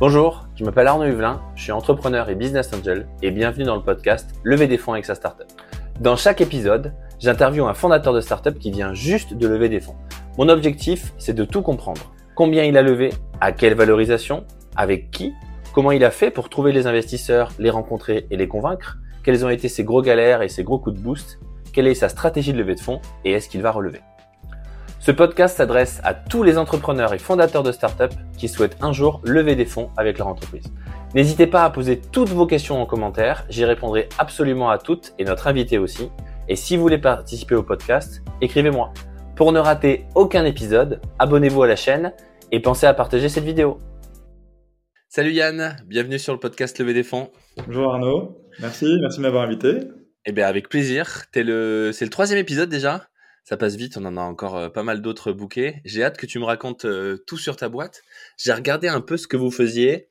Bonjour, 0.00 0.48
je 0.56 0.64
m'appelle 0.64 0.88
Arnaud 0.88 1.04
Huvelin, 1.04 1.40
je 1.54 1.62
suis 1.62 1.70
entrepreneur 1.70 2.28
et 2.28 2.34
business 2.34 2.72
angel 2.74 3.06
et 3.22 3.30
bienvenue 3.30 3.62
dans 3.62 3.76
le 3.76 3.80
podcast 3.80 4.28
Lever 4.42 4.66
des 4.66 4.76
fonds 4.76 4.94
avec 4.94 5.04
sa 5.04 5.14
startup. 5.14 5.46
Dans 6.00 6.16
chaque 6.16 6.40
épisode, 6.40 6.92
j'interviewe 7.20 7.68
un 7.68 7.74
fondateur 7.74 8.12
de 8.12 8.20
startup 8.20 8.58
qui 8.58 8.72
vient 8.72 8.92
juste 8.92 9.34
de 9.34 9.46
lever 9.46 9.68
des 9.68 9.78
fonds. 9.78 9.94
Mon 10.36 10.48
objectif, 10.48 11.12
c'est 11.16 11.32
de 11.32 11.44
tout 11.44 11.62
comprendre. 11.62 12.12
Combien 12.34 12.64
il 12.64 12.76
a 12.76 12.82
levé, 12.82 13.12
à 13.40 13.52
quelle 13.52 13.74
valorisation, 13.74 14.44
avec 14.74 15.12
qui, 15.12 15.32
comment 15.72 15.92
il 15.92 16.04
a 16.04 16.10
fait 16.10 16.32
pour 16.32 16.48
trouver 16.48 16.72
les 16.72 16.88
investisseurs, 16.88 17.52
les 17.60 17.70
rencontrer 17.70 18.26
et 18.32 18.36
les 18.36 18.48
convaincre, 18.48 18.98
quelles 19.22 19.46
ont 19.46 19.50
été 19.50 19.68
ses 19.68 19.84
gros 19.84 20.02
galères 20.02 20.42
et 20.42 20.48
ses 20.48 20.64
gros 20.64 20.80
coups 20.80 20.96
de 20.96 21.00
boost, 21.00 21.38
quelle 21.72 21.86
est 21.86 21.94
sa 21.94 22.08
stratégie 22.08 22.52
de 22.52 22.58
levée 22.58 22.74
de 22.74 22.80
fonds 22.80 23.00
et 23.24 23.30
est-ce 23.30 23.48
qu'il 23.48 23.62
va 23.62 23.70
relever. 23.70 24.00
Ce 25.04 25.10
podcast 25.10 25.58
s'adresse 25.58 26.00
à 26.02 26.14
tous 26.14 26.42
les 26.42 26.56
entrepreneurs 26.56 27.12
et 27.12 27.18
fondateurs 27.18 27.62
de 27.62 27.72
startups 27.72 28.16
qui 28.38 28.48
souhaitent 28.48 28.78
un 28.80 28.94
jour 28.94 29.20
lever 29.22 29.54
des 29.54 29.66
fonds 29.66 29.90
avec 29.98 30.16
leur 30.16 30.28
entreprise. 30.28 30.64
N'hésitez 31.14 31.46
pas 31.46 31.62
à 31.64 31.68
poser 31.68 32.00
toutes 32.00 32.30
vos 32.30 32.46
questions 32.46 32.80
en 32.80 32.86
commentaire, 32.86 33.44
j'y 33.50 33.66
répondrai 33.66 34.08
absolument 34.18 34.70
à 34.70 34.78
toutes 34.78 35.12
et 35.18 35.24
notre 35.24 35.46
invité 35.46 35.76
aussi. 35.76 36.08
Et 36.48 36.56
si 36.56 36.76
vous 36.76 36.82
voulez 36.82 36.96
participer 36.96 37.54
au 37.54 37.62
podcast, 37.62 38.22
écrivez-moi. 38.40 38.94
Pour 39.36 39.52
ne 39.52 39.58
rater 39.58 40.06
aucun 40.14 40.46
épisode, 40.46 41.02
abonnez-vous 41.18 41.64
à 41.64 41.66
la 41.66 41.76
chaîne 41.76 42.14
et 42.50 42.60
pensez 42.60 42.86
à 42.86 42.94
partager 42.94 43.28
cette 43.28 43.44
vidéo. 43.44 43.76
Salut 45.10 45.32
Yann, 45.32 45.76
bienvenue 45.86 46.18
sur 46.18 46.32
le 46.32 46.40
podcast 46.40 46.78
Lever 46.78 46.94
des 46.94 47.02
fonds. 47.02 47.30
Bonjour 47.66 47.92
Arnaud, 47.92 48.38
merci, 48.58 48.86
merci 49.02 49.18
de 49.18 49.22
m'avoir 49.22 49.42
invité. 49.42 49.80
Eh 50.24 50.32
bien 50.32 50.46
avec 50.46 50.70
plaisir, 50.70 51.24
le... 51.34 51.90
c'est 51.92 52.06
le 52.06 52.10
troisième 52.10 52.38
épisode 52.38 52.70
déjà 52.70 53.06
ça 53.44 53.58
passe 53.58 53.76
vite, 53.76 53.98
on 53.98 54.04
en 54.06 54.16
a 54.16 54.22
encore 54.22 54.56
euh, 54.56 54.68
pas 54.70 54.82
mal 54.82 55.02
d'autres 55.02 55.32
bouquets. 55.32 55.82
J'ai 55.84 56.02
hâte 56.02 56.16
que 56.16 56.24
tu 56.24 56.38
me 56.38 56.44
racontes 56.44 56.86
euh, 56.86 57.18
tout 57.26 57.36
sur 57.36 57.56
ta 57.56 57.68
boîte. 57.68 58.02
J'ai 58.38 58.52
regardé 58.52 58.88
un 58.88 59.02
peu 59.02 59.18
ce 59.18 59.26
que 59.26 59.36
vous 59.36 59.50
faisiez. 59.50 60.08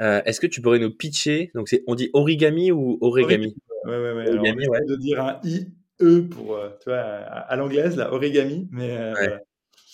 Euh, 0.00 0.22
est-ce 0.24 0.40
que 0.40 0.46
tu 0.46 0.62
pourrais 0.62 0.78
nous 0.78 0.92
pitcher? 0.92 1.50
Donc, 1.54 1.68
c'est, 1.68 1.82
on 1.88 1.96
dit 1.96 2.10
origami 2.12 2.70
ou 2.70 2.96
origami? 3.00 3.56
Oui, 3.84 3.94
oui, 3.96 4.10
oui. 4.16 4.28
Origami, 4.28 4.68
ouais. 4.68 4.84
de 4.86 4.96
dire 4.96 5.20
un 5.20 5.40
I, 5.42 5.66
E 6.00 6.20
pour, 6.22 6.60
tu 6.80 6.90
vois, 6.90 6.98
à, 6.98 7.56
l'anglaise, 7.56 7.96
là, 7.96 8.12
origami. 8.12 8.68
Mais, 8.70 9.12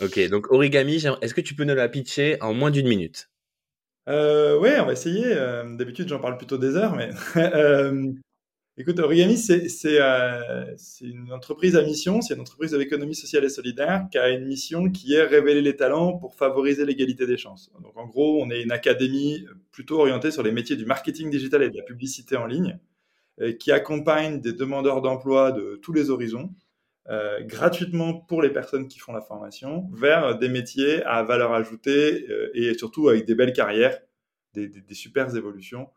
Ok, 0.00 0.18
donc 0.30 0.50
origami, 0.50 0.96
est-ce 1.20 1.32
que 1.34 1.40
tu 1.40 1.54
peux 1.54 1.64
nous 1.64 1.74
la 1.74 1.88
pitcher 1.88 2.36
en 2.42 2.54
moins 2.54 2.70
d'une 2.72 2.88
minute? 2.88 3.30
Euh, 4.08 4.58
ouais, 4.58 4.80
on 4.80 4.86
va 4.86 4.92
essayer. 4.92 5.34
D'habitude, 5.78 6.08
j'en 6.08 6.18
parle 6.18 6.36
plutôt 6.36 6.58
des 6.58 6.76
heures, 6.76 6.96
mais 6.96 7.10
Écoute, 8.78 8.98
Origami, 9.00 9.34
euh, 9.50 10.74
c'est 10.78 11.04
une 11.04 11.30
entreprise 11.30 11.76
à 11.76 11.82
mission, 11.82 12.22
c'est 12.22 12.32
une 12.32 12.40
entreprise 12.40 12.70
de 12.70 12.78
l'économie 12.78 13.14
sociale 13.14 13.44
et 13.44 13.50
solidaire 13.50 14.06
qui 14.10 14.16
a 14.16 14.30
une 14.30 14.46
mission 14.46 14.90
qui 14.90 15.12
est 15.12 15.24
révéler 15.24 15.60
les 15.60 15.76
talents 15.76 16.16
pour 16.16 16.34
favoriser 16.34 16.86
l'égalité 16.86 17.26
des 17.26 17.36
chances. 17.36 17.70
Donc 17.82 17.94
en 17.98 18.06
gros, 18.06 18.42
on 18.42 18.50
est 18.50 18.62
une 18.62 18.72
académie 18.72 19.44
plutôt 19.72 20.00
orientée 20.00 20.30
sur 20.30 20.42
les 20.42 20.52
métiers 20.52 20.76
du 20.76 20.86
marketing 20.86 21.28
digital 21.28 21.62
et 21.62 21.68
de 21.68 21.76
la 21.76 21.82
publicité 21.82 22.36
en 22.36 22.46
ligne, 22.46 22.78
euh, 23.42 23.52
qui 23.52 23.72
accompagne 23.72 24.40
des 24.40 24.54
demandeurs 24.54 25.02
d'emploi 25.02 25.52
de 25.52 25.78
tous 25.82 25.92
les 25.92 26.08
horizons, 26.08 26.54
euh, 27.10 27.42
gratuitement 27.42 28.14
pour 28.14 28.40
les 28.40 28.50
personnes 28.50 28.88
qui 28.88 29.00
font 29.00 29.12
la 29.12 29.20
formation, 29.20 29.90
vers 29.92 30.38
des 30.38 30.48
métiers 30.48 31.02
à 31.02 31.22
valeur 31.22 31.52
ajoutée 31.52 32.26
et 32.54 32.72
surtout 32.72 33.10
avec 33.10 33.26
des 33.26 33.34
belles 33.34 33.52
carrières, 33.52 34.00
des, 34.54 34.66
des, 34.66 35.36
évolutions. 35.36 35.90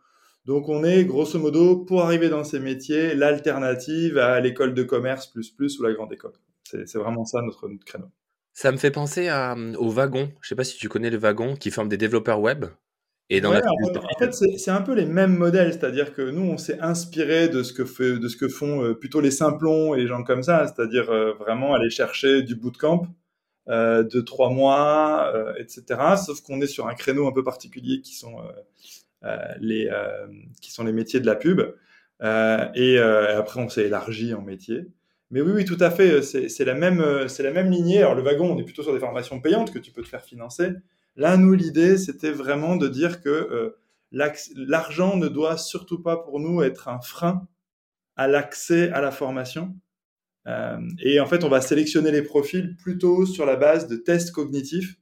Donc 0.45 0.69
on 0.69 0.83
est 0.83 1.05
grosso 1.05 1.39
modo, 1.39 1.77
pour 1.77 2.03
arriver 2.03 2.29
dans 2.29 2.43
ces 2.43 2.59
métiers, 2.59 3.15
l'alternative 3.15 4.17
à 4.17 4.39
l'école 4.39 4.73
de 4.73 4.83
commerce 4.83 5.27
plus 5.27 5.49
plus 5.49 5.79
ou 5.79 5.83
la 5.83 5.93
grande 5.93 6.13
école. 6.13 6.33
C'est 6.63 6.95
vraiment 6.95 7.25
ça 7.25 7.41
notre, 7.41 7.67
créneau. 7.85 8.11
Ça 8.53 8.71
me 8.71 8.77
fait 8.77 8.91
penser 8.91 9.27
à, 9.27 9.55
au 9.77 9.89
wagon. 9.89 10.29
Je 10.41 10.47
sais 10.47 10.55
pas 10.55 10.63
si 10.63 10.77
tu 10.77 10.89
connais 10.89 11.09
le 11.09 11.17
wagon 11.17 11.55
qui 11.55 11.71
forme 11.71 11.89
des 11.89 11.97
développeurs 11.97 12.39
web. 12.39 12.65
Et 13.31 13.41
dans 13.41 13.51
en 13.51 14.19
fait, 14.19 14.33
c'est 14.33 14.69
un 14.69 14.81
peu 14.81 14.93
les 14.93 15.05
mêmes 15.05 15.35
modèles, 15.35 15.73
c'est-à-dire 15.73 16.13
que 16.13 16.21
nous, 16.21 16.43
on 16.43 16.57
s'est 16.57 16.79
inspiré 16.79 17.49
de 17.49 17.63
ce 17.63 17.73
que 17.73 17.83
fait, 17.83 18.19
de 18.19 18.27
ce 18.27 18.37
que 18.37 18.47
font 18.47 18.83
euh, 18.83 18.93
plutôt 18.93 19.19
les 19.19 19.31
simplons 19.31 19.95
et 19.95 20.01
les 20.01 20.05
gens 20.05 20.23
comme 20.23 20.43
ça, 20.43 20.67
c'est-à-dire 20.67 21.09
euh, 21.09 21.33
vraiment 21.33 21.73
aller 21.73 21.89
chercher 21.89 22.43
du 22.43 22.53
bootcamp 22.53 23.07
euh, 23.67 24.03
de 24.03 24.21
trois 24.21 24.51
mois, 24.51 25.31
euh, 25.33 25.55
etc. 25.57 25.83
Sauf 26.23 26.41
qu'on 26.41 26.61
est 26.61 26.67
sur 26.67 26.87
un 26.87 26.93
créneau 26.93 27.27
un 27.27 27.31
peu 27.31 27.43
particulier 27.43 27.99
qui 28.01 28.13
sont 28.13 28.37
euh, 28.39 28.51
les, 29.59 29.87
euh, 29.91 30.27
qui 30.61 30.71
sont 30.71 30.83
les 30.83 30.93
métiers 30.93 31.19
de 31.19 31.25
la 31.25 31.35
pub. 31.35 31.61
Euh, 32.21 32.67
et 32.75 32.99
après, 32.99 33.59
on 33.59 33.69
s'est 33.69 33.85
élargi 33.85 34.33
en 34.33 34.41
métier. 34.41 34.87
Mais 35.31 35.41
oui, 35.41 35.51
oui, 35.53 35.65
tout 35.65 35.77
à 35.79 35.89
fait. 35.89 36.21
C'est 36.21 36.65
la 36.65 36.75
même, 36.75 37.01
la 37.01 37.51
même 37.51 37.71
lignée. 37.71 37.99
Alors 37.99 38.15
le 38.15 38.21
wagon, 38.21 38.51
on 38.51 38.59
est 38.59 38.63
plutôt 38.63 38.83
sur 38.83 38.93
des 38.93 38.99
formations 38.99 39.41
payantes 39.41 39.73
que 39.73 39.79
tu 39.79 39.91
peux 39.91 40.01
te 40.01 40.07
faire 40.07 40.23
financer. 40.23 40.71
Là, 41.15 41.37
nous, 41.37 41.53
l'idée, 41.53 41.97
c'était 41.97 42.31
vraiment 42.31 42.75
de 42.75 42.87
dire 42.87 43.21
que 43.21 43.75
l'argent 44.11 45.17
ne 45.17 45.27
doit 45.27 45.57
surtout 45.57 46.01
pas 46.01 46.17
pour 46.17 46.39
nous 46.39 46.61
être 46.61 46.87
un 46.87 47.01
frein 47.01 47.47
à 48.15 48.27
l'accès 48.27 48.91
à 48.91 49.01
la 49.01 49.11
formation. 49.11 49.75
et 50.99 51.19
en 51.19 51.25
fait, 51.25 51.43
on 51.43 51.49
va 51.49 51.59
sélectionner 51.59 52.11
les 52.11 52.21
profils 52.21 52.75
plutôt 52.77 53.25
sur 53.25 53.45
la 53.45 53.55
base 53.55 53.87
de 53.87 53.95
tests 53.95 54.31
cognitifs 54.31 54.95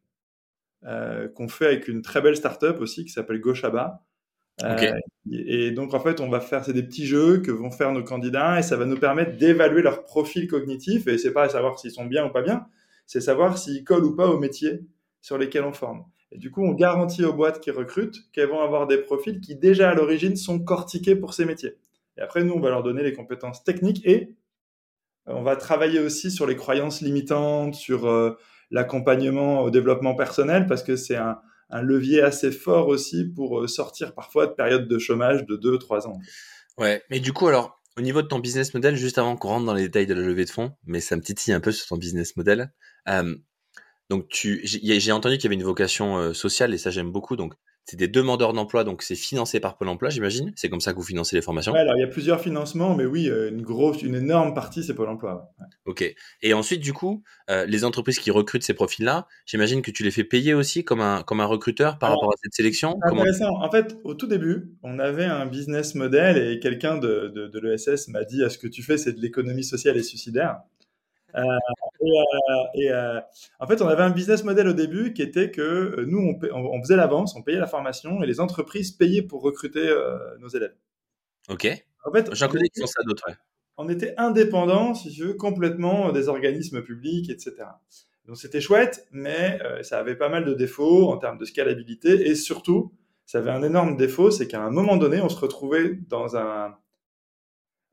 qu'on 1.36 1.48
fait 1.48 1.68
avec 1.68 1.88
une 1.90 2.02
très 2.02 2.22
belle 2.22 2.38
startup 2.38 2.80
aussi 2.80 3.04
qui 3.04 3.12
s'appelle 3.12 3.40
Goshaba, 3.40 4.04
euh, 4.62 4.94
et 5.32 5.72
donc, 5.72 5.94
en 5.94 6.00
fait, 6.00 6.20
on 6.20 6.30
va 6.30 6.40
faire, 6.40 6.64
c'est 6.64 6.74
des 6.74 6.84
petits 6.84 7.06
jeux 7.06 7.40
que 7.40 7.52
vont 7.52 7.72
faire 7.72 7.92
nos 7.92 8.04
candidats 8.04 8.60
et 8.60 8.62
ça 8.62 8.76
va 8.78 8.86
nous 8.86 8.98
permettre 8.98 9.38
d'évaluer 9.38 9.82
leur 9.82 10.04
profil 10.04 10.48
cognitif. 10.48 11.08
Et 11.08 11.18
c'est 11.18 11.34
pas 11.34 11.50
savoir 11.50 11.80
s'ils 11.80 11.92
sont 11.92 12.06
bien 12.06 12.26
ou 12.26 12.30
pas 12.30 12.42
bien, 12.42 12.68
c'est 13.06 13.22
savoir 13.22 13.58
s'ils 13.58 13.84
collent 13.84 14.06
ou 14.06 14.16
pas 14.16 14.28
au 14.28 14.38
métier 14.38 14.82
sur 15.22 15.38
lesquels 15.38 15.64
on 15.64 15.74
forme. 15.74 16.06
Et 16.32 16.38
du 16.38 16.52
coup, 16.52 16.64
on 16.64 16.74
garantit 16.74 17.24
aux 17.26 17.34
boîtes 17.34 17.62
qui 17.62 17.72
recrutent 17.72 18.32
qu'elles 18.32 18.50
vont 18.50 18.62
avoir 18.62 18.88
des 18.88 18.98
profils 18.98 19.40
qui, 19.40 19.56
déjà 19.56 19.90
à 19.90 19.94
l'origine, 19.94 20.36
sont 20.36 20.60
cortiqués 20.60 21.16
pour 21.16 21.34
ces 21.34 21.46
métiers. 21.46 21.78
Et 22.18 22.22
après, 22.22 22.44
nous, 22.44 22.54
on 22.54 22.60
va 22.60 22.70
leur 22.70 22.84
donner 22.84 23.04
les 23.04 23.14
compétences 23.14 23.64
techniques 23.64 24.06
et 24.06 24.36
euh, 25.28 25.34
on 25.34 25.44
va 25.44 25.56
travailler 25.56 26.00
aussi 26.00 26.32
sur 26.32 26.46
les 26.46 26.56
croyances 26.56 27.02
limitantes, 27.02 27.76
sur 27.76 28.08
euh, 28.08 28.38
l'accompagnement 28.72 29.62
au 29.62 29.70
développement 29.70 30.16
personnel, 30.16 30.68
parce 30.68 30.84
que 30.84 30.96
c'est 30.96 31.16
un, 31.16 31.40
un 31.70 31.82
levier 31.82 32.22
assez 32.22 32.52
fort 32.52 32.88
aussi 32.88 33.26
pour 33.26 33.62
euh, 33.62 33.68
sortir 33.68 34.14
parfois 34.14 34.48
de 34.48 34.54
périodes 34.54 34.88
de 34.88 35.00
chômage 35.00 35.46
de 35.46 35.58
2-3 35.58 36.08
ans. 36.08 36.20
Ouais, 36.78 37.04
mais 37.10 37.20
du 37.20 37.34
coup, 37.34 37.48
alors, 37.48 37.82
au 37.98 38.02
niveau 38.02 38.22
de 38.22 38.28
ton 38.28 38.40
business 38.40 38.74
model, 38.74 38.96
juste 38.96 39.18
avant 39.18 39.36
qu'on 39.36 39.50
rentre 39.50 39.66
dans 39.66 39.74
les 39.74 39.84
détails 39.84 40.08
de 40.08 40.14
la 40.14 40.22
levée 40.22 40.46
de 40.46 40.50
fonds, 40.50 40.72
mais 40.86 41.00
ça 41.00 41.16
me 41.16 41.22
titille 41.22 41.54
un 41.54 41.60
peu 41.60 41.72
sur 41.72 41.88
ton 41.88 41.98
business 41.98 42.36
model. 42.36 42.74
Euh, 43.08 43.36
donc, 44.10 44.28
j'ai 44.34 45.12
entendu 45.12 45.38
qu'il 45.38 45.46
y 45.46 45.48
avait 45.48 45.56
une 45.56 45.64
vocation 45.64 46.18
euh, 46.18 46.34
sociale 46.34 46.74
et 46.74 46.78
ça 46.78 46.92
j'aime 46.92 47.12
beaucoup. 47.12 47.36
Donc, 47.36 47.54
c'est 47.86 47.98
des 47.98 48.08
demandeurs 48.08 48.54
d'emploi, 48.54 48.84
donc 48.84 49.02
c'est 49.02 49.16
financé 49.16 49.60
par 49.60 49.78
Pôle 49.78 49.90
emploi, 49.90 50.10
j'imagine. 50.10 50.54
C'est 50.56 50.70
comme 50.70 50.80
ça 50.80 50.94
que 50.94 50.98
vous 50.98 51.04
financez 51.04 51.36
les 51.36 51.42
formations. 51.42 51.74
Ouais, 51.74 51.80
alors 51.80 51.96
il 51.98 52.00
y 52.00 52.04
a 52.04 52.08
plusieurs 52.08 52.40
financements, 52.40 52.96
mais 52.96 53.06
oui, 53.06 53.30
euh, 53.30 53.50
une 53.50 53.62
grosse, 53.62 54.02
une 54.02 54.16
énorme 54.16 54.54
partie, 54.54 54.84
c'est 54.84 54.94
Pôle 54.94 55.10
emploi. 55.10 55.54
Ok. 55.86 56.04
Et 56.42 56.54
ensuite, 56.54 56.80
du 56.80 56.94
coup, 56.94 57.24
euh, 57.50 57.66
les 57.66 57.84
entreprises 57.84 58.20
qui 58.20 58.32
recrutent 58.32 58.64
ces 58.64 58.74
profils-là, 58.74 59.28
j'imagine 59.46 59.82
que 59.82 59.92
tu 59.92 60.04
les 60.04 60.12
fais 60.12 60.24
payer 60.24 60.54
aussi 60.54 60.86
comme 60.86 61.02
un, 61.02 61.24
comme 61.24 61.42
un 61.42 61.46
recruteur 61.46 62.00
par 62.00 62.12
rapport 62.12 62.32
à 62.32 62.36
cette 62.42 62.54
sélection. 62.54 62.98
Intéressant. 63.04 63.62
En 63.62 63.70
fait, 63.70 63.98
au 64.04 64.14
tout 64.14 64.28
début, 64.28 64.72
on 64.82 65.00
avait 65.00 65.26
un 65.26 65.46
business 65.46 65.94
model 65.96 66.38
et 66.38 66.60
quelqu'un 66.60 66.98
de, 66.98 67.32
de, 67.36 67.48
de 67.48 67.60
l'ESS 67.60 68.08
m'a 68.08 68.24
dit, 68.24 68.42
ce 68.50 68.58
que 68.58 68.68
tu 68.68 68.82
fais, 68.82 68.98
c'est 68.98 69.14
de 69.14 69.20
l'économie 69.20 69.64
sociale 69.64 69.98
et 69.98 70.04
suicidaire. 70.04 70.62
Euh, 71.36 71.42
et, 72.76 72.92
euh, 72.92 72.94
euh, 72.94 73.22
en 73.60 73.68
fait, 73.68 73.82
on 73.82 73.88
avait 73.88 74.04
un 74.04 74.12
business 74.12 74.44
model 74.44 74.68
au 74.68 74.74
début 74.74 75.14
qui 75.14 75.22
était 75.22 75.52
que 75.52 76.06
nous, 76.08 76.38
on, 76.52 76.82
faisait 76.82 76.96
l'avance, 76.96 77.36
on 77.36 77.42
payait 77.42 77.60
la 77.60 77.68
formation 77.68 78.22
et 78.22 78.28
les 78.28 78.40
entreprises 78.40 78.92
payaient 78.92 79.22
pour 79.22 79.42
recruter 79.42 79.94
nos 80.40 80.50
élèves. 80.50 80.76
Ok. 81.50 81.68
En 82.06 82.12
fait, 82.12 82.34
j'en 82.34 82.48
connais 82.48 82.70
qui 82.70 82.82
font 82.82 82.88
ça 82.88 83.02
d'autres. 83.04 83.30
On 83.78 83.90
était 83.90 84.14
indépendants, 84.18 84.94
si 84.94 85.12
tu 85.12 85.24
veux, 85.24 85.34
complètement 85.34 86.12
des 86.12 86.28
organismes 86.28 86.84
publics, 86.84 87.30
etc. 87.30 87.56
Donc 88.26 88.38
c'était 88.38 88.62
chouette, 88.62 89.08
mais 89.12 89.60
ça 89.82 90.00
avait 90.00 90.16
pas 90.16 90.30
mal 90.30 90.46
de 90.46 90.54
défauts 90.54 91.12
en 91.12 91.18
termes 91.18 91.38
de 91.38 91.46
scalabilité 91.46 92.28
et 92.28 92.36
surtout, 92.36 92.94
ça 93.26 93.40
avait 93.40 93.52
un 93.52 93.64
énorme 93.64 93.98
défaut, 93.98 94.32
c'est 94.32 94.48
qu'à 94.48 94.62
un 94.62 94.70
moment 94.70 94.98
donné, 94.98 95.22
on 95.22 95.30
se 95.30 95.40
retrouvait 95.40 95.98
dans 96.10 96.36
un, 96.36 96.76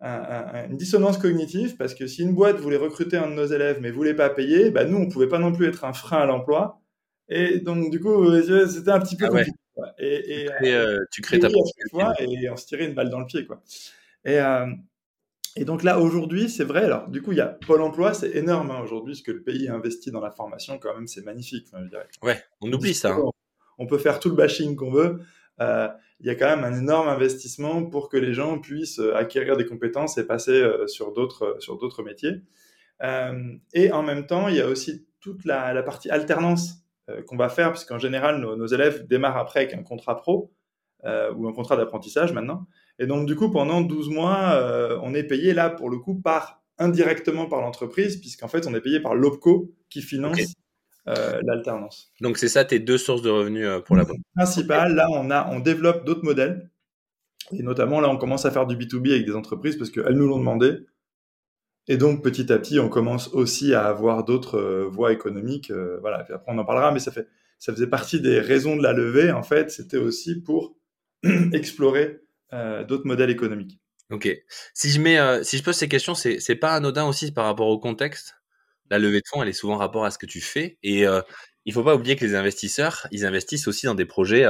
une 0.02 0.76
dissonance 0.76 1.18
cognitive 1.18 1.76
parce 1.76 1.94
que 1.94 2.06
si 2.06 2.22
une 2.22 2.34
boîte 2.34 2.58
voulait 2.58 2.76
recruter 2.76 3.16
un 3.16 3.28
de 3.28 3.34
nos 3.34 3.46
élèves 3.46 3.78
mais 3.80 3.90
voulait 3.90 4.14
pas 4.14 4.30
payer, 4.30 4.70
bah 4.70 4.84
nous 4.84 4.96
on 4.96 5.08
pouvait 5.08 5.28
pas 5.28 5.38
non 5.38 5.52
plus 5.52 5.66
être 5.66 5.84
un 5.84 5.92
frein 5.92 6.18
à 6.18 6.26
l'emploi 6.26 6.80
et 7.28 7.58
donc 7.60 7.90
du 7.90 8.00
coup 8.00 8.24
euh, 8.24 8.66
c'était 8.66 8.90
un 8.90 9.00
petit 9.00 9.16
peu 9.16 9.26
ah 9.26 9.28
compliqué. 9.28 9.52
Et, 9.98 10.48
euh, 10.74 10.98
tu 11.10 11.22
crées, 11.22 11.38
ta 11.38 11.48
fois 11.90 12.14
et 12.18 12.50
on 12.50 12.56
se 12.56 12.66
tirait 12.66 12.86
une 12.86 12.94
balle 12.94 13.10
dans 13.10 13.20
le 13.20 13.26
pied 13.26 13.46
quoi. 13.46 13.62
Et, 14.24 14.38
euh, 14.38 14.66
et 15.56 15.64
donc 15.64 15.82
là 15.82 15.98
aujourd'hui 15.98 16.48
c'est 16.48 16.64
vrai 16.64 16.84
alors 16.84 17.08
du 17.08 17.20
coup 17.20 17.32
il 17.32 17.38
y 17.38 17.42
a 17.42 17.46
Pôle 17.46 17.82
Emploi 17.82 18.14
c'est 18.14 18.34
énorme 18.36 18.70
hein, 18.70 18.80
aujourd'hui 18.82 19.16
ce 19.16 19.22
que 19.22 19.32
le 19.32 19.42
pays 19.42 19.68
investit 19.68 20.10
dans 20.10 20.20
la 20.20 20.30
formation 20.30 20.78
quand 20.78 20.94
même 20.94 21.06
c'est 21.06 21.24
magnifique. 21.24 21.68
je 21.72 21.88
dirais. 21.88 22.08
Ouais 22.22 22.42
on 22.62 22.72
oublie 22.72 22.94
ça. 22.94 23.12
Hein. 23.12 23.30
On 23.78 23.86
peut 23.86 23.98
faire 23.98 24.20
tout 24.20 24.28
le 24.28 24.36
bashing 24.36 24.76
qu'on 24.76 24.90
veut. 24.90 25.20
Euh, 25.60 25.88
il 26.20 26.26
y 26.26 26.30
a 26.30 26.34
quand 26.34 26.54
même 26.54 26.64
un 26.64 26.78
énorme 26.78 27.08
investissement 27.08 27.84
pour 27.84 28.08
que 28.08 28.16
les 28.16 28.34
gens 28.34 28.58
puissent 28.58 28.98
euh, 28.98 29.16
acquérir 29.16 29.56
des 29.56 29.66
compétences 29.66 30.18
et 30.18 30.26
passer 30.26 30.52
euh, 30.52 30.86
sur 30.86 31.12
d'autres 31.12 31.56
sur 31.60 31.78
d'autres 31.78 32.02
métiers. 32.02 32.42
et 33.72 33.92
en 33.92 34.02
même 34.02 34.26
temps, 34.26 34.48
il 34.48 34.56
y 34.56 34.60
a 34.60 34.68
aussi 34.68 35.06
toute 35.20 35.44
la, 35.44 35.82
partie 35.82 36.10
alternance 36.10 36.84
qu'on 37.26 37.36
va 37.36 37.48
faire, 37.48 37.72
puisqu'en 37.72 37.98
général, 37.98 38.40
nos, 38.40 38.66
élèves 38.66 39.06
démarrent 39.06 39.38
après 39.38 39.60
avec 39.60 39.74
un 39.74 39.82
contrat 39.82 40.16
pro 40.16 40.52
ou 41.04 41.48
un 41.48 41.52
contrat 41.54 41.76
d'apprentissage 41.76 42.32
maintenant. 42.34 42.66
Et 42.98 43.06
donc, 43.06 43.26
du 43.26 43.36
coup, 43.36 43.50
pendant 43.50 43.80
12 43.80 44.10
mois, 44.10 44.98
on 45.02 45.14
est 45.14 45.24
payé 45.24 45.54
là, 45.54 45.70
pour 45.70 45.88
le 45.88 45.98
coup, 45.98 46.20
par 46.20 46.60
indirectement 46.80 47.46
par 47.46 47.60
l'entreprise, 47.60 48.18
puisqu'en 48.18 48.48
fait, 48.48 48.66
on 48.66 48.74
est 48.74 48.80
payé 48.80 49.00
par 49.00 49.14
l'OPCO 49.14 49.72
qui 49.88 50.02
finance 50.02 50.54
l'alternance. 51.06 52.12
Donc, 52.20 52.38
c'est 52.38 52.48
ça 52.48 52.64
tes 52.64 52.78
deux 52.78 52.98
sources 52.98 53.22
de 53.22 53.30
revenus 53.30 53.66
pour 53.86 53.96
la 53.96 54.04
boîte 54.04 54.18
Principal, 54.36 54.94
là, 54.94 55.06
on, 55.10 55.30
a, 55.30 55.48
on 55.50 55.60
développe 55.60 56.04
d'autres 56.04 56.24
modèles. 56.24 56.70
Et 57.52 57.62
notamment, 57.62 58.00
là, 58.00 58.08
on 58.08 58.16
commence 58.16 58.46
à 58.46 58.50
faire 58.50 58.66
du 58.66 58.76
B2B 58.76 59.10
avec 59.10 59.26
des 59.26 59.34
entreprises 59.34 59.76
parce 59.76 59.90
qu'elles 59.90 60.14
nous 60.14 60.28
l'ont 60.28 60.38
demandé. 60.38 60.86
Et 61.88 61.96
donc, 61.96 62.22
petit 62.22 62.52
à 62.52 62.58
petit, 62.58 62.78
on 62.78 62.88
commence 62.88 63.28
aussi 63.28 63.74
à 63.74 63.86
avoir 63.86 64.24
d'autres 64.24 64.58
euh, 64.58 64.88
voies 64.88 65.12
économiques. 65.12 65.70
Euh, 65.70 65.98
voilà, 66.00 66.22
puis 66.22 66.34
après, 66.34 66.52
on 66.52 66.58
en 66.58 66.64
parlera, 66.64 66.92
mais 66.92 67.00
ça, 67.00 67.10
fait, 67.10 67.26
ça 67.58 67.72
faisait 67.72 67.88
partie 67.88 68.20
des 68.20 68.38
raisons 68.38 68.76
de 68.76 68.82
la 68.82 68.92
levée, 68.92 69.32
en 69.32 69.42
fait. 69.42 69.70
C'était 69.70 69.96
aussi 69.96 70.40
pour 70.40 70.76
explorer 71.52 72.20
euh, 72.52 72.84
d'autres 72.84 73.06
modèles 73.06 73.30
économiques. 73.30 73.80
Ok. 74.10 74.28
Si 74.74 74.90
je, 74.90 75.00
mets, 75.00 75.44
si 75.44 75.56
je 75.58 75.62
pose 75.62 75.76
ces 75.76 75.88
questions, 75.88 76.14
c'est 76.14 76.56
pas 76.56 76.74
anodin 76.74 77.06
aussi 77.06 77.32
par 77.32 77.44
rapport 77.44 77.68
au 77.68 77.78
contexte? 77.78 78.39
La 78.90 78.98
levée 78.98 79.20
de 79.20 79.26
fonds, 79.28 79.42
elle 79.42 79.48
est 79.48 79.52
souvent 79.52 79.76
rapport 79.76 80.04
à 80.04 80.10
ce 80.10 80.18
que 80.18 80.26
tu 80.26 80.40
fais. 80.40 80.78
Et 80.82 81.04
il 81.64 81.72
faut 81.72 81.84
pas 81.84 81.94
oublier 81.94 82.16
que 82.16 82.24
les 82.24 82.34
investisseurs, 82.34 83.06
ils 83.10 83.24
investissent 83.24 83.68
aussi 83.68 83.86
dans 83.86 83.94
des 83.94 84.04
projets 84.04 84.46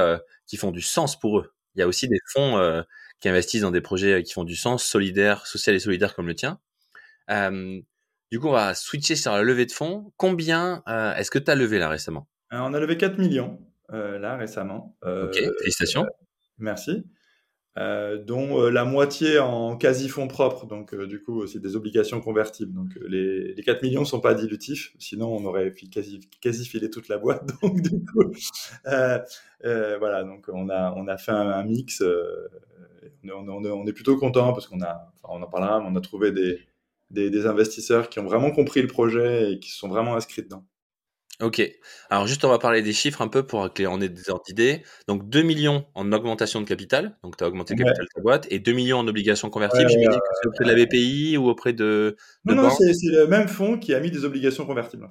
qui 0.47 0.57
font 0.57 0.71
du 0.71 0.81
sens 0.81 1.19
pour 1.19 1.39
eux. 1.39 1.53
Il 1.75 1.79
y 1.79 1.83
a 1.83 1.87
aussi 1.87 2.07
des 2.07 2.19
fonds 2.33 2.83
qui 3.21 3.29
investissent 3.29 3.61
dans 3.61 3.71
des 3.71 3.81
projets 3.81 4.23
qui 4.23 4.33
font 4.33 4.43
du 4.43 4.55
sens, 4.55 4.83
solidaires, 4.83 5.45
social 5.45 5.75
et 5.75 5.79
solidaires 5.79 6.15
comme 6.15 6.27
le 6.27 6.35
tien. 6.35 6.59
Euh, 7.29 7.79
du 8.31 8.39
coup, 8.39 8.47
on 8.47 8.53
va 8.53 8.73
switcher 8.73 9.15
sur 9.15 9.31
la 9.31 9.43
levée 9.43 9.65
de 9.65 9.71
fonds. 9.71 10.11
Combien 10.17 10.83
euh, 10.87 11.13
est-ce 11.15 11.31
que 11.31 11.39
tu 11.39 11.51
as 11.51 11.55
levé 11.55 11.79
là 11.79 11.87
récemment? 11.87 12.27
Euh, 12.51 12.59
On 12.59 12.73
a 12.73 12.79
levé 12.79 12.97
4 12.97 13.17
millions 13.17 13.59
là 13.89 14.37
récemment. 14.37 14.97
ok, 15.01 15.37
félicitations. 15.59 16.05
merci. 16.57 17.03
Dont 17.77 18.69
la 18.69 18.83
moitié 18.85 19.39
en 19.39 19.77
quasi 19.77 20.09
fonds 20.09 20.27
propres, 20.27 20.65
donc 20.65 20.93
du 20.95 21.21
coup 21.21 21.47
c'est 21.47 21.61
des 21.61 21.75
obligations 21.75 22.19
convertibles. 22.21 22.73
Donc 22.73 22.89
les, 23.07 23.55
4 23.65 23.81
millions 23.83 24.05
sont 24.05 24.19
pas 24.19 24.33
dilutifs, 24.33 24.93
sinon 24.99 25.33
on 25.33 25.45
aurait 25.45 25.71
quasi, 25.91 26.19
quasi 26.41 26.65
filé 26.65 26.89
toute 26.89 27.07
la 27.07 27.17
boîte. 27.17 27.49
Donc 27.61 27.81
du 27.81 28.03
coup, 28.05 28.31
voilà, 28.83 30.23
donc 30.23 30.47
on 30.51 30.69
a, 30.69 30.93
on 30.97 31.07
a 31.07 31.17
fait 31.17 31.31
un, 31.31 31.63
mix. 31.63 32.03
On, 33.23 33.85
est 33.85 33.93
plutôt 33.93 34.17
content 34.17 34.53
parce 34.53 34.67
qu'on 34.67 34.81
a, 34.81 35.11
on 35.23 35.41
en 35.41 35.47
parlera, 35.47 35.79
mais 35.79 35.87
on 35.89 35.95
a 35.95 36.01
trouvé 36.01 36.31
des, 36.31 36.59
des, 37.11 37.45
investisseurs 37.45 38.09
qui 38.09 38.19
ont 38.19 38.25
vraiment 38.25 38.51
compris 38.51 38.81
le 38.81 38.87
projet 38.87 39.53
et 39.53 39.59
qui 39.59 39.71
sont 39.71 39.87
vraiment 39.87 40.15
inscrits 40.15 40.43
dedans. 40.43 40.65
Ok. 41.41 41.61
Alors 42.09 42.27
juste, 42.27 42.45
on 42.45 42.49
va 42.49 42.59
parler 42.59 42.81
des 42.81 42.93
chiffres 42.93 43.21
un 43.21 43.27
peu 43.27 43.43
pour 43.43 43.73
qu'on 43.73 44.01
ait 44.01 44.09
des 44.09 44.29
ordres 44.29 44.43
d'idées. 44.45 44.83
Donc 45.07 45.29
2 45.29 45.41
millions 45.41 45.85
en 45.95 46.11
augmentation 46.11 46.61
de 46.61 46.65
capital, 46.65 47.17
donc 47.23 47.37
tu 47.37 47.43
as 47.43 47.47
augmenté 47.47 47.73
le 47.73 47.83
capital 47.83 48.05
de 48.05 48.09
ta 48.13 48.21
boîte, 48.21 48.47
et 48.49 48.59
2 48.59 48.71
millions 48.73 48.99
en 48.99 49.07
obligations 49.07 49.49
convertibles. 49.49 49.85
Ouais, 49.85 49.91
J'imagine 49.91 50.19
que 50.19 50.35
c'est 50.41 50.47
auprès 50.47 50.65
de 50.65 50.69
la 50.69 50.85
BPI 50.85 51.37
ou 51.37 51.49
auprès 51.49 51.73
de. 51.73 52.15
non, 52.45 52.55
non, 52.55 52.69
c'est 52.69 52.93
le 53.03 53.27
même 53.27 53.47
fonds 53.47 53.77
qui 53.77 53.93
a 53.93 53.99
mis 53.99 54.11
des 54.11 54.25
obligations 54.25 54.65
convertibles. 54.65 55.09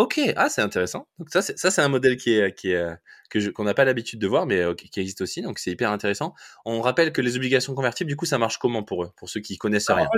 Ok, 0.00 0.18
ah 0.36 0.48
c'est 0.48 0.62
intéressant. 0.62 1.06
Donc 1.18 1.28
ça, 1.28 1.42
c'est, 1.42 1.58
ça 1.58 1.70
c'est 1.70 1.82
un 1.82 1.88
modèle 1.88 2.16
qui 2.16 2.32
est, 2.32 2.54
qui 2.54 2.70
est 2.70 2.86
que 3.28 3.50
qu'on 3.50 3.64
n'a 3.64 3.74
pas 3.74 3.84
l'habitude 3.84 4.18
de 4.18 4.26
voir, 4.26 4.46
mais 4.46 4.74
qui 4.74 4.98
existe 4.98 5.20
aussi. 5.20 5.42
Donc 5.42 5.58
c'est 5.58 5.70
hyper 5.70 5.90
intéressant. 5.90 6.32
On 6.64 6.80
rappelle 6.80 7.12
que 7.12 7.20
les 7.20 7.36
obligations 7.36 7.74
convertibles, 7.74 8.08
du 8.08 8.16
coup, 8.16 8.24
ça 8.24 8.38
marche 8.38 8.56
comment 8.56 8.82
pour 8.82 9.04
eux, 9.04 9.10
pour 9.18 9.28
ceux 9.28 9.40
qui 9.40 9.58
connaissent 9.58 9.90
rien? 9.90 10.08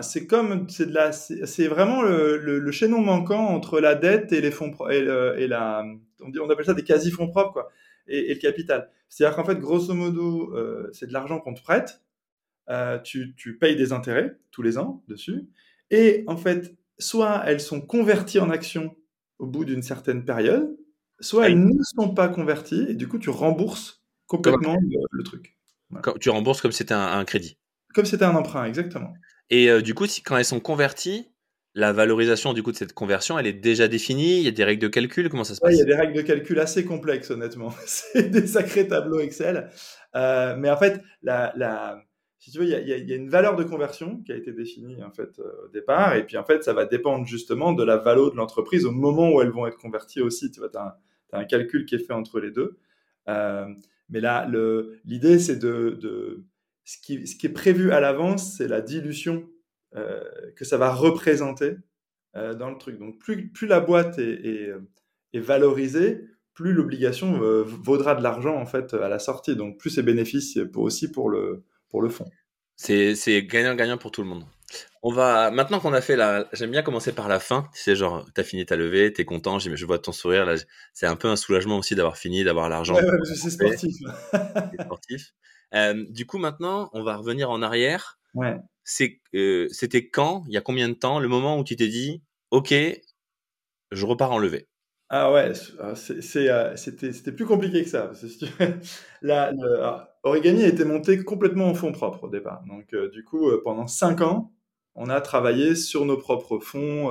c'est, 0.00 0.28
comme 0.28 0.68
c'est 0.68 0.86
de 0.86 0.94
la, 0.94 1.10
c'est, 1.10 1.66
vraiment 1.66 2.02
le, 2.02 2.36
le, 2.36 2.70
chaînon 2.70 3.00
manquant 3.00 3.48
entre 3.48 3.80
la 3.80 3.96
dette 3.96 4.32
et 4.32 4.40
les 4.40 4.52
fonds 4.52 4.72
et, 4.90 4.98
et, 4.98 5.48
la, 5.48 5.84
on, 6.20 6.28
dit, 6.28 6.38
on 6.38 6.48
appelle 6.48 6.66
ça 6.66 6.74
des 6.74 6.84
quasi 6.84 7.10
fonds 7.10 7.28
propres 7.28 7.52
quoi, 7.52 7.72
et, 8.06 8.32
le 8.32 8.38
capital. 8.38 8.92
C'est-à-dire 9.08 9.34
qu'en 9.34 9.44
fait, 9.44 9.58
grosso 9.58 9.92
modo, 9.92 10.54
euh, 10.54 10.88
c'est 10.92 11.08
de 11.08 11.12
l'argent 11.12 11.40
qu'on 11.40 11.54
te 11.54 11.62
prête. 11.62 12.00
Euh, 12.70 13.00
tu, 13.00 13.34
tu 13.36 13.58
payes 13.58 13.74
des 13.74 13.92
intérêts 13.92 14.36
tous 14.52 14.62
les 14.62 14.78
ans 14.78 15.02
dessus, 15.08 15.48
et 15.90 16.22
en 16.28 16.36
fait, 16.36 16.76
soit 17.00 17.42
elles 17.44 17.60
sont 17.60 17.80
converties 17.80 18.38
en 18.38 18.50
actions 18.50 18.94
au 19.38 19.46
bout 19.46 19.64
d'une 19.64 19.82
certaine 19.82 20.24
période, 20.24 20.76
soit 21.20 21.46
elles 21.46 21.58
ne 21.58 21.82
sont 21.82 22.14
pas 22.14 22.28
converties 22.28 22.86
et 22.88 22.94
du 22.94 23.08
coup 23.08 23.18
tu 23.18 23.30
rembourses 23.30 24.02
complètement 24.26 24.76
le, 25.10 25.22
truc. 25.22 25.56
tu 26.20 26.30
rembourses 26.30 26.60
comme 26.60 26.72
c'était 26.72 26.94
un, 26.94 27.24
crédit. 27.24 27.58
Comme 27.94 28.04
c'était 28.04 28.24
un 28.24 28.34
emprunt, 28.34 28.64
exactement. 28.64 29.12
Et 29.50 29.70
euh, 29.70 29.80
du 29.80 29.94
coup, 29.94 30.06
quand 30.24 30.36
elles 30.36 30.44
sont 30.44 30.60
converties, 30.60 31.30
la 31.74 31.92
valorisation 31.92 32.54
du 32.54 32.62
coup 32.62 32.72
de 32.72 32.76
cette 32.76 32.94
conversion, 32.94 33.38
elle 33.38 33.46
est 33.46 33.52
déjà 33.52 33.86
définie? 33.86 34.38
Il 34.38 34.44
y 34.44 34.48
a 34.48 34.50
des 34.50 34.64
règles 34.64 34.82
de 34.82 34.88
calcul? 34.88 35.28
Comment 35.28 35.44
ça 35.44 35.54
se 35.54 35.60
passe 35.60 35.74
Il 35.74 35.78
y 35.78 35.82
a 35.82 35.84
des 35.84 35.94
règles 35.94 36.14
de 36.14 36.22
calcul 36.22 36.58
assez 36.58 36.84
complexes, 36.84 37.30
honnêtement. 37.30 37.72
C'est 37.86 38.30
des 38.30 38.46
sacrés 38.46 38.88
tableaux 38.88 39.20
Excel. 39.20 39.70
Euh, 40.16 40.56
mais 40.56 40.70
en 40.70 40.76
fait, 40.76 41.02
la, 41.22 42.02
si 42.38 42.50
tu 42.50 42.58
veux, 42.58 42.64
il 42.64 42.88
y, 42.88 43.12
a, 43.12 43.16
une 43.16 43.30
valeur 43.30 43.56
de 43.56 43.64
conversion 43.64 44.22
qui 44.22 44.32
a 44.32 44.36
été 44.36 44.52
définie 44.52 45.02
en 45.02 45.10
fait 45.10 45.38
euh, 45.38 45.64
au 45.64 45.68
départ, 45.68 46.14
et 46.14 46.26
puis 46.26 46.36
en 46.36 46.44
fait, 46.44 46.62
ça 46.62 46.74
va 46.74 46.84
dépendre 46.84 47.26
justement 47.26 47.72
de 47.72 47.82
la 47.82 47.96
valeur 47.96 48.30
de 48.30 48.36
l'entreprise 48.36 48.84
au 48.84 48.92
moment 48.92 49.32
où 49.32 49.40
elles 49.40 49.50
vont 49.50 49.66
être 49.66 49.78
converties 49.78 50.20
aussi. 50.20 50.50
Tu 50.50 50.60
vois, 50.60 50.70
as, 50.76 50.98
un 51.32 51.44
calcul 51.44 51.86
qui 51.86 51.94
est 51.94 51.98
fait 51.98 52.12
entre 52.12 52.40
les 52.40 52.50
deux. 52.50 52.78
Euh, 53.28 53.66
mais 54.08 54.20
là, 54.20 54.48
l'idée, 55.04 55.38
c'est 55.38 55.56
de, 55.56 55.98
de 56.00 56.44
ce, 56.84 56.98
qui, 56.98 57.26
ce, 57.26 57.36
qui, 57.36 57.46
est 57.46 57.52
prévu 57.52 57.90
à 57.90 58.00
l'avance, 58.00 58.56
c'est 58.56 58.68
la 58.68 58.80
dilution 58.80 59.48
euh, 59.96 60.22
que 60.54 60.64
ça 60.64 60.76
va 60.76 60.92
représenter 60.92 61.76
dans 62.34 62.68
le 62.68 62.76
truc. 62.76 62.98
Donc, 62.98 63.18
plus, 63.18 63.48
plus 63.48 63.66
la 63.66 63.80
boîte 63.80 64.18
est, 64.18 64.70
est, 65.32 65.40
valorisée, 65.40 66.26
plus 66.52 66.74
l'obligation 66.74 67.38
vaudra 67.64 68.14
de 68.14 68.22
l'argent 68.22 68.54
en 68.54 68.66
fait 68.66 68.92
à 68.92 69.08
la 69.08 69.18
sortie. 69.18 69.56
Donc, 69.56 69.78
plus 69.78 69.88
c'est 69.88 70.02
bénéfice 70.02 70.58
pour, 70.70 70.82
aussi 70.82 71.10
pour 71.10 71.30
le 71.30 71.64
pour 71.88 72.02
le 72.02 72.08
fond. 72.08 72.26
C'est 72.76 73.16
gagnant-gagnant 73.46 73.98
pour 73.98 74.10
tout 74.10 74.22
le 74.22 74.28
monde. 74.28 74.44
On 75.02 75.12
va 75.12 75.50
maintenant 75.50 75.78
qu'on 75.78 75.92
a 75.92 76.00
fait 76.00 76.16
la. 76.16 76.48
J'aime 76.52 76.72
bien 76.72 76.82
commencer 76.82 77.12
par 77.12 77.28
la 77.28 77.38
fin. 77.38 77.68
Tu 77.72 77.80
sais, 77.80 77.94
genre, 77.94 78.26
t'as 78.34 78.42
fini 78.42 78.66
ta 78.66 78.76
levée, 78.76 79.12
t'es 79.12 79.24
content. 79.24 79.58
Je 79.58 79.86
vois 79.86 79.98
ton 79.98 80.12
sourire 80.12 80.44
là. 80.44 80.56
C'est 80.92 81.06
un 81.06 81.16
peu 81.16 81.28
un 81.28 81.36
soulagement 81.36 81.78
aussi 81.78 81.94
d'avoir 81.94 82.16
fini, 82.16 82.42
d'avoir 82.42 82.68
l'argent. 82.68 82.94
Ouais, 82.94 83.04
ouais, 83.04 83.18
c'est 83.24 83.50
sportif. 83.50 83.94
sportif. 84.80 85.32
Euh, 85.74 86.04
du 86.10 86.26
coup, 86.26 86.38
maintenant, 86.38 86.90
on 86.92 87.02
va 87.02 87.16
revenir 87.16 87.50
en 87.50 87.62
arrière. 87.62 88.18
Ouais. 88.34 88.56
Euh, 89.34 89.68
c'était 89.70 90.08
quand 90.08 90.44
Il 90.48 90.54
y 90.54 90.56
a 90.56 90.60
combien 90.60 90.88
de 90.88 90.94
temps 90.94 91.18
Le 91.18 91.28
moment 91.28 91.58
où 91.58 91.64
tu 91.64 91.76
t'es 91.76 91.88
dit, 91.88 92.22
ok, 92.50 92.74
je 93.92 94.06
repars 94.06 94.32
en 94.32 94.38
levée? 94.38 94.68
Ah 95.08 95.32
ouais, 95.32 95.52
ah, 95.78 95.94
euh, 95.94 96.76
c'était 96.76 97.32
plus 97.32 97.46
compliqué 97.46 97.84
que 97.84 97.88
ça. 97.88 98.10
La, 99.22 99.52
Origami 100.26 100.64
a 100.64 100.68
été 100.68 100.84
monté 100.84 101.22
complètement 101.22 101.68
en 101.68 101.74
fonds 101.74 101.92
propres 101.92 102.24
au 102.24 102.28
départ. 102.28 102.62
Donc 102.68 102.92
euh, 102.92 103.08
du 103.10 103.24
coup, 103.24 103.48
euh, 103.48 103.62
pendant 103.64 103.86
cinq 103.86 104.20
ans, 104.20 104.52
on 104.94 105.08
a 105.08 105.20
travaillé 105.20 105.74
sur 105.74 106.04
nos 106.04 106.16
propres 106.16 106.58
fonds 106.58 107.10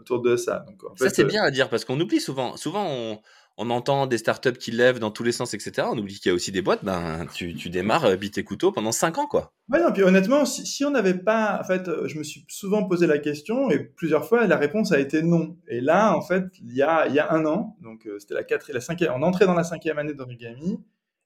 autour 0.00 0.22
de 0.22 0.36
ça. 0.36 0.64
Donc, 0.68 0.80
ça 0.96 1.10
c'est 1.10 1.24
bien 1.24 1.42
à 1.42 1.50
dire 1.50 1.68
parce 1.68 1.84
qu'on 1.84 2.00
oublie 2.00 2.20
souvent. 2.20 2.56
Souvent 2.56 2.86
on, 2.88 3.18
on 3.56 3.70
entend 3.70 4.06
des 4.06 4.18
startups 4.18 4.58
qui 4.58 4.72
lèvent 4.72 4.98
dans 4.98 5.10
tous 5.10 5.22
les 5.22 5.32
sens, 5.32 5.54
etc. 5.54 5.86
On 5.90 5.98
oublie 5.98 6.18
qu'il 6.18 6.30
y 6.30 6.32
a 6.32 6.34
aussi 6.34 6.50
des 6.50 6.62
boîtes. 6.62 6.84
Ben, 6.84 7.26
tu, 7.32 7.54
tu 7.54 7.70
démarres 7.70 8.04
euh, 8.04 8.16
bite 8.16 8.38
et 8.38 8.44
couteau 8.44 8.72
pendant 8.72 8.92
5 8.92 9.18
ans, 9.18 9.26
quoi. 9.26 9.52
Ouais, 9.68 9.80
non, 9.80 9.92
puis 9.92 10.02
honnêtement, 10.02 10.44
si, 10.44 10.84
on 10.84 10.90
n'avait 10.90 11.14
pas, 11.14 11.60
en 11.60 11.64
fait, 11.64 11.88
euh, 11.88 12.08
je 12.08 12.18
me 12.18 12.24
suis 12.24 12.44
souvent 12.48 12.84
posé 12.84 13.06
la 13.06 13.18
question 13.18 13.70
et 13.70 13.78
plusieurs 13.78 14.26
fois, 14.26 14.46
la 14.46 14.56
réponse 14.56 14.92
a 14.92 14.98
été 14.98 15.22
non. 15.22 15.56
Et 15.68 15.80
là, 15.80 16.16
en 16.16 16.22
fait, 16.22 16.44
il 16.60 16.74
y 16.74 16.82
a, 16.82 17.06
il 17.06 17.14
y 17.14 17.20
a 17.20 17.32
un 17.32 17.46
an, 17.46 17.76
donc 17.80 18.06
euh, 18.06 18.18
c'était 18.18 18.34
la 18.34 18.44
quatrième, 18.44 18.74
la 18.74 18.80
cinquième, 18.80 19.12
on 19.14 19.22
entrait 19.22 19.46
dans 19.46 19.54
la 19.54 19.64
cinquième 19.64 19.98
année 19.98 20.14
d'Origami, 20.14 20.80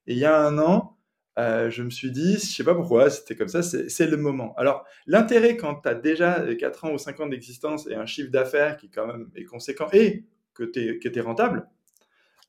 et 0.09 0.15
il 0.15 0.19
y 0.19 0.25
a 0.25 0.37
un 0.37 0.59
an, 0.59 0.97
je 1.37 1.83
me 1.85 1.91
suis 1.91 2.11
dit, 2.11 2.35
je 2.35 2.47
sais 2.47 2.65
pas 2.65 2.75
pourquoi, 2.75 3.11
c'était 3.11 3.37
comme 3.37 3.47
ça, 3.47 3.62
c'est 3.62 4.07
le 4.07 4.17
moment. 4.17 4.55
Alors, 4.57 4.85
l'intérêt 5.07 5.57
quand 5.57 5.83
tu 5.83 5.88
as 5.88 5.95
déjà 5.95 6.45
4 6.57 6.85
ans 6.87 6.93
ou 6.93 6.99
5 6.99 7.21
ans 7.21 7.29
d'existence 7.29 7.87
et 7.87 7.95
un 7.95 8.07
chiffre 8.07 8.31
d'affaires 8.33 8.77
qui 8.77 8.91
quand 8.91 9.07
même 9.07 9.31
est 9.37 9.45
conséquent 9.45 9.87
et 9.93 10.25
que 10.55 10.65
tu 10.65 10.81
es, 10.81 11.17
es, 11.17 11.21
rentable, 11.21 11.69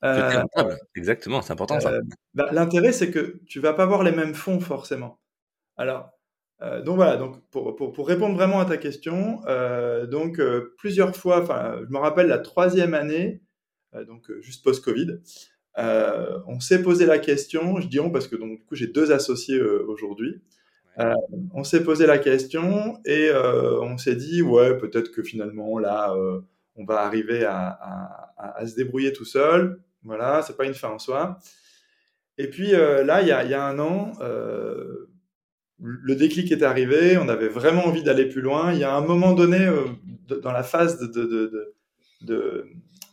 euh, 0.03 0.43
Exactement, 0.95 1.41
c'est 1.41 1.53
important 1.53 1.79
ça. 1.79 1.91
Euh, 1.91 2.01
bah, 2.33 2.49
l'intérêt, 2.51 2.91
c'est 2.91 3.11
que 3.11 3.39
tu 3.45 3.59
vas 3.59 3.73
pas 3.73 3.85
voir 3.85 4.03
les 4.03 4.11
mêmes 4.11 4.33
fonds 4.33 4.59
forcément. 4.59 5.19
Alors, 5.77 6.11
euh, 6.61 6.81
donc 6.81 6.95
voilà, 6.95 7.17
donc 7.17 7.41
pour, 7.49 7.75
pour, 7.75 7.91
pour, 7.91 8.07
répondre 8.07 8.35
vraiment 8.35 8.59
à 8.59 8.65
ta 8.65 8.77
question, 8.77 9.41
donc 10.09 10.41
plusieurs 10.77 11.15
fois, 11.15 11.45
je 11.85 11.91
me 11.91 11.97
rappelle 11.97 12.27
la 12.27 12.39
troisième 12.39 12.93
année, 12.93 13.41
donc 14.07 14.31
juste 14.39 14.63
post-Covid, 14.63 15.19
on 15.77 16.59
s'est 16.59 16.81
posé 16.81 17.05
la 17.05 17.19
question, 17.19 17.79
je 17.79 17.87
dis 17.87 17.99
on 17.99 18.11
parce 18.11 18.27
que 18.27 18.35
donc 18.35 18.59
du 18.59 18.65
coup 18.65 18.75
j'ai 18.75 18.87
deux 18.87 19.11
associés 19.11 19.61
aujourd'hui. 19.61 20.41
on 21.53 21.63
s'est 21.63 21.83
posé 21.83 22.05
la 22.05 22.17
question 22.17 22.99
et 23.05 23.31
on 23.33 23.97
s'est 23.97 24.15
dit 24.15 24.41
ouais 24.41 24.77
peut-être 24.77 25.11
que 25.11 25.23
finalement 25.23 25.77
là 25.79 26.13
on 26.75 26.85
va 26.85 27.01
arriver 27.01 27.43
à, 27.45 27.67
à, 27.67 28.57
à, 28.57 28.65
se 28.65 28.75
débrouiller 28.75 29.13
tout 29.13 29.25
seul. 29.25 29.81
Voilà, 30.03 30.41
c'est 30.41 30.55
pas 30.55 30.65
une 30.65 30.73
fin 30.73 30.89
en 30.89 30.99
soi. 30.99 31.39
Et 32.39 32.49
puis 32.49 32.73
euh, 32.73 33.03
là, 33.03 33.21
il 33.21 33.27
y, 33.27 33.31
a, 33.31 33.65
un 33.65 33.79
an, 33.79 34.13
euh, 34.21 35.09
le 35.77 36.15
déclic 36.15 36.51
est 36.53 36.63
arrivé, 36.63 37.17
on 37.17 37.27
avait 37.27 37.49
vraiment 37.49 37.85
envie 37.85 38.01
d'aller 38.01 38.25
plus 38.25 38.41
loin. 38.41 38.71
Il 38.71 38.79
y 38.79 38.85
a 38.85 38.95
un 38.95 39.01
moment 39.01 39.33
donné, 39.33 39.59
euh, 39.59 39.83
dans 40.41 40.53
la 40.53 40.63
phase 40.63 40.99
de, 40.99 41.69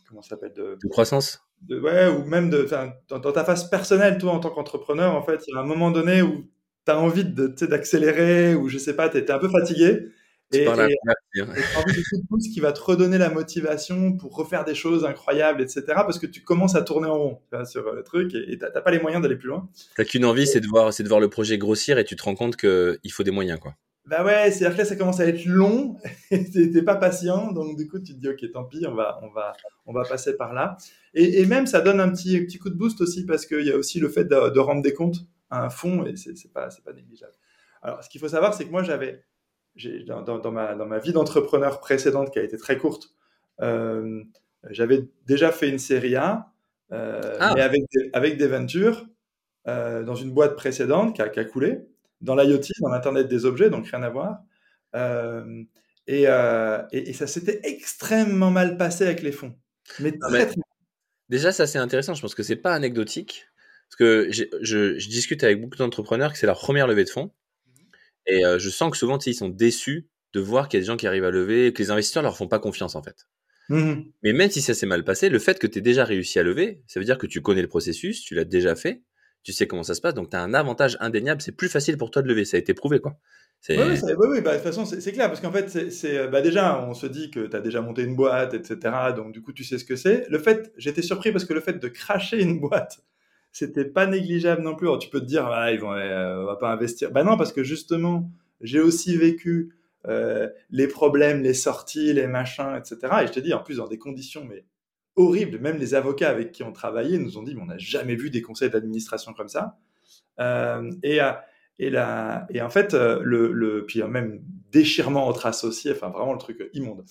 comment 0.07 0.21
ça 0.21 0.29
s'appelle 0.29 0.53
de, 0.53 0.77
croissance 0.89 1.45
de, 1.61 1.79
ouais 1.79 2.07
ou 2.07 2.25
même 2.25 2.49
de 2.49 2.67
dans, 3.09 3.19
dans, 3.19 3.31
ta 3.31 3.43
phase 3.43 3.69
personnelle 3.69 4.17
toi 4.17 4.31
en 4.31 4.39
tant 4.39 4.49
qu'entrepreneur 4.49 5.15
en 5.15 5.23
fait 5.23 5.43
il 5.47 5.53
y 5.53 5.57
a 5.57 5.61
un 5.61 5.65
moment 5.65 5.91
donné 5.91 6.21
où 6.21 6.49
tu 6.85 6.91
as 6.91 6.99
envie 6.99 7.25
de 7.25 7.47
d'accélérer 7.65 8.55
ou 8.55 8.69
je 8.69 8.77
sais 8.77 8.95
pas 8.95 9.09
tu 9.09 9.17
es, 9.17 9.31
un 9.31 9.39
peu 9.39 9.49
fatigué 9.49 10.09
et, 10.53 10.63
et, 10.63 10.67
envie 10.67 10.85
de 10.85 12.27
coup 12.29 12.37
qui 12.37 12.59
va 12.61 12.71
te 12.71 12.79
redonner 12.79 13.17
la 13.17 13.29
motivation 13.29 14.13
pour 14.13 14.33
refaire 14.33 14.63
des 14.63 14.75
choses 14.75 15.03
incroyables, 15.03 15.61
etc. 15.61 15.83
Parce 15.87 16.19
que 16.19 16.25
tu 16.25 16.41
commences 16.41 16.75
à 16.75 16.83
tourner 16.83 17.07
en 17.07 17.17
rond 17.17 17.41
sur 17.65 17.91
le 17.91 18.01
truc 18.01 18.33
et 18.33 18.57
t'as 18.57 18.69
pas 18.81 18.91
les 18.91 18.99
moyens 18.99 19.21
d'aller 19.21 19.35
plus 19.35 19.49
loin. 19.49 19.67
T'as 19.97 20.05
qu'une 20.05 20.23
envie, 20.23 20.47
c'est 20.47 20.61
de 20.61 20.67
voir, 20.67 20.93
c'est 20.93 21.03
de 21.03 21.09
voir 21.09 21.19
le 21.19 21.29
projet 21.29 21.57
grossir 21.57 21.97
et 21.97 22.05
tu 22.05 22.15
te 22.15 22.23
rends 22.23 22.35
compte 22.35 22.55
qu'il 22.55 23.11
faut 23.11 23.23
des 23.23 23.31
moyens, 23.31 23.59
quoi. 23.59 23.75
Bah 24.07 24.23
ouais, 24.23 24.51
c'est-à-dire 24.51 24.77
que 24.77 24.81
là, 24.83 24.85
ça 24.85 24.95
commence 24.95 25.19
à 25.19 25.25
être 25.27 25.43
long, 25.45 25.97
t'es 26.29 26.81
pas 26.81 26.95
patient, 26.95 27.51
donc 27.51 27.75
du 27.75 27.89
coup, 27.89 27.99
tu 27.99 28.13
te 28.13 28.19
dis, 28.19 28.29
ok, 28.29 28.51
tant 28.53 28.63
pis, 28.63 28.85
on 28.87 28.95
va, 28.95 29.19
on 29.21 29.29
va, 29.29 29.51
on 29.85 29.91
va 29.91 30.03
passer 30.03 30.37
par 30.37 30.53
là. 30.53 30.77
Et, 31.13 31.41
et 31.41 31.45
même, 31.45 31.67
ça 31.67 31.81
donne 31.81 31.99
un 31.99 32.09
petit, 32.09 32.39
petit 32.39 32.57
coup 32.57 32.69
de 32.69 32.75
boost 32.75 33.01
aussi, 33.01 33.25
parce 33.25 33.45
qu'il 33.45 33.65
y 33.65 33.71
a 33.71 33.75
aussi 33.75 33.99
le 33.99 34.07
fait 34.07 34.23
de, 34.23 34.49
de, 34.49 34.59
rendre 34.61 34.81
des 34.81 34.93
comptes 34.93 35.27
à 35.49 35.65
un 35.65 35.69
fonds, 35.69 36.05
et 36.05 36.15
c'est 36.15 36.53
pas, 36.53 36.69
pas 36.85 36.93
négligeable. 36.93 37.33
Alors, 37.81 38.01
ce 38.01 38.09
qu'il 38.09 38.21
faut 38.21 38.29
savoir, 38.29 38.53
c'est 38.53 38.63
que 38.63 38.71
moi, 38.71 38.81
j'avais, 38.81 39.25
dans, 40.05 40.21
dans, 40.21 40.51
ma, 40.51 40.73
dans 40.75 40.85
ma 40.85 40.99
vie 40.99 41.11
d'entrepreneur 41.11 41.81
précédente, 41.81 42.31
qui 42.31 42.39
a 42.39 42.43
été 42.43 42.55
très 42.55 42.77
courte, 42.77 43.09
euh, 43.61 44.23
j'avais 44.69 45.09
déjà 45.25 45.51
fait 45.51 45.67
une 45.67 45.79
série 45.79 46.15
A, 46.15 46.53
euh, 46.93 47.35
ah. 47.41 47.51
mais 47.55 47.61
avec 47.61 47.81
des, 47.93 48.09
avec 48.13 48.37
des 48.37 48.47
ventures, 48.47 49.05
euh, 49.67 50.03
dans 50.03 50.15
une 50.15 50.31
boîte 50.31 50.55
précédente 50.55 51.13
qui 51.13 51.21
a, 51.21 51.27
qui 51.27 51.41
a 51.41 51.43
coulé 51.43 51.89
dans 52.21 52.35
l'IoT, 52.35 52.61
dans 52.81 52.89
l'Internet 52.89 53.27
des 53.27 53.45
objets, 53.45 53.69
donc 53.69 53.87
rien 53.87 54.03
à 54.03 54.09
voir. 54.09 54.39
Euh, 54.95 55.63
euh, 56.09 56.83
et, 56.91 57.09
et, 57.09 57.13
ça 57.13 57.27
s'était 57.27 57.59
extrêmement 57.63 58.49
mal 58.49 58.77
passé 58.77 59.05
avec 59.05 59.21
les 59.21 59.31
fonds. 59.31 59.55
Mais, 59.99 60.17
très, 60.17 60.49
Déjà, 61.29 61.51
ça 61.51 61.67
c'est 61.67 61.79
intéressant. 61.79 62.13
Je 62.13 62.21
pense 62.21 62.35
que 62.35 62.43
c'est 62.43 62.55
pas 62.55 62.73
anecdotique. 62.73 63.47
Parce 63.89 63.97
que 63.97 64.27
je, 64.31 64.43
je, 64.61 65.07
discute 65.07 65.43
avec 65.43 65.61
beaucoup 65.61 65.77
d'entrepreneurs 65.77 66.33
que 66.33 66.37
c'est 66.37 66.45
leur 66.45 66.59
première 66.59 66.87
levée 66.87 67.05
de 67.05 67.09
fonds. 67.09 67.31
Et 68.25 68.45
euh, 68.45 68.59
je 68.59 68.69
sens 68.69 68.91
que 68.91 68.97
souvent, 68.97 69.17
ils 69.19 69.33
sont 69.33 69.49
déçus 69.49 70.07
de 70.33 70.41
voir 70.41 70.67
qu'il 70.67 70.77
y 70.77 70.79
a 70.79 70.81
des 70.81 70.87
gens 70.87 70.97
qui 70.97 71.07
arrivent 71.07 71.23
à 71.23 71.31
lever 71.31 71.67
et 71.67 71.73
que 71.73 71.81
les 71.81 71.89
investisseurs 71.91 72.23
leur 72.23 72.35
font 72.35 72.49
pas 72.49 72.59
confiance 72.59 72.95
en 72.95 73.01
fait. 73.01 73.27
Mmh 73.69 74.03
Mais 74.23 74.33
même 74.33 74.49
si 74.51 74.61
ça 74.61 74.73
s'est 74.73 74.85
mal 74.85 75.03
passé, 75.03 75.29
le 75.29 75.39
fait 75.39 75.57
que 75.59 75.67
tu 75.67 75.79
aies 75.79 75.81
déjà 75.81 76.03
réussi 76.03 76.37
à 76.39 76.43
lever, 76.43 76.81
ça 76.87 76.99
veut 76.99 77.05
dire 77.05 77.17
que 77.17 77.27
tu 77.27 77.41
connais 77.41 77.61
le 77.61 77.67
processus, 77.67 78.21
tu 78.21 78.35
l'as 78.35 78.45
déjà 78.45 78.75
fait, 78.75 79.01
tu 79.47 79.53
sais 79.53 79.65
comment 79.65 79.83
ça 79.83 79.95
se 79.95 80.01
passe, 80.01 80.13
donc 80.13 80.29
tu 80.29 80.35
as 80.35 80.41
un 80.41 80.53
avantage 80.53 80.97
indéniable, 80.99 81.41
c'est 81.41 81.53
plus 81.53 81.69
facile 81.69 81.97
pour 81.97 82.11
toi 82.11 82.21
de 82.21 82.27
lever, 82.27 82.43
ça 82.43 82.57
a 82.57 82.59
été 82.59 82.73
prouvé 82.73 82.99
quoi. 82.99 83.17
Oui, 83.69 83.77
oui, 83.77 84.41
bah, 84.41 84.51
de 84.51 84.55
toute 84.57 84.65
façon, 84.65 84.83
c'est 84.83 85.11
clair, 85.13 85.29
parce 85.29 85.39
qu'en 85.39 85.53
fait, 85.53 85.89
c'est 85.89 86.27
bah, 86.27 86.41
déjà, 86.41 86.85
on 86.85 86.93
se 86.93 87.07
dit 87.07 87.31
que 87.31 87.47
tu 87.47 87.55
as 87.55 87.61
déjà 87.61 87.79
monté 87.79 88.03
une 88.03 88.13
boîte, 88.13 88.53
etc. 88.53 88.77
Donc, 89.15 89.31
du 89.31 89.41
coup, 89.41 89.53
tu 89.53 89.63
sais 89.63 89.77
ce 89.77 89.85
que 89.85 89.95
c'est. 89.95 90.27
Le 90.29 90.37
fait, 90.37 90.73
j'étais 90.75 91.01
surpris 91.01 91.31
parce 91.31 91.45
que 91.45 91.53
le 91.53 91.61
fait 91.61 91.79
de 91.79 91.87
cracher 91.87 92.41
une 92.41 92.59
boîte, 92.59 92.99
c'était 93.53 93.85
pas 93.85 94.05
négligeable 94.05 94.63
non 94.63 94.75
plus. 94.75 94.87
Alors, 94.87 94.99
tu 94.99 95.09
peux 95.09 95.21
te 95.21 95.25
dire, 95.25 95.47
ah, 95.47 95.71
ils 95.71 95.79
vont, 95.79 95.93
euh, 95.93 96.41
on 96.41 96.45
va 96.45 96.57
pas 96.57 96.69
investir. 96.69 97.11
Bah 97.11 97.23
non, 97.23 97.37
parce 97.37 97.53
que 97.53 97.63
justement, 97.63 98.29
j'ai 98.59 98.81
aussi 98.81 99.15
vécu 99.15 99.73
euh, 100.09 100.49
les 100.71 100.87
problèmes, 100.87 101.41
les 101.41 101.53
sorties, 101.53 102.11
les 102.11 102.27
machins, 102.27 102.77
etc. 102.77 103.13
Et 103.23 103.27
je 103.27 103.31
te 103.31 103.39
dis, 103.39 103.53
en 103.53 103.63
plus, 103.63 103.77
dans 103.77 103.87
des 103.87 103.97
conditions 103.97 104.45
mais 104.45 104.65
horrible. 105.17 105.59
Même 105.59 105.77
les 105.77 105.95
avocats 105.95 106.29
avec 106.29 106.53
qui 106.53 106.63
on 106.63 106.71
travaillait 106.71 107.17
nous 107.17 107.37
ont 107.37 107.43
dit, 107.43 107.53
mais 107.55 107.61
on 107.61 107.65
n'a 107.65 107.77
jamais 107.77 108.15
vu 108.15 108.29
des 108.29 108.41
conseils 108.41 108.69
d'administration 108.69 109.33
comme 109.33 109.49
ça. 109.49 109.77
Euh, 110.39 110.89
et, 111.03 111.21
euh, 111.21 111.31
et, 111.79 111.89
la, 111.89 112.47
et 112.49 112.61
en 112.61 112.69
fait, 112.69 112.93
euh, 112.93 113.19
le, 113.23 113.51
le, 113.51 113.85
puis 113.85 114.01
même 114.03 114.41
déchirement 114.71 115.27
entre 115.27 115.45
associés, 115.45 115.91
enfin 115.91 116.09
vraiment 116.09 116.33
le 116.33 116.39
truc 116.39 116.69
immonde. 116.73 117.03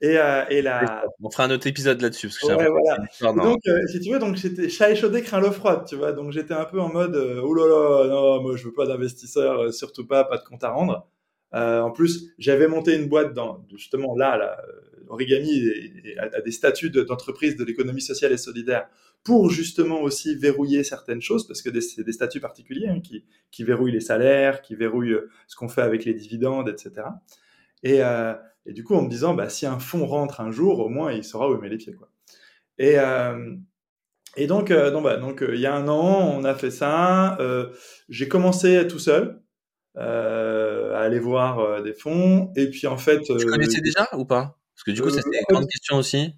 Et, 0.00 0.16
et 0.50 0.62
la... 0.62 1.04
On 1.22 1.30
fera 1.30 1.44
un 1.44 1.50
autre 1.50 1.66
épisode 1.66 2.00
là-dessus. 2.00 2.28
Parce 2.28 2.38
que 2.38 2.46
ouais, 2.46 2.68
voilà. 2.68 3.42
donc, 3.42 3.60
si 3.88 4.00
tu 4.00 4.12
veux, 4.12 4.18
donc 4.18 4.36
j'étais 4.36 4.68
chat 4.68 4.90
échaudé 4.90 5.22
craint 5.22 5.40
l'eau 5.40 5.52
froide, 5.52 5.84
tu 5.86 5.96
vois. 5.96 6.12
Donc 6.12 6.32
j'étais 6.32 6.54
un 6.54 6.64
peu 6.64 6.80
en 6.80 6.92
mode, 6.92 7.16
oh 7.16 7.54
là 7.54 7.66
là, 7.66 8.08
non, 8.08 8.42
moi 8.42 8.56
je 8.56 8.64
veux 8.64 8.72
pas 8.72 8.86
d'investisseurs, 8.86 9.72
surtout 9.72 10.06
pas, 10.06 10.24
pas 10.24 10.38
de 10.38 10.44
compte 10.44 10.64
à 10.64 10.70
rendre. 10.70 11.06
en 11.52 11.90
plus, 11.90 12.34
j'avais 12.38 12.66
monté 12.66 12.94
une 12.94 13.08
boîte 13.08 13.32
dans 13.32 13.64
justement 13.70 14.16
là, 14.16 14.36
là 14.36 14.56
Origami 15.08 15.62
a, 16.18 16.40
des 16.40 16.50
statuts 16.50 16.90
d'entreprise 16.90 17.56
de, 17.56 17.64
l'économie 17.64 18.00
sociale 18.00 18.32
et 18.32 18.36
solidaire 18.36 18.88
pour 19.24 19.50
justement 19.50 20.02
aussi 20.02 20.36
verrouiller 20.36 20.84
certaines 20.84 21.22
choses, 21.22 21.46
parce 21.46 21.62
que 21.62 21.80
c'est 21.80 22.04
des 22.04 22.12
statuts 22.12 22.40
particuliers 22.40 22.88
hein, 22.88 23.00
qui, 23.00 23.64
verrouillent 23.64 23.92
les 23.92 24.00
salaires, 24.00 24.60
qui 24.60 24.74
verrouillent 24.74 25.14
euh, 25.14 25.30
ce 25.48 25.56
qu'on 25.56 25.68
fait 25.68 25.80
avec 25.80 26.04
les 26.04 26.12
dividendes, 26.12 26.68
etc. 26.68 27.06
Euh, 27.86 28.34
et, 28.66 28.72
du 28.74 28.84
coup, 28.84 28.94
en 28.94 29.02
me 29.02 29.08
disant, 29.08 29.34
bah, 29.34 29.48
si 29.48 29.64
un 29.64 29.78
fonds 29.78 30.06
rentre 30.06 30.42
un 30.42 30.50
jour, 30.50 30.78
au 30.80 30.90
moins, 30.90 31.10
il 31.10 31.24
saura 31.24 31.50
où 31.50 31.54
il 31.54 31.60
met 31.60 31.70
les 31.70 31.78
pieds. 31.78 31.94
Quoi. 31.94 32.10
Et, 32.78 32.98
euh, 32.98 33.56
et 34.36 34.46
donc, 34.46 34.70
bah, 34.70 35.16
donc, 35.16 35.42
il 35.46 35.60
y 35.60 35.66
a 35.66 35.74
un 35.74 35.88
an, 35.88 36.36
on 36.36 36.44
a 36.44 36.54
fait 36.54 36.70
ça. 36.70 37.38
J'ai 38.10 38.28
commencé 38.28 38.86
tout 38.86 38.98
seul. 38.98 39.40
à 39.96 41.00
aller 41.00 41.20
voir 41.20 41.82
des 41.82 41.94
fonds 41.94 42.52
et 42.56 42.68
puis 42.68 42.88
en 42.88 42.96
fait 42.96 43.20
tu 43.20 43.46
connaissais 43.46 43.80
déjà 43.80 44.08
ou 44.14 44.24
pas? 44.24 44.58
Parce 44.74 44.84
que 44.84 44.90
du 44.90 45.02
coup, 45.02 45.08
euh, 45.08 45.12
c'était 45.12 45.38
une 45.38 45.54
grande 45.54 45.68
question 45.68 45.96
aussi. 45.96 46.34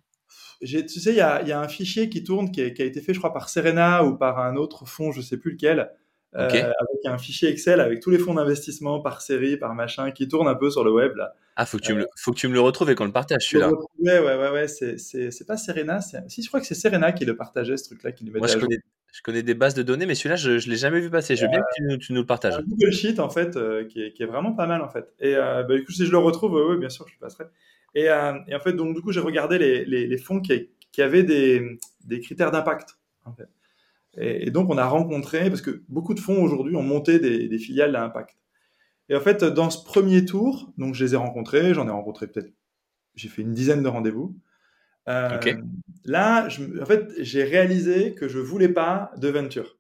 Tu 0.61 0.89
sais, 0.89 1.11
il 1.11 1.17
y 1.17 1.21
a, 1.21 1.43
y 1.43 1.53
a, 1.53 1.61
un 1.61 1.69
fichier 1.69 2.09
qui 2.09 2.25
tourne 2.25 2.51
qui, 2.51 2.61
a 2.61 2.67
été 2.67 3.01
fait, 3.01 3.13
je 3.13 3.19
crois, 3.19 3.33
par 3.33 3.49
Serena 3.49 4.05
ou 4.05 4.17
par 4.17 4.39
un 4.39 4.57
autre 4.57 4.87
fonds, 4.87 5.13
je 5.13 5.21
sais 5.21 5.37
plus 5.37 5.53
lequel, 5.53 5.91
euh, 6.35 6.49
avec 6.49 7.05
un 7.05 7.19
fichier 7.19 7.49
Excel 7.49 7.81
avec 7.81 8.01
tous 8.01 8.11
les 8.11 8.19
fonds 8.19 8.35
d'investissement 8.35 9.01
par 9.01 9.21
série, 9.23 9.57
par 9.57 9.75
machin, 9.75 10.11
qui 10.11 10.29
tourne 10.29 10.49
un 10.49 10.55
peu 10.55 10.71
sur 10.71 10.85
le 10.85 10.93
web 10.93 11.15
là. 11.17 11.35
Ah, 11.59 11.65
faut 11.65 11.79
que 11.79 11.83
tu, 11.83 11.95
me, 11.95 12.01
le, 12.01 12.07
faut 12.17 12.33
que 12.33 12.39
tu 12.39 12.49
me 12.49 12.53
le 12.53 12.61
retrouves 12.61 12.91
et 12.91 12.95
qu'on 12.95 13.07
le 13.07 13.13
partage 13.13 13.49
celui-là. 13.49 13.71
Ouais, 13.99 14.19
ouais, 14.19 14.37
ouais, 14.37 14.51
ouais. 14.51 14.69
C'est 14.69 15.47
pas 15.47 15.57
Serena. 15.57 16.01
Si, 16.03 16.43
je 16.43 16.49
crois 16.49 16.61
que 16.61 16.67
c'est 16.67 16.75
Serena 16.75 17.13
qui 17.13 17.25
le 17.25 17.35
partageait 17.35 17.79
ce 17.79 17.85
truc-là, 17.85 18.13
qui 18.13 18.25
le 18.25 18.33
mettait 18.33 18.41
Moi, 18.41 18.49
je 18.49 18.59
connais, 18.59 18.79
je 19.11 19.23
connais, 19.23 19.43
des 19.43 19.55
bases 19.55 19.73
de 19.73 19.83
données, 19.83 20.05
mais 20.05 20.15
celui-là, 20.15 20.37
je, 20.37 20.59
je 20.59 20.69
l'ai 20.69 20.77
jamais 20.77 21.01
vu 21.01 21.09
passer. 21.09 21.35
Je 21.35 21.47
veux 21.47 21.51
bien 21.51 21.61
que 21.61 21.97
tu, 21.97 22.13
nous 22.13 22.21
le 22.21 22.27
partages. 22.27 22.57
Un 22.57 22.63
Google 22.63 22.93
Sheet 22.93 23.19
en 23.21 23.31
fait, 23.31 23.57
euh, 23.57 23.87
qui, 23.87 24.03
est, 24.03 24.13
qui, 24.13 24.23
est, 24.23 24.27
vraiment 24.27 24.53
pas 24.53 24.67
mal 24.67 24.83
en 24.83 24.91
fait. 24.91 25.15
Et 25.19 25.35
euh, 25.35 25.63
bah, 25.63 25.77
écoute, 25.77 25.95
si 25.95 26.05
je 26.05 26.11
le 26.11 26.19
retrouve, 26.19 26.53
oui, 26.69 26.77
bien 26.77 26.91
sûr, 26.91 27.09
je 27.09 27.15
le 27.15 27.21
passerai. 27.21 27.45
Euh, 27.97 28.39
et, 28.47 28.55
en 28.55 28.61
fait, 28.61 28.73
donc, 28.73 28.95
du 28.95 29.03
coup, 29.03 29.13
j'ai 29.13 29.21
regardé 29.21 29.59
les, 29.59 30.19
fonds 30.19 30.41
qui, 30.41 31.03
avaient 31.03 31.23
des, 31.23 31.79
critères 32.21 32.51
d'impact. 32.51 32.99
et, 34.17 34.51
donc, 34.51 34.71
on 34.71 34.79
a 34.79 34.87
rencontré, 34.87 35.49
parce 35.49 35.63
que 35.63 35.83
beaucoup 35.89 36.15
de 36.15 36.21
fonds 36.21 36.43
aujourd'hui 36.43 36.77
ont 36.77 36.83
monté 36.83 37.19
des, 37.19 37.59
filiales 37.59 37.93
d'impact. 37.93 38.37
Et 39.09 39.15
en 39.15 39.21
fait, 39.21 39.45
dans 39.45 39.71
ce 39.71 39.85
premier 39.85 40.25
tour, 40.25 40.73
donc 40.79 40.95
je 40.95 41.05
les 41.05 41.15
ai 41.15 41.17
rencontrés, 41.17 41.75
j'en 41.75 41.87
ai 41.87 41.93
rencontré 41.93 42.27
peut-être, 42.27 42.53
j'ai 43.15 43.29
fait 43.29 43.43
une 43.43 43.53
dizaine 43.53 43.83
de 43.83 43.89
rendez-vous. 43.89 44.37
Euh, 45.09 45.39
là, 46.05 46.49
je, 46.49 46.83
en 46.83 46.87
fait, 46.87 47.13
j'ai 47.21 47.45
réalisé 47.45 48.15
que 48.15 48.27
je 48.27 48.41
voulais 48.41 48.69
pas 48.69 49.13
de 49.17 49.29
venture. 49.29 49.79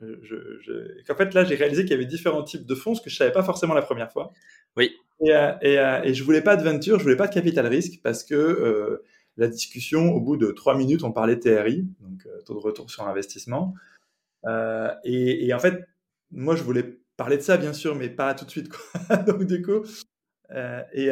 Je, 0.00 1.12
en 1.12 1.14
fait, 1.14 1.34
là, 1.34 1.44
j'ai 1.44 1.54
réalisé 1.54 1.82
qu'il 1.82 1.92
y 1.92 1.94
avait 1.94 2.06
différents 2.06 2.42
types 2.42 2.66
de 2.66 2.74
fonds, 2.74 2.94
ce 2.94 3.02
que 3.02 3.10
je 3.10 3.16
savais 3.16 3.32
pas 3.32 3.42
forcément 3.42 3.74
la 3.74 3.82
première 3.82 4.10
fois. 4.10 4.32
Oui. 4.76 4.96
Et, 5.20 5.32
euh, 5.32 5.52
et, 5.60 5.78
euh, 5.78 6.02
et, 6.02 6.14
je 6.14 6.24
voulais 6.24 6.40
pas 6.40 6.56
de 6.56 6.62
venture, 6.62 6.98
je 6.98 7.02
voulais 7.02 7.16
pas 7.16 7.26
de 7.26 7.34
capital 7.34 7.66
risque 7.66 8.00
parce 8.02 8.24
que 8.24 8.34
euh, 8.34 9.04
la 9.36 9.48
discussion, 9.48 10.12
au 10.14 10.20
bout 10.20 10.36
de 10.36 10.50
trois 10.52 10.74
minutes, 10.74 11.04
on 11.04 11.12
parlait 11.12 11.38
TRI, 11.38 11.86
donc 12.00 12.26
taux 12.46 12.54
de 12.54 12.58
retour 12.58 12.90
sur 12.90 13.06
investissement. 13.06 13.74
Et, 15.04 15.46
et, 15.46 15.54
en 15.54 15.58
fait, 15.58 15.84
moi, 16.30 16.56
je 16.56 16.62
voulais 16.62 16.98
parler 17.16 17.36
de 17.36 17.42
ça, 17.42 17.56
bien 17.56 17.72
sûr, 17.72 17.94
mais 17.94 18.08
pas 18.08 18.34
tout 18.34 18.44
de 18.44 18.50
suite. 18.50 18.70
Quoi. 18.70 19.16
donc 19.26 19.44
du 19.44 19.62
coup, 19.62 19.84
et, 20.94 21.10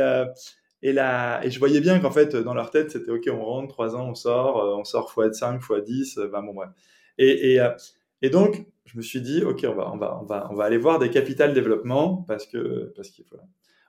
et, 0.83 0.93
là, 0.93 1.45
et 1.45 1.51
je 1.51 1.59
voyais 1.59 1.81
bien 1.81 2.01
qu'en 2.01 2.11
fait, 2.11 2.35
dans 2.37 2.55
leur 2.55 2.71
tête, 2.71 2.91
c'était 2.91 3.11
OK, 3.11 3.29
on 3.31 3.45
rentre, 3.45 3.69
trois 3.69 3.95
ans, 3.95 4.09
on 4.09 4.15
sort, 4.15 4.79
on 4.79 4.85
sort 4.85 5.13
x5, 5.15 5.61
x10, 5.61 6.29
ben 6.31 6.43
bon, 6.43 6.55
bref. 6.55 6.71
Et, 7.19 7.55
et, 7.55 7.69
et 8.23 8.31
donc, 8.31 8.67
je 8.89 8.97
me 8.97 9.03
suis 9.03 9.21
dit, 9.21 9.45
OK, 9.45 9.65
on 9.69 9.75
va, 9.75 9.91
on 9.93 9.97
va, 9.99 10.19
on 10.21 10.25
va, 10.25 10.49
on 10.51 10.55
va 10.55 10.65
aller 10.65 10.79
voir 10.79 10.99
des 10.99 11.11
capital 11.11 11.53
développement 11.53 12.25
parce 12.27 12.47
que, 12.47 12.93
parce 12.97 13.11
qu'il 13.11 13.25
faut. 13.25 13.37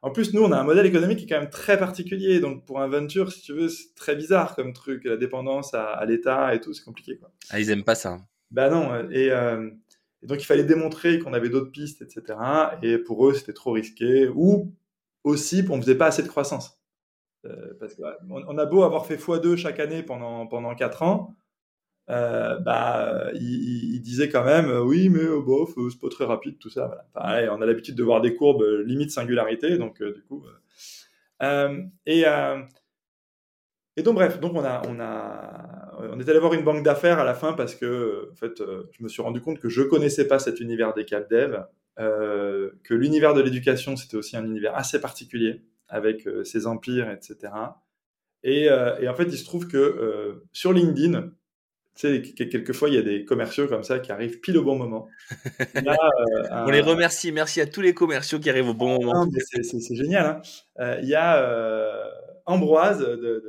En 0.02 0.12
plus, 0.12 0.34
nous, 0.34 0.42
on 0.42 0.52
a 0.52 0.58
un 0.58 0.64
modèle 0.64 0.86
économique 0.86 1.20
qui 1.20 1.26
est 1.26 1.28
quand 1.28 1.40
même 1.40 1.50
très 1.50 1.78
particulier. 1.78 2.40
Donc, 2.40 2.66
pour 2.66 2.80
un 2.80 2.88
venture, 2.88 3.32
si 3.32 3.42
tu 3.42 3.54
veux, 3.54 3.68
c'est 3.68 3.94
très 3.96 4.16
bizarre 4.16 4.56
comme 4.56 4.72
truc. 4.72 5.04
La 5.04 5.18
dépendance 5.18 5.74
à, 5.74 6.04
l'État 6.06 6.54
et 6.56 6.62
tout, 6.62 6.74
c'est 6.74 6.84
compliqué. 6.84 7.18
Quoi. 7.18 7.32
Ah, 7.50 7.60
ils 7.60 7.70
aiment 7.70 7.84
pas 7.84 7.96
ça. 7.96 8.20
Bah 8.52 8.70
non. 8.70 9.10
Et, 9.10 9.30
euh, 9.32 9.70
et 10.24 10.28
donc, 10.28 10.42
il 10.42 10.46
fallait 10.46 10.64
démontrer 10.64 11.20
qu'on 11.20 11.34
avait 11.34 11.50
d'autres 11.50 11.72
pistes, 11.72 12.02
etc. 12.02 12.38
Et 12.82 12.98
pour 12.98 13.28
eux, 13.28 13.34
c'était 13.34 13.54
trop 13.54 13.72
risqué. 13.72 14.30
Ou 14.34 14.74
aussi, 15.26 15.66
on 15.70 15.82
faisait 15.82 15.96
pas 15.96 16.08
assez 16.08 16.24
de 16.24 16.30
croissance. 16.30 16.80
Euh, 17.46 17.74
parce 17.80 17.96
qu'on 17.96 18.44
on 18.48 18.58
a 18.58 18.66
beau 18.66 18.84
avoir 18.84 19.06
fait 19.06 19.16
x2 19.16 19.56
chaque 19.56 19.80
année 19.80 20.04
pendant, 20.04 20.46
pendant 20.48 20.76
4 20.76 21.04
ans, 21.04 21.36
euh, 22.10 22.58
bah, 22.58 23.30
il, 23.36 24.02
disait 24.02 24.30
quand 24.30 24.44
même, 24.44 24.68
euh, 24.70 24.82
oui, 24.82 25.10
mais 25.10 25.20
euh, 25.20 25.42
bof, 25.42 25.76
c'est 25.92 26.00
pas 26.00 26.10
très 26.10 26.26
rapide, 26.26 26.58
tout 26.58 26.70
ça. 26.70 27.06
Pareil, 27.14 27.48
on 27.50 27.62
a 27.62 27.66
l'habitude 27.66 27.96
de 27.96 28.04
voir 28.04 28.22
des 28.22 28.36
courbes 28.36 28.66
limite 28.86 29.12
singularité, 29.12 29.78
donc 29.78 30.02
du 30.02 30.24
coup. 30.24 30.44
et, 32.06 32.24
et 33.96 34.02
donc 34.02 34.16
bref, 34.16 34.40
donc 34.40 34.56
on 34.56 34.64
a, 34.64 34.82
on 34.88 35.00
a, 35.00 35.92
on 36.12 36.20
est 36.20 36.30
allé 36.30 36.40
voir 36.40 36.54
une 36.54 36.64
banque 36.64 36.84
d'affaires 36.84 37.20
à 37.20 37.24
la 37.24 37.36
fin 37.36 37.54
parce 37.54 37.76
que, 37.76 38.30
en 38.32 38.36
fait, 38.36 38.58
je 38.58 39.04
me 39.04 39.08
suis 39.08 39.22
rendu 39.22 39.42
compte 39.42 39.60
que 39.60 39.70
je 39.70 39.84
connaissais 39.84 40.28
pas 40.28 40.40
cet 40.40 40.60
univers 40.60 40.94
des 40.94 41.06
cap 41.06 41.30
dev, 41.30 41.60
que 41.98 42.94
l'univers 42.94 43.36
de 43.36 43.42
l'éducation 43.42 43.96
c'était 43.98 44.18
aussi 44.18 44.36
un 44.36 44.46
univers 44.46 44.76
assez 44.76 45.00
particulier 45.00 45.62
avec 45.90 46.28
ses 46.44 46.66
empires, 46.66 47.12
etc. 47.12 47.54
Et, 48.42 48.72
en 48.72 49.14
fait, 49.14 49.26
il 49.26 49.38
se 49.38 49.46
trouve 49.46 49.68
que 49.68 50.42
sur 50.54 50.74
LinkedIn, 50.74 51.32
tu 51.96 52.08
sais, 52.08 52.22
quelquefois, 52.22 52.90
il 52.90 52.96
y 52.96 52.98
a 52.98 53.02
des 53.02 53.26
commerciaux 53.26 53.68
comme 53.68 53.84
ça 53.84 54.00
qui 54.00 54.12
arrivent 54.12 54.40
pile 54.40 54.58
au 54.58 54.64
bon 54.64 54.78
moment. 54.78 55.08
On 56.66 56.70
les 56.70 56.82
remercie. 56.82 57.32
Merci 57.32 57.60
à 57.62 57.66
tous 57.66 57.82
les 57.82 57.94
commerciaux 57.94 58.40
qui 58.40 58.50
arrivent 58.50 58.70
au 58.70 58.74
bon 58.74 59.00
moment. 59.02 59.28
C'est 59.52 59.96
génial. 59.96 60.42
Hein. 60.78 60.98
il 61.02 61.10
y 61.10 61.16
a 61.16 62.06
Ambroise 62.46 63.00
de 63.00 63.44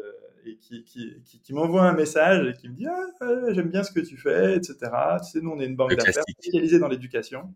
et 0.47 0.56
qui, 0.56 0.85
qui, 0.85 1.40
qui, 1.42 1.52
m'envoie 1.52 1.82
un 1.82 1.92
message 1.92 2.49
et 2.49 2.52
qui 2.54 2.68
me 2.68 2.75
dit 2.75 2.87
ah, 2.87 3.52
j'aime 3.52 3.68
bien 3.68 3.82
ce 3.82 3.92
que 3.92 4.00
tu 4.00 4.16
fais, 4.16 4.56
etc. 4.56 4.76
Tu 5.23 5.30
sais, 5.30 5.40
nous, 5.40 5.50
on 5.50 5.61
est 5.61 5.66
une 5.66 5.76
banque 5.76 5.94
d'affaires 5.94 6.25
spécialisée 6.28 6.78
dans 6.78 6.88
l'éducation. 6.88 7.52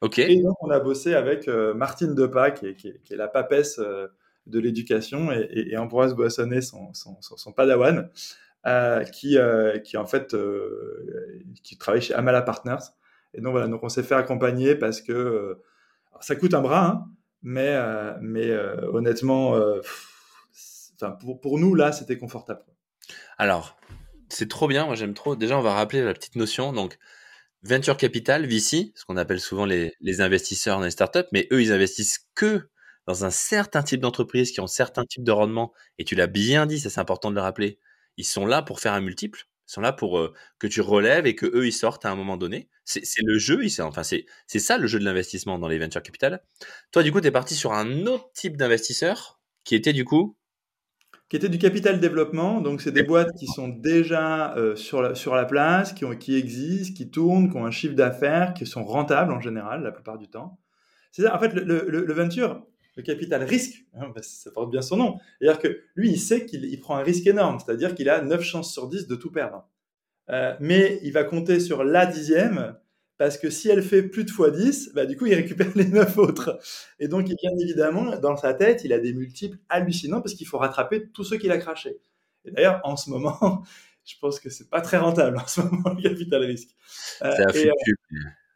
Ok. 0.00 0.18
Et 0.18 0.42
donc, 0.42 0.56
on 0.62 0.70
a 0.70 0.80
bossé 0.80 1.14
avec 1.14 1.48
euh, 1.48 1.74
Martine 1.74 2.14
Depas, 2.14 2.50
qui 2.50 2.66
est, 2.66 2.74
qui, 2.74 2.88
est, 2.88 3.16
la 3.16 3.28
papesse 3.28 3.78
euh, 3.78 4.08
de 4.46 4.58
l'éducation, 4.58 5.32
et, 5.32 5.48
et, 5.50 5.76
Ambroise 5.76 6.14
Boissonnet, 6.14 6.60
son, 6.60 6.92
son, 6.92 7.16
son, 7.20 7.52
padawan, 7.52 8.10
euh, 8.66 9.04
qui, 9.04 9.38
qui, 9.84 9.96
en 9.96 10.06
fait, 10.06 10.36
qui 11.62 11.78
travaille 11.78 12.02
chez 12.02 12.14
Amala 12.14 12.42
Partners. 12.42 12.92
Et 13.34 13.40
donc, 13.40 13.52
voilà, 13.52 13.68
donc 13.68 13.82
on 13.82 13.88
s'est 13.88 14.02
fait 14.02 14.14
accompagner 14.14 14.74
parce 14.74 15.00
que 15.00 15.60
ça 16.20 16.36
coûte 16.36 16.54
un 16.54 16.62
bras, 16.62 16.86
hein, 16.86 17.06
mais, 17.42 17.78
mais 18.20 18.50
honnêtement, 18.92 19.54
pour, 21.42 21.58
nous, 21.58 21.74
là, 21.74 21.92
c'était 21.92 22.18
confortable. 22.18 22.64
Alors, 23.38 23.76
c'est 24.28 24.48
trop 24.48 24.68
bien. 24.68 24.86
Moi, 24.86 24.94
j'aime 24.94 25.14
trop. 25.14 25.36
Déjà, 25.36 25.58
on 25.58 25.62
va 25.62 25.74
rappeler 25.74 26.02
la 26.02 26.14
petite 26.14 26.36
notion. 26.36 26.72
Donc, 26.72 26.98
venture 27.62 27.96
capital, 27.96 28.46
VC, 28.46 28.92
ce 28.94 29.04
qu'on 29.04 29.16
appelle 29.16 29.40
souvent 29.40 29.66
les, 29.66 29.92
investisseurs 30.20 30.78
dans 30.78 30.84
les 30.84 30.90
startups, 30.90 31.28
mais 31.32 31.48
eux, 31.52 31.62
ils 31.62 31.72
investissent 31.72 32.26
que 32.34 32.68
dans 33.06 33.24
un 33.24 33.30
certain 33.30 33.82
type 33.82 34.00
d'entreprise 34.00 34.50
qui 34.50 34.60
ont 34.60 34.66
certains 34.66 35.04
types 35.04 35.24
de 35.24 35.32
rendement. 35.32 35.72
Et 35.98 36.04
tu 36.04 36.14
l'as 36.14 36.26
bien 36.26 36.66
dit, 36.66 36.80
ça 36.80 36.90
c'est 36.90 37.00
important 37.00 37.30
de 37.30 37.36
le 37.36 37.40
rappeler. 37.40 37.78
Ils 38.16 38.24
sont 38.24 38.46
là 38.46 38.62
pour 38.62 38.80
faire 38.80 38.92
un 38.92 39.00
multiple. 39.00 39.44
Ils 39.68 39.72
sont 39.72 39.80
là 39.80 39.92
pour 39.92 40.18
euh, 40.18 40.32
que 40.58 40.66
tu 40.66 40.80
relèves 40.80 41.26
et 41.26 41.34
que 41.34 41.46
eux 41.46 41.66
ils 41.66 41.72
sortent 41.72 42.06
à 42.06 42.10
un 42.10 42.16
moment 42.16 42.36
donné. 42.36 42.68
C'est 42.84 43.02
le 43.24 43.36
jeu, 43.36 43.60
enfin 43.80 44.04
c'est 44.04 44.26
ça 44.46 44.78
le 44.78 44.86
jeu 44.86 45.00
de 45.00 45.04
l'investissement 45.04 45.58
dans 45.58 45.66
les 45.66 45.78
venture 45.78 46.02
capital. 46.02 46.42
Toi 46.92 47.02
du 47.02 47.10
coup 47.10 47.20
tu 47.20 47.26
es 47.26 47.32
parti 47.32 47.54
sur 47.56 47.72
un 47.72 48.06
autre 48.06 48.30
type 48.32 48.56
d'investisseur 48.56 49.40
qui 49.64 49.74
était 49.74 49.92
du 49.92 50.04
coup 50.04 50.36
qui 51.28 51.36
était 51.36 51.48
du 51.48 51.58
capital 51.58 51.98
développement. 51.98 52.60
Donc, 52.60 52.80
c'est 52.80 52.92
des 52.92 53.02
boîtes 53.02 53.34
qui 53.36 53.46
sont 53.46 53.68
déjà 53.68 54.54
euh, 54.56 54.76
sur, 54.76 55.02
la, 55.02 55.14
sur 55.14 55.34
la 55.34 55.44
place, 55.44 55.92
qui, 55.92 56.04
ont, 56.04 56.14
qui 56.16 56.36
existent, 56.36 56.96
qui 56.96 57.10
tournent, 57.10 57.50
qui 57.50 57.56
ont 57.56 57.66
un 57.66 57.70
chiffre 57.70 57.94
d'affaires, 57.94 58.54
qui 58.54 58.66
sont 58.66 58.84
rentables 58.84 59.32
en 59.32 59.40
général, 59.40 59.82
la 59.82 59.90
plupart 59.90 60.18
du 60.18 60.28
temps. 60.28 60.60
C'est 61.10 61.22
ça, 61.22 61.34
en 61.34 61.40
fait, 61.40 61.52
le, 61.52 61.64
le, 61.64 62.04
le, 62.04 62.12
venture, 62.12 62.64
le 62.96 63.02
capital 63.02 63.42
risque, 63.44 63.84
hein, 63.94 64.12
ça 64.22 64.50
porte 64.50 64.70
bien 64.70 64.82
son 64.82 64.96
nom. 64.96 65.18
C'est-à-dire 65.38 65.60
que 65.60 65.80
lui, 65.94 66.10
il 66.10 66.18
sait 66.18 66.46
qu'il 66.46 66.80
prend 66.80 66.96
un 66.96 67.02
risque 67.02 67.26
énorme, 67.26 67.58
c'est-à-dire 67.60 67.94
qu'il 67.94 68.08
a 68.08 68.22
9 68.22 68.42
chances 68.42 68.72
sur 68.72 68.88
10 68.88 69.06
de 69.06 69.14
tout 69.14 69.30
perdre. 69.30 69.68
Euh, 70.30 70.56
mais 70.60 70.98
il 71.02 71.12
va 71.12 71.24
compter 71.24 71.60
sur 71.60 71.84
la 71.84 72.06
dixième 72.06 72.76
parce 73.18 73.38
que 73.38 73.48
si 73.48 73.68
elle 73.68 73.82
fait 73.82 74.02
plus 74.02 74.24
de 74.24 74.30
fois 74.30 74.50
10, 74.50 74.92
bah, 74.94 75.06
du 75.06 75.16
coup, 75.16 75.26
il 75.26 75.34
récupère 75.34 75.68
les 75.76 75.86
9 75.86 76.18
autres. 76.18 76.58
Et 76.98 77.08
donc, 77.08 77.26
bien 77.26 77.52
évidemment, 77.60 78.18
dans 78.18 78.36
sa 78.36 78.54
tête, 78.54 78.82
il 78.84 78.92
a 78.92 78.98
des 78.98 79.12
multiples 79.12 79.58
hallucinants 79.68 80.20
parce 80.20 80.34
qu'il 80.34 80.46
faut 80.46 80.58
rattraper 80.58 81.08
tous 81.10 81.24
ceux 81.24 81.36
qu'il 81.36 81.52
a 81.52 81.58
crachés. 81.58 81.98
Et 82.44 82.50
d'ailleurs, 82.50 82.80
en 82.84 82.96
ce 82.96 83.10
moment, 83.10 83.62
je 84.04 84.14
pense 84.20 84.40
que 84.40 84.50
c'est 84.50 84.70
pas 84.70 84.80
très 84.80 84.96
rentable 84.96 85.36
en 85.36 85.46
ce 85.46 85.60
moment, 85.60 85.90
le 85.90 86.02
capital 86.02 86.42
risque. 86.44 86.70
Euh, 87.22 87.32
et, 87.54 87.70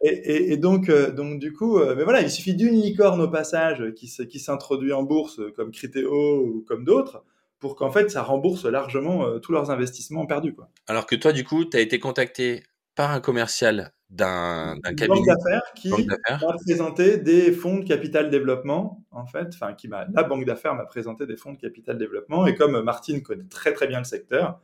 et, 0.03 0.53
et, 0.53 0.57
donc, 0.57 0.89
euh, 0.89 1.11
donc, 1.11 1.39
du 1.39 1.53
coup, 1.53 1.79
euh, 1.79 1.95
mais 1.95 2.05
voilà, 2.05 2.23
il 2.23 2.31
suffit 2.31 2.55
d'une 2.55 2.75
licorne 2.75 3.21
au 3.21 3.29
passage 3.29 3.93
qui, 3.95 4.11
qui 4.29 4.39
s'introduit 4.39 4.93
en 4.93 5.03
bourse 5.03 5.41
comme 5.55 5.71
Criteo 5.71 6.41
ou 6.41 6.65
comme 6.67 6.85
d'autres 6.85 7.25
pour 7.59 7.77
qu'en 7.77 7.91
fait, 7.91 8.11
ça 8.11 8.23
rembourse 8.23 8.65
largement 8.65 9.39
tous 9.41 9.53
leurs 9.53 9.71
investissements 9.71 10.25
perdus. 10.25 10.55
Quoi. 10.55 10.71
Alors 10.87 11.05
que 11.05 11.15
toi, 11.15 11.33
du 11.33 11.45
coup, 11.45 11.67
tu 11.67 11.77
as 11.77 11.81
été 11.81 11.99
contacté 11.99 12.63
par 12.95 13.11
un 13.11 13.21
commercial 13.21 13.93
d'un 14.11 14.77
cabinet 14.83 15.07
banque 15.07 15.27
d'affaires 15.27 15.63
qui 15.77 15.89
m'a 15.89 16.53
présenté 16.65 17.19
des 17.19 17.53
fonds 17.53 17.79
de 17.79 17.85
capital 17.85 18.29
développement 18.29 19.05
en 19.13 19.25
fait 19.25 19.47
enfin 19.55 19.73
qui 19.73 19.87
m'a 19.87 20.07
la 20.13 20.25
banque 20.25 20.45
d'affaires 20.45 20.75
m'a 20.75 20.85
présenté 20.85 21.27
des 21.27 21.37
fonds 21.37 21.53
de 21.53 21.59
capital 21.59 21.97
développement 21.97 22.45
et 22.47 22.57
comme 22.57 22.83
Martine 22.83 23.23
connaît 23.23 23.47
très 23.49 23.73
très 23.73 23.87
bien 23.87 23.99
le 23.99 24.05
secteur 24.05 24.61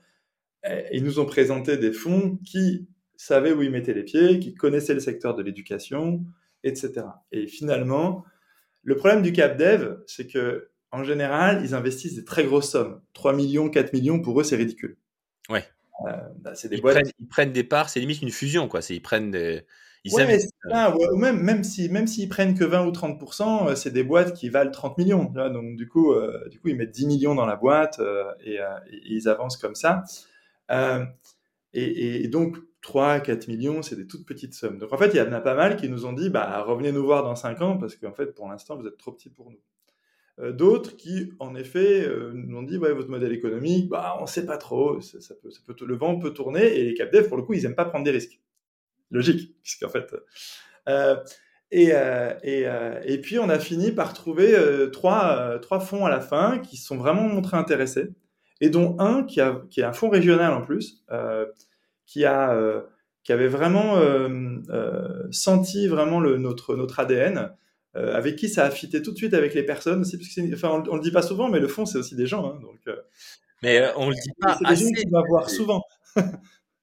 eh, 0.64 0.86
ils 0.92 1.04
nous 1.04 1.20
ont 1.20 1.26
présenté 1.26 1.76
des 1.76 1.92
fonds 1.92 2.38
qui 2.44 2.88
savaient 3.16 3.52
où 3.52 3.62
ils 3.62 3.70
mettaient 3.70 3.94
les 3.94 4.04
pieds 4.04 4.38
qui 4.38 4.54
connaissaient 4.54 4.94
le 4.94 5.00
secteur 5.00 5.34
de 5.34 5.42
l'éducation 5.42 6.24
etc 6.64 7.06
et 7.32 7.46
finalement 7.46 8.24
le 8.82 8.96
problème 8.96 9.22
du 9.22 9.32
cap 9.32 9.56
dev 9.56 9.96
c'est 10.06 10.26
que 10.26 10.70
en 10.92 11.04
général 11.04 11.62
ils 11.64 11.74
investissent 11.74 12.14
des 12.14 12.24
très 12.24 12.44
grosses 12.44 12.70
sommes 12.70 13.00
3 13.14 13.34
millions 13.34 13.68
4 13.68 13.92
millions 13.92 14.20
pour 14.20 14.40
eux 14.40 14.44
c'est 14.44 14.56
ridicule 14.56 14.96
ouais 15.50 15.64
euh, 16.04 16.12
bah, 16.40 16.54
c'est 16.54 16.68
des 16.68 16.76
ils, 16.76 16.82
boîtes... 16.82 16.94
prennent, 16.94 17.12
ils 17.20 17.28
prennent 17.28 17.52
des 17.52 17.64
parts, 17.64 17.88
c'est 17.88 18.00
limite 18.00 18.22
une 18.22 18.30
fusion, 18.30 18.68
quoi. 18.68 18.80
Ils 18.90 19.02
prennent 19.02 19.30
des. 19.30 19.62
Ils 20.04 20.14
ouais, 20.14 20.38
ou 21.10 21.16
même, 21.16 21.42
même 21.42 21.64
s'ils 21.64 21.90
même 21.90 22.06
s'ils 22.06 22.28
prennent 22.28 22.56
que 22.56 22.64
20 22.64 22.86
ou 22.86 22.92
30%, 22.92 23.70
euh, 23.70 23.74
c'est 23.74 23.90
des 23.90 24.04
boîtes 24.04 24.34
qui 24.34 24.48
valent 24.48 24.70
30 24.70 24.98
millions. 24.98 25.24
Donc, 25.24 25.74
du 25.74 25.88
coup, 25.88 26.12
euh, 26.12 26.48
du 26.48 26.60
coup, 26.60 26.68
ils 26.68 26.76
mettent 26.76 26.92
10 26.92 27.06
millions 27.06 27.34
dans 27.34 27.46
la 27.46 27.56
boîte 27.56 28.00
et, 28.44 28.60
ils 29.04 29.28
avancent 29.28 29.56
comme 29.56 29.74
ça. 29.74 30.04
Et, 31.72 32.24
et, 32.24 32.28
donc, 32.28 32.56
3, 32.86 33.18
4 33.18 33.48
millions, 33.48 33.82
c'est 33.82 33.96
des 33.96 34.06
toutes 34.06 34.24
petites 34.24 34.54
sommes. 34.54 34.78
Donc, 34.78 34.92
en 34.92 34.96
fait, 34.96 35.08
il 35.08 35.16
y 35.16 35.20
en 35.20 35.32
a 35.32 35.40
pas 35.40 35.56
mal 35.56 35.76
qui 35.76 35.88
nous 35.88 36.06
ont 36.06 36.12
dit, 36.12 36.30
bah, 36.30 36.62
revenez 36.62 36.92
nous 36.92 37.04
voir 37.04 37.24
dans 37.24 37.34
5 37.34 37.60
ans 37.60 37.78
parce 37.78 37.96
qu'en 37.96 38.12
fait, 38.12 38.26
pour 38.26 38.48
l'instant, 38.48 38.76
vous 38.76 38.86
êtes 38.86 38.96
trop 38.96 39.10
petits 39.10 39.28
pour 39.28 39.50
nous. 39.50 39.58
Euh, 40.38 40.52
d'autres 40.52 40.96
qui, 40.96 41.32
en 41.40 41.56
effet, 41.56 42.06
euh, 42.06 42.30
nous 42.32 42.56
ont 42.56 42.62
dit 42.62 42.78
ouais, 42.78 42.92
votre 42.92 43.08
modèle 43.08 43.32
économique, 43.32 43.88
bah, 43.88 44.16
on 44.20 44.22
ne 44.22 44.28
sait 44.28 44.46
pas 44.46 44.56
trop, 44.56 45.00
ça, 45.00 45.34
peut, 45.34 45.74
le 45.84 45.96
vent 45.96 46.16
peut 46.20 46.32
tourner, 46.32 46.78
et 46.78 46.84
les 46.84 46.94
capdev, 46.94 47.26
pour 47.26 47.36
le 47.36 47.42
coup, 47.42 47.54
ils 47.54 47.64
n'aiment 47.64 47.74
pas 47.74 47.86
prendre 47.86 48.04
des 48.04 48.12
risques. 48.12 48.40
Logique, 49.10 49.56
puisqu'en 49.64 49.88
fait. 49.88 50.14
Euh, 50.88 51.16
et, 51.72 51.90
et, 52.44 52.66
et, 53.04 53.20
puis, 53.20 53.40
on 53.40 53.48
a 53.48 53.58
fini 53.58 53.90
par 53.90 54.14
trouver 54.14 54.54
trois, 54.92 55.58
trois 55.58 55.80
fonds 55.80 56.06
à 56.06 56.10
la 56.10 56.20
fin 56.20 56.60
qui 56.60 56.76
se 56.76 56.86
sont 56.86 56.96
vraiment 56.96 57.22
montrés 57.22 57.56
intéressés, 57.56 58.10
et 58.60 58.70
dont 58.70 58.94
un 59.00 59.24
qui, 59.24 59.40
a, 59.40 59.60
qui 59.70 59.80
est 59.80 59.84
un 59.84 59.92
fonds 59.92 60.08
régional 60.08 60.52
en 60.52 60.62
plus, 60.62 61.02
qui 62.06 62.24
a 62.24 62.56
qui 63.24 63.32
avait 63.32 63.48
vraiment 63.48 64.00
senti 65.30 65.88
vraiment 65.88 66.20
le, 66.20 66.38
notre, 66.38 66.76
notre 66.76 67.00
ADN 67.00 67.50
euh, 67.96 68.14
avec 68.14 68.36
qui 68.36 68.50
ça 68.50 68.64
a 68.66 68.70
fité 68.70 69.00
tout 69.00 69.12
de 69.12 69.16
suite 69.16 69.32
avec 69.32 69.54
les 69.54 69.62
personnes 69.62 70.02
aussi, 70.02 70.18
parce 70.18 70.28
que 70.28 70.54
enfin, 70.54 70.82
on, 70.86 70.92
ne 70.92 70.96
le 70.98 71.02
dit 71.02 71.10
pas 71.10 71.22
souvent, 71.22 71.48
mais 71.48 71.60
le 71.60 71.68
fond, 71.68 71.86
c'est 71.86 71.96
aussi 71.96 72.14
des 72.14 72.26
gens. 72.26 72.44
Hein, 72.44 72.58
donc, 72.60 72.78
euh. 72.88 72.96
mais 73.62 73.78
euh, 73.78 73.90
on 73.96 74.10
le 74.10 74.14
dit 74.14 74.30
pas 74.38 74.58
assez. 74.64 74.84
C'est 74.84 74.92
des 74.92 75.00
gens 75.02 75.10
va 75.12 75.22
voir 75.26 75.48
souvent. 75.48 75.82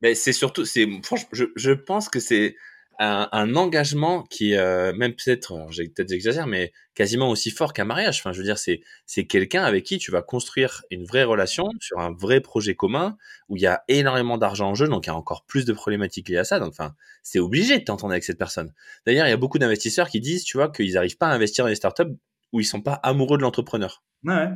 mais 0.01 0.15
c'est 0.15 0.33
surtout, 0.33 0.65
c'est, 0.65 0.88
franchement, 1.03 1.29
je, 1.31 1.45
je 1.55 1.71
pense 1.71 2.09
que 2.09 2.19
c'est 2.19 2.55
un, 2.99 3.56
engagement 3.56 4.23
qui 4.23 4.56
euh, 4.56 4.93
même 4.93 5.13
peut-être, 5.13 5.67
j'ai 5.71 5.88
peut-être 5.89 6.10
j'exagère, 6.10 6.47
mais 6.47 6.71
quasiment 6.93 7.29
aussi 7.29 7.51
fort 7.51 7.73
qu'un 7.73 7.86
mariage. 7.86 8.19
Enfin, 8.19 8.32
je 8.32 8.38
veux 8.38 8.43
dire, 8.43 8.58
c'est 8.58 8.82
c'est 9.06 9.25
quelqu'un 9.25 9.63
avec 9.63 9.84
qui 9.84 9.97
tu 9.97 10.12
vas 10.12 10.21
construire 10.21 10.84
une 10.91 11.06
vraie 11.06 11.23
relation 11.23 11.69
sur 11.79 11.99
un 11.99 12.12
vrai 12.12 12.41
projet 12.41 12.75
commun 12.75 13.17
où 13.49 13.58
il 13.58 13.62
y 13.62 13.67
a 13.67 13.84
énormément 13.88 14.38
d'argent 14.38 14.69
en 14.69 14.75
jeu, 14.75 14.88
donc 14.88 15.06
il 15.06 15.10
y 15.10 15.12
a 15.12 15.15
encore 15.15 15.45
plus 15.45 15.65
de 15.65 15.73
problématiques 15.73 16.29
liées 16.29 16.38
à 16.38 16.43
ça. 16.43 16.60
Donc, 16.60 16.69
enfin, 16.69 16.95
c'est 17.23 17.39
obligé 17.39 17.79
de 17.79 17.84
t'entendre 17.84 18.13
avec 18.13 18.23
cette 18.23 18.38
personne. 18.38 18.73
D'ailleurs, 19.06 19.27
il 19.27 19.29
y 19.29 19.34
a 19.34 19.38
beaucoup 19.38 19.60
d'investisseurs 19.60 20.10
qui 20.10 20.19
disent, 20.19 20.43
tu 20.43 20.58
vois, 20.58 20.71
qu'ils 20.71 20.93
n'arrivent 20.93 21.17
pas 21.17 21.27
à 21.27 21.34
investir 21.34 21.65
dans 21.65 21.69
les 21.69 21.75
startups 21.75 22.15
où 22.51 22.60
ils 22.60 22.65
sont 22.65 22.82
pas 22.82 22.99
amoureux 23.03 23.38
de 23.38 23.43
l'entrepreneur. 23.43 24.03
Ouais. 24.23 24.49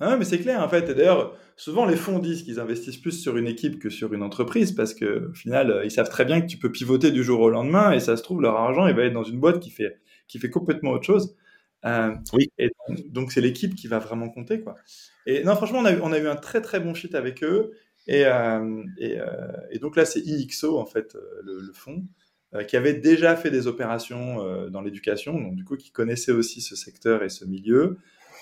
Ah, 0.00 0.16
mais 0.16 0.24
c'est 0.24 0.38
clair 0.38 0.62
en 0.62 0.68
fait. 0.68 0.88
Et 0.88 0.94
d'ailleurs, 0.94 1.36
souvent 1.56 1.84
les 1.84 1.96
fonds 1.96 2.18
disent 2.18 2.42
qu'ils 2.42 2.58
investissent 2.58 2.96
plus 2.96 3.12
sur 3.12 3.36
une 3.36 3.46
équipe 3.46 3.78
que 3.78 3.90
sur 3.90 4.14
une 4.14 4.22
entreprise 4.22 4.72
parce 4.72 4.94
que 4.94 5.28
au 5.28 5.34
final, 5.34 5.70
euh, 5.70 5.84
ils 5.84 5.90
savent 5.90 6.08
très 6.08 6.24
bien 6.24 6.40
que 6.40 6.46
tu 6.46 6.56
peux 6.56 6.72
pivoter 6.72 7.10
du 7.10 7.22
jour 7.22 7.40
au 7.40 7.50
lendemain 7.50 7.92
et 7.92 8.00
ça 8.00 8.16
se 8.16 8.22
trouve 8.22 8.40
leur 8.40 8.56
argent 8.56 8.86
il 8.86 8.96
va 8.96 9.04
être 9.04 9.12
dans 9.12 9.24
une 9.24 9.38
boîte 9.38 9.60
qui 9.60 9.70
fait 9.70 10.00
qui 10.26 10.38
fait 10.38 10.48
complètement 10.48 10.92
autre 10.92 11.04
chose. 11.04 11.36
Euh, 11.84 12.14
oui. 12.32 12.50
Et 12.58 12.70
donc 13.08 13.30
c'est 13.30 13.42
l'équipe 13.42 13.74
qui 13.74 13.88
va 13.88 13.98
vraiment 13.98 14.30
compter 14.30 14.60
quoi. 14.60 14.74
Et 15.26 15.44
non, 15.44 15.54
franchement, 15.54 15.80
on 15.80 15.84
a, 15.84 15.92
eu, 15.92 16.00
on 16.02 16.12
a 16.12 16.18
eu 16.18 16.28
un 16.28 16.36
très 16.36 16.62
très 16.62 16.80
bon 16.80 16.94
fit 16.94 17.14
avec 17.14 17.44
eux. 17.44 17.72
Et, 18.06 18.24
euh, 18.24 18.82
et, 18.98 19.18
et, 19.70 19.78
donc 19.78 19.94
là, 19.96 20.06
c'est 20.06 20.20
IXO 20.20 20.78
en 20.78 20.86
fait 20.86 21.14
le, 21.44 21.60
le 21.60 21.72
fonds 21.74 22.06
qui 22.66 22.76
avait 22.76 22.94
déjà 22.94 23.36
fait 23.36 23.50
des 23.50 23.68
opérations 23.68 24.68
dans 24.70 24.80
l'éducation, 24.80 25.38
donc 25.38 25.54
du 25.54 25.62
coup 25.62 25.76
qui 25.76 25.92
connaissait 25.92 26.32
aussi 26.32 26.60
ce 26.60 26.74
secteur 26.74 27.22
et 27.22 27.28
ce 27.28 27.44
milieu. 27.44 27.98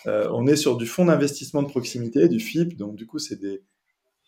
Euh, 0.07 0.29
on 0.33 0.47
est 0.47 0.57
sur 0.57 0.77
du 0.77 0.87
fonds 0.87 1.07
d'investissement 1.07 1.63
de 1.63 1.69
proximité, 1.69 2.29
du 2.29 2.41
FIP, 2.41 2.77
donc 2.77 2.97
du 2.97 3.07
coup 3.07 3.19
c'est 3.19 3.41
des 3.41 3.63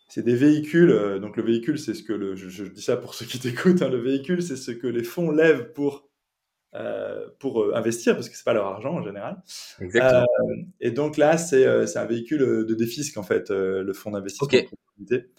c'est 0.08 0.22
des 0.22 0.34
véhicules. 0.34 0.90
Euh, 0.90 1.18
donc 1.18 1.36
le 1.36 1.42
véhicule, 1.44 1.78
c'est 1.78 1.94
ce 1.94 2.02
que 2.02 2.12
le, 2.12 2.34
je, 2.34 2.64
dis 2.64 2.82
ça 2.82 2.96
pour 2.96 3.14
ceux 3.14 3.26
qui 3.26 3.38
t'écoutent. 3.38 3.82
Hein, 3.82 3.88
le 3.88 4.00
véhicule, 4.00 4.42
c'est 4.42 4.56
ce 4.56 4.72
que 4.72 4.88
les 4.88 5.04
fonds 5.04 5.30
lèvent 5.30 5.72
pour 5.72 6.08
euh, 6.74 7.28
pour 7.38 7.74
investir 7.76 8.14
parce 8.14 8.28
que 8.28 8.36
c'est 8.36 8.44
pas 8.44 8.52
leur 8.52 8.66
argent 8.66 8.94
en 8.94 9.02
général. 9.02 9.42
Exactement. 9.80 10.26
et 10.80 10.90
donc 10.90 11.16
là, 11.16 11.38
c'est 11.38 11.66
un 11.66 12.06
véhicule 12.06 12.64
de 12.66 12.74
défisque 12.74 13.16
en 13.16 13.22
fait, 13.22 13.50
le 13.50 13.92
fonds 13.92 14.10
d'investissement 14.10 14.48
de 14.48 14.66
proximité. 14.66 15.30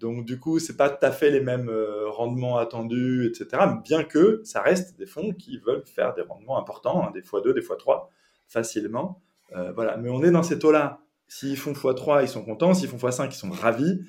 donc 0.00 0.24
du 0.24 0.38
coup, 0.38 0.58
c'est 0.58 0.76
pas 0.76 0.90
tout 0.90 1.04
à 1.04 1.10
fait 1.10 1.30
les 1.30 1.40
mêmes 1.40 1.70
rendements 2.06 2.58
attendus, 2.58 3.26
etc. 3.26 3.62
Bien 3.84 4.04
que 4.04 4.40
ça 4.44 4.62
reste 4.62 4.96
des 4.98 5.06
fonds 5.06 5.32
qui 5.32 5.58
veulent 5.58 5.84
faire 5.84 6.14
des 6.14 6.22
rendements 6.22 6.58
importants, 6.58 7.04
hein, 7.04 7.10
des 7.12 7.22
fois 7.22 7.40
deux, 7.40 7.54
des 7.54 7.62
fois 7.62 7.76
trois 7.76 8.10
facilement. 8.48 9.22
Euh, 9.56 9.72
voilà. 9.72 9.96
Mais 9.96 10.10
on 10.10 10.22
est 10.22 10.30
dans 10.30 10.42
ces 10.42 10.58
taux-là. 10.58 11.00
S'ils 11.28 11.56
font 11.56 11.72
x3, 11.72 12.22
ils 12.22 12.28
sont 12.28 12.44
contents. 12.44 12.74
S'ils 12.74 12.88
font 12.88 12.96
x5, 12.96 13.28
ils 13.30 13.32
sont 13.32 13.50
ravis. 13.50 14.00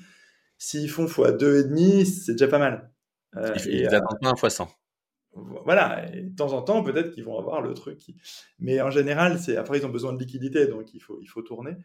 S'ils 0.58 0.90
font 0.90 1.06
x2,5, 1.06 2.04
c'est 2.04 2.32
déjà 2.32 2.48
pas 2.48 2.58
mal. 2.58 2.90
Euh, 3.36 3.54
ils 3.66 3.84
n'attendent 3.84 4.18
pas 4.20 4.30
un 4.30 4.34
x100. 4.34 4.68
Voilà, 5.64 6.10
de 6.10 6.34
temps 6.34 6.52
en 6.52 6.62
temps, 6.62 6.82
peut-être 6.82 7.12
qu'ils 7.12 7.24
vont 7.24 7.38
avoir 7.38 7.60
le 7.60 7.72
truc. 7.74 8.00
Mais 8.58 8.80
en 8.80 8.90
général, 8.90 9.38
c'est 9.38 9.56
après, 9.56 9.78
ils 9.78 9.86
ont 9.86 9.90
besoin 9.90 10.12
de 10.12 10.18
liquidité, 10.18 10.66
donc 10.66 10.92
il 10.92 11.00
faut, 11.00 11.18
il 11.20 11.26
faut 11.26 11.42
tourner. 11.42 11.76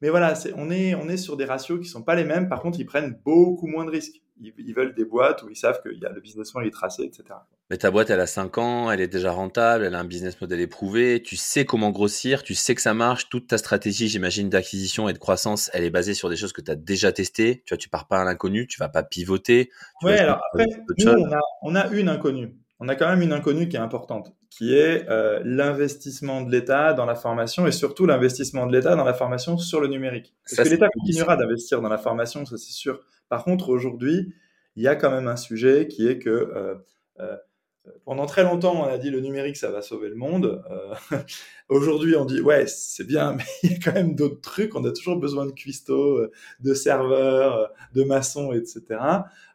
Mais 0.00 0.08
voilà, 0.08 0.34
on, 0.56 0.70
est, 0.70 0.94
on 0.94 1.08
est 1.08 1.18
sur 1.18 1.36
des 1.36 1.44
ratios 1.44 1.78
qui 1.78 1.86
ne 1.86 1.90
sont 1.90 2.02
pas 2.02 2.14
les 2.14 2.24
mêmes. 2.24 2.48
Par 2.48 2.60
contre, 2.60 2.80
ils 2.80 2.86
prennent 2.86 3.20
beaucoup 3.24 3.66
moins 3.66 3.84
de 3.84 3.90
risques. 3.90 4.22
Ils, 4.40 4.74
veulent 4.74 4.94
des 4.94 5.04
boîtes 5.04 5.42
où 5.42 5.48
ils 5.48 5.56
savent 5.56 5.80
que 5.82 5.88
y 5.88 6.04
a 6.04 6.10
le 6.10 6.20
business 6.20 6.52
model 6.54 6.68
est 6.68 6.72
tracé, 6.72 7.04
etc. 7.04 7.22
Mais 7.70 7.76
ta 7.78 7.90
boîte, 7.90 8.10
elle 8.10 8.20
a 8.20 8.26
5 8.26 8.58
ans, 8.58 8.90
elle 8.90 9.00
est 9.00 9.08
déjà 9.08 9.30
rentable, 9.30 9.84
elle 9.84 9.94
a 9.94 10.00
un 10.00 10.04
business 10.04 10.40
model 10.40 10.60
éprouvé, 10.60 11.22
tu 11.22 11.36
sais 11.36 11.64
comment 11.64 11.90
grossir, 11.90 12.42
tu 12.42 12.54
sais 12.54 12.74
que 12.74 12.82
ça 12.82 12.94
marche, 12.94 13.28
toute 13.28 13.46
ta 13.46 13.58
stratégie, 13.58 14.08
j'imagine, 14.08 14.50
d'acquisition 14.50 15.08
et 15.08 15.12
de 15.12 15.18
croissance, 15.18 15.70
elle 15.72 15.84
est 15.84 15.90
basée 15.90 16.14
sur 16.14 16.28
des 16.28 16.36
choses 16.36 16.52
que 16.52 16.60
tu 16.60 16.70
as 16.70 16.74
déjà 16.74 17.12
testées. 17.12 17.62
Tu 17.64 17.74
vois, 17.74 17.78
tu 17.78 17.88
pars 17.88 18.08
pas 18.08 18.20
à 18.20 18.24
l'inconnu, 18.24 18.66
tu 18.66 18.78
vas 18.78 18.88
pas 18.88 19.02
pivoter. 19.02 19.70
Oui, 20.02 20.12
alors 20.12 20.40
après, 20.52 20.66
nous, 20.98 21.08
on 21.08 21.32
a, 21.32 21.40
on 21.62 21.74
a 21.76 21.86
une 21.88 22.08
inconnue 22.08 22.54
on 22.84 22.88
a 22.88 22.96
quand 22.96 23.08
même 23.08 23.22
une 23.22 23.32
inconnue 23.32 23.68
qui 23.68 23.76
est 23.76 23.80
importante, 23.80 24.34
qui 24.50 24.74
est 24.74 25.08
euh, 25.08 25.40
l'investissement 25.42 26.42
de 26.42 26.50
l'État 26.50 26.92
dans 26.92 27.06
la 27.06 27.14
formation 27.14 27.66
et 27.66 27.72
surtout 27.72 28.04
l'investissement 28.04 28.66
de 28.66 28.72
l'État 28.72 28.94
dans 28.94 29.04
la 29.04 29.14
formation 29.14 29.56
sur 29.56 29.80
le 29.80 29.88
numérique. 29.88 30.34
Parce 30.44 30.68
que 30.68 30.74
l'État 30.74 30.88
continuera 30.88 31.36
d'investir 31.36 31.80
dans 31.80 31.88
la 31.88 31.96
formation, 31.96 32.44
ça 32.44 32.58
c'est 32.58 32.72
sûr. 32.72 33.00
Par 33.30 33.44
contre, 33.44 33.70
aujourd'hui, 33.70 34.34
il 34.76 34.82
y 34.82 34.88
a 34.88 34.96
quand 34.96 35.10
même 35.10 35.28
un 35.28 35.36
sujet 35.36 35.88
qui 35.88 36.06
est 36.06 36.18
que 36.18 36.28
euh, 36.28 36.74
euh, 37.20 37.36
pendant 38.04 38.26
très 38.26 38.42
longtemps, 38.42 38.82
on 38.82 38.84
a 38.84 38.98
dit 38.98 39.10
le 39.10 39.20
numérique, 39.20 39.56
ça 39.56 39.70
va 39.70 39.82
sauver 39.82 40.08
le 40.08 40.14
monde. 40.14 40.62
Aujourd'hui, 41.68 42.16
on 42.16 42.24
dit 42.24 42.40
ouais, 42.40 42.66
c'est 42.66 43.06
bien, 43.06 43.32
mais 43.36 43.44
il 43.62 43.72
y 43.72 43.74
a 43.74 43.78
quand 43.78 43.92
même 43.92 44.14
d'autres 44.14 44.40
trucs. 44.40 44.74
On 44.74 44.84
a 44.84 44.92
toujours 44.92 45.16
besoin 45.16 45.46
de 45.46 45.52
cuistots, 45.52 46.26
de 46.60 46.74
serveurs, 46.74 47.70
de 47.94 48.04
maçons, 48.04 48.52
etc. 48.52 48.82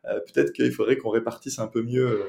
Peut-être 0.03 0.53
qu'il 0.53 0.71
faudrait 0.71 0.97
qu'on 0.97 1.09
répartisse 1.09 1.59
un 1.59 1.67
peu 1.67 1.81
mieux 1.83 2.23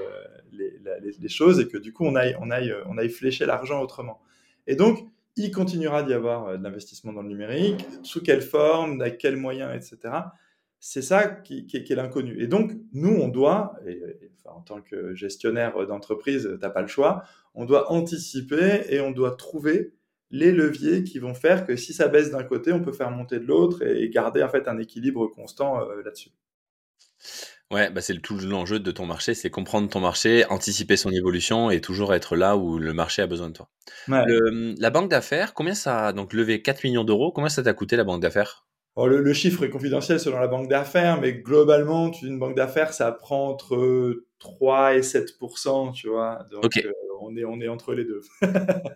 les, 0.53 1.29
choses 1.29 1.61
et 1.61 1.69
que 1.69 1.79
du 1.79 1.93
coup, 1.93 2.05
on 2.05 2.15
aille, 2.15 2.37
on 2.41 2.51
aille, 2.51 2.75
on 2.87 2.99
aille 2.99 3.11
flécher 3.11 3.47
l'argent 3.47 3.81
autrement. 3.81 4.21
Et 4.67 4.77
donc, 4.77 5.07
il 5.37 5.51
continuera 5.51 6.03
d'y 6.03 6.13
avoir 6.13 6.49
euh, 6.49 6.57
de 6.57 6.63
l'investissement 6.63 7.13
dans 7.13 7.23
le 7.23 7.29
numérique, 7.29 7.85
sous 8.03 8.23
quelle 8.23 8.43
forme, 8.43 9.01
avec 9.01 9.19
quels 9.19 9.37
moyens, 9.37 9.75
etc. 9.75 10.15
C'est 10.81 11.03
ça 11.03 11.27
qui, 11.27 11.67
est 11.73 11.91
l'inconnu. 11.91 12.43
Et 12.43 12.47
donc, 12.47 12.73
nous, 12.93 13.15
on 13.15 13.29
doit, 13.29 13.75
et, 13.87 14.01
en 14.47 14.63
tant 14.63 14.81
que 14.81 15.15
gestionnaire 15.15 15.87
d'entreprise, 15.87 16.49
tu 16.51 16.59
n'as 16.59 16.71
pas 16.71 16.81
le 16.81 16.89
choix, 16.89 17.23
on 17.55 17.67
doit 17.67 17.93
anticiper 17.93 18.85
et 18.89 19.01
on 19.01 19.11
doit 19.11 19.37
trouver 19.37 19.93
les 20.31 20.53
leviers 20.53 21.05
qui 21.05 21.19
vont 21.19 21.35
faire 21.35 21.67
que 21.67 21.77
si 21.77 21.93
ça 21.93 22.09
baisse 22.09 22.31
d'un 22.31 22.45
côté, 22.45 22.73
on 22.73 22.81
peut 22.81 22.93
faire 22.93 23.11
monter 23.11 23.39
de 23.39 23.45
l'autre 23.45 23.83
et 23.83 24.09
garder 24.09 24.43
en 24.43 24.49
fait 24.49 24.69
un 24.69 24.79
équilibre 24.79 25.27
constant 25.27 25.81
euh, 25.81 26.03
là-dessus. 26.03 26.31
Ouais, 27.71 27.91
bah 27.91 28.01
c'est 28.01 28.19
tout 28.21 28.39
l'enjeu 28.39 28.81
de 28.81 28.91
ton 28.91 29.07
marché, 29.07 29.35
c'est 29.35 29.51
comprendre 29.51 29.89
ton 29.89 30.01
marché, 30.01 30.45
anticiper 30.47 30.97
son 30.97 31.11
évolution 31.11 31.71
et 31.71 31.81
toujours 31.81 32.15
être 32.15 32.35
là 32.35 32.57
où 32.57 32.79
le 32.79 32.93
marché 32.93 33.23
a 33.23 33.27
besoin 33.27 33.49
de 33.49 33.55
toi. 33.55 33.69
la 34.09 34.91
banque 34.91 35.11
d'affaires, 35.11 35.55
combien 35.55 35.75
ça 35.75 36.07
a 36.07 36.13
donc 36.13 36.33
levé 36.33 36.63
4 36.63 36.83
millions 36.85 37.05
d'euros 37.05 37.31
Combien 37.33 37.49
ça 37.49 37.63
t'a 37.63 37.75
coûté 37.75 37.97
la 37.97 38.05
banque 38.05 38.23
d'affaires? 38.23 38.67
Le, 39.07 39.33
chiffre 39.33 39.65
est 39.65 39.71
confidentiel 39.71 40.19
selon 40.19 40.39
la 40.39 40.49
banque 40.49 40.69
d'affaires, 40.69 41.21
mais 41.21 41.35
globalement, 41.35 42.11
une 42.23 42.39
banque 42.39 42.57
d'affaires, 42.57 42.93
ça 42.93 43.13
prend 43.13 43.49
entre 43.49 44.25
3 44.39 44.95
et 44.97 45.03
7 45.03 45.39
tu 45.95 46.09
vois. 46.09 46.45
Donc, 46.51 46.77
euh, 46.77 46.93
on, 47.21 47.37
est, 47.37 47.45
on 47.45 47.61
est 47.61 47.69
entre 47.69 47.95
les 47.95 48.05
deux. 48.05 48.21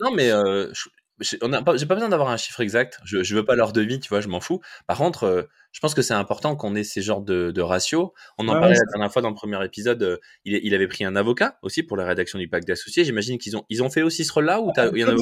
non, 0.00 0.12
mais 0.14 0.30
euh, 0.30 0.72
j'ai 1.20 1.38
pas, 1.38 1.62
besoin 1.62 2.08
d'avoir 2.08 2.30
un 2.30 2.36
chiffre 2.36 2.60
exact. 2.60 2.98
Je, 3.04 3.22
je 3.22 3.34
veux 3.34 3.44
pas 3.44 3.54
leur 3.54 3.72
devis, 3.72 4.00
tu 4.00 4.08
vois, 4.08 4.20
je 4.20 4.28
m'en 4.28 4.40
fous. 4.40 4.60
Par 4.86 4.98
contre, 4.98 5.24
euh, 5.24 5.42
je 5.70 5.80
pense 5.80 5.94
que 5.94 6.02
c'est 6.02 6.14
important 6.14 6.56
qu'on 6.56 6.74
ait 6.74 6.82
ces 6.82 7.02
genres 7.02 7.22
de, 7.22 7.52
de 7.52 7.60
ratios. 7.60 8.10
On 8.38 8.48
en 8.48 8.52
parlait 8.52 8.74
la 8.74 8.92
dernière 8.92 9.12
fois 9.12 9.22
dans 9.22 9.28
le 9.28 9.34
premier 9.34 9.62
épisode. 9.64 10.02
Euh, 10.02 10.16
il, 10.44 10.58
il, 10.64 10.74
avait 10.74 10.88
pris 10.88 11.04
un 11.04 11.14
avocat 11.14 11.58
aussi 11.62 11.84
pour 11.84 11.96
la 11.96 12.04
rédaction 12.04 12.38
du 12.38 12.48
pacte 12.48 12.66
d'associés. 12.66 13.04
J'imagine 13.04 13.38
qu'ils 13.38 13.56
ont, 13.56 13.64
ils 13.68 13.82
ont 13.82 13.90
fait 13.90 14.02
aussi 14.02 14.24
ce 14.24 14.32
rôle-là 14.32 14.60
ou 14.60 14.72
il 14.94 15.00
y 15.00 15.04
en 15.04 15.08
a 15.08 15.12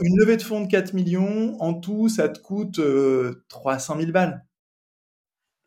Une 0.00 0.16
levée 0.18 0.36
de 0.38 0.42
fonds 0.42 0.62
de 0.62 0.68
4 0.68 0.94
millions, 0.94 1.60
en 1.60 1.74
tout, 1.74 2.08
ça 2.08 2.28
te 2.28 2.38
coûte 2.38 2.80
300 3.48 3.94
euh, 3.94 4.00
000 4.00 4.12
balles. 4.12 4.44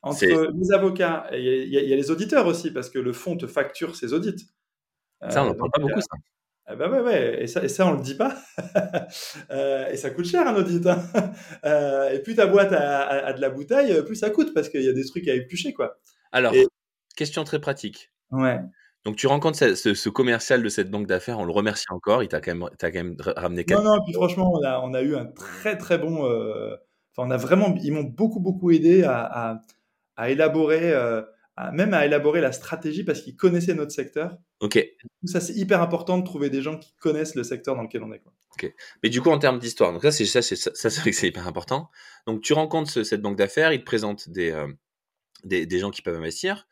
Entre 0.02 0.26
les 0.26 0.72
avocats, 0.72 1.28
il 1.34 1.40
y, 1.40 1.70
y, 1.70 1.94
a 1.94 1.96
les 1.96 2.12
auditeurs 2.12 2.48
aussi, 2.48 2.72
parce 2.72 2.90
que 2.90 3.00
le 3.00 3.14
fonds 3.14 3.36
te 3.36 3.48
facture 3.48 3.96
ses 3.96 4.14
audits. 4.14 4.48
Ça, 5.30 5.44
on 5.44 5.48
n'en 5.48 5.56
parle 5.56 5.72
pas 5.72 5.82
beaucoup, 5.82 6.02
ça. 6.02 6.18
Bah 6.76 6.90
ouais, 6.90 7.00
ouais, 7.00 7.44
et 7.44 7.48
ça, 7.48 7.64
et 7.64 7.70
ça 7.70 7.88
on 7.88 7.94
le 7.94 8.02
dit 8.02 8.16
pas. 8.16 8.36
euh, 9.52 9.90
et 9.90 9.96
ça 9.96 10.10
coûte 10.10 10.26
cher 10.26 10.46
un 10.46 10.56
audit. 10.56 10.86
Hein. 10.86 11.02
Euh, 11.66 12.10
et 12.12 12.20
plus 12.20 12.36
ta 12.36 12.46
boîte 12.46 12.72
a, 12.72 13.34
de 13.34 13.42
la 13.42 13.50
bouteille, 13.50 14.04
plus 14.04 14.16
ça 14.16 14.30
coûte 14.30 14.54
parce 14.54 14.70
qu'il 14.70 14.84
y 14.84 14.90
a 14.90 14.94
des 14.94 15.06
trucs 15.06 15.28
à 15.28 15.34
éplucher, 15.34 15.74
quoi. 15.74 15.98
Alors, 16.32 16.54
question 17.16 17.44
très 17.44 17.60
pratique. 17.60 18.12
Ouais. 18.32 18.60
Donc 19.06 19.16
tu 19.16 19.28
rencontres 19.28 19.58
ce, 19.58 19.94
ce, 19.94 20.10
commercial 20.10 20.62
de 20.62 20.70
cette 20.70 20.92
banque 20.92 21.08
d'affaires, 21.08 21.40
on 21.40 21.46
le 21.46 21.52
remercie 21.52 21.86
encore, 21.90 22.24
il 22.24 22.28
t'a 22.28 22.42
quand 22.42 22.54
même, 22.54 22.64
as 22.64 22.92
quand 22.92 23.04
même 23.04 23.16
ramené. 23.20 23.66
Non, 23.70 23.82
non, 23.82 24.04
puis 24.04 24.14
franchement, 24.14 24.52
on 24.54 24.64
a, 24.64 24.80
on 24.82 24.94
a 24.94 25.02
eu 25.02 25.16
un 25.16 25.26
très 25.26 25.78
très 25.78 25.98
bon. 25.98 26.26
Euh... 26.26 26.76
Enfin, 27.16 27.28
on 27.28 27.32
a 27.32 27.38
vraiment, 27.38 27.76
ils 27.82 27.94
m'ont 27.94 28.04
beaucoup 28.04 28.40
beaucoup 28.40 28.72
aidé 28.72 29.04
à, 29.04 29.22
à, 29.22 29.62
à 30.18 30.30
élaborer. 30.30 30.94
Même 31.74 31.94
à 31.94 32.06
élaborer 32.06 32.40
la 32.40 32.52
stratégie 32.52 33.04
parce 33.04 33.22
qu'ils 33.22 33.36
connaissaient 33.36 33.74
notre 33.74 33.92
secteur. 33.92 34.38
Ok. 34.60 34.80
Ça, 35.26 35.40
c'est 35.40 35.54
hyper 35.54 35.82
important 35.82 36.18
de 36.20 36.24
trouver 36.24 36.50
des 36.50 36.62
gens 36.62 36.78
qui 36.78 36.94
connaissent 37.00 37.36
le 37.36 37.44
secteur 37.44 37.76
dans 37.76 37.82
lequel 37.82 38.04
on 38.04 38.12
est. 38.14 38.20
Quoi. 38.20 38.32
Ok. 38.54 38.72
Mais 39.02 39.10
du 39.10 39.22
coup, 39.22 39.30
en 39.30 39.40
termes 39.40 39.58
d'histoire, 39.58 39.92
donc 39.92 40.04
ça, 40.04 40.12
c'est 40.12 40.26
ça, 40.26 40.42
c'est 40.42 40.56
ça, 40.56 40.72
c'est 40.74 41.00
vrai 41.00 41.12
que 41.12 41.18
c'est 41.18 41.28
hyper 41.28 41.48
important. 41.48 41.90
Donc, 42.28 42.42
tu 42.42 42.54
rencontres 42.54 43.04
cette 43.04 43.22
banque 43.22 43.38
d'affaires, 43.38 43.74
ils 43.74 43.80
te 43.80 43.86
présentent 43.86 44.30
des, 44.30 44.52
euh, 44.52 44.68
des, 45.44 45.66
des, 45.66 45.80
gens 45.80 45.90
qui 45.90 46.04
peuvent 46.04 46.18
investir. 46.18 46.68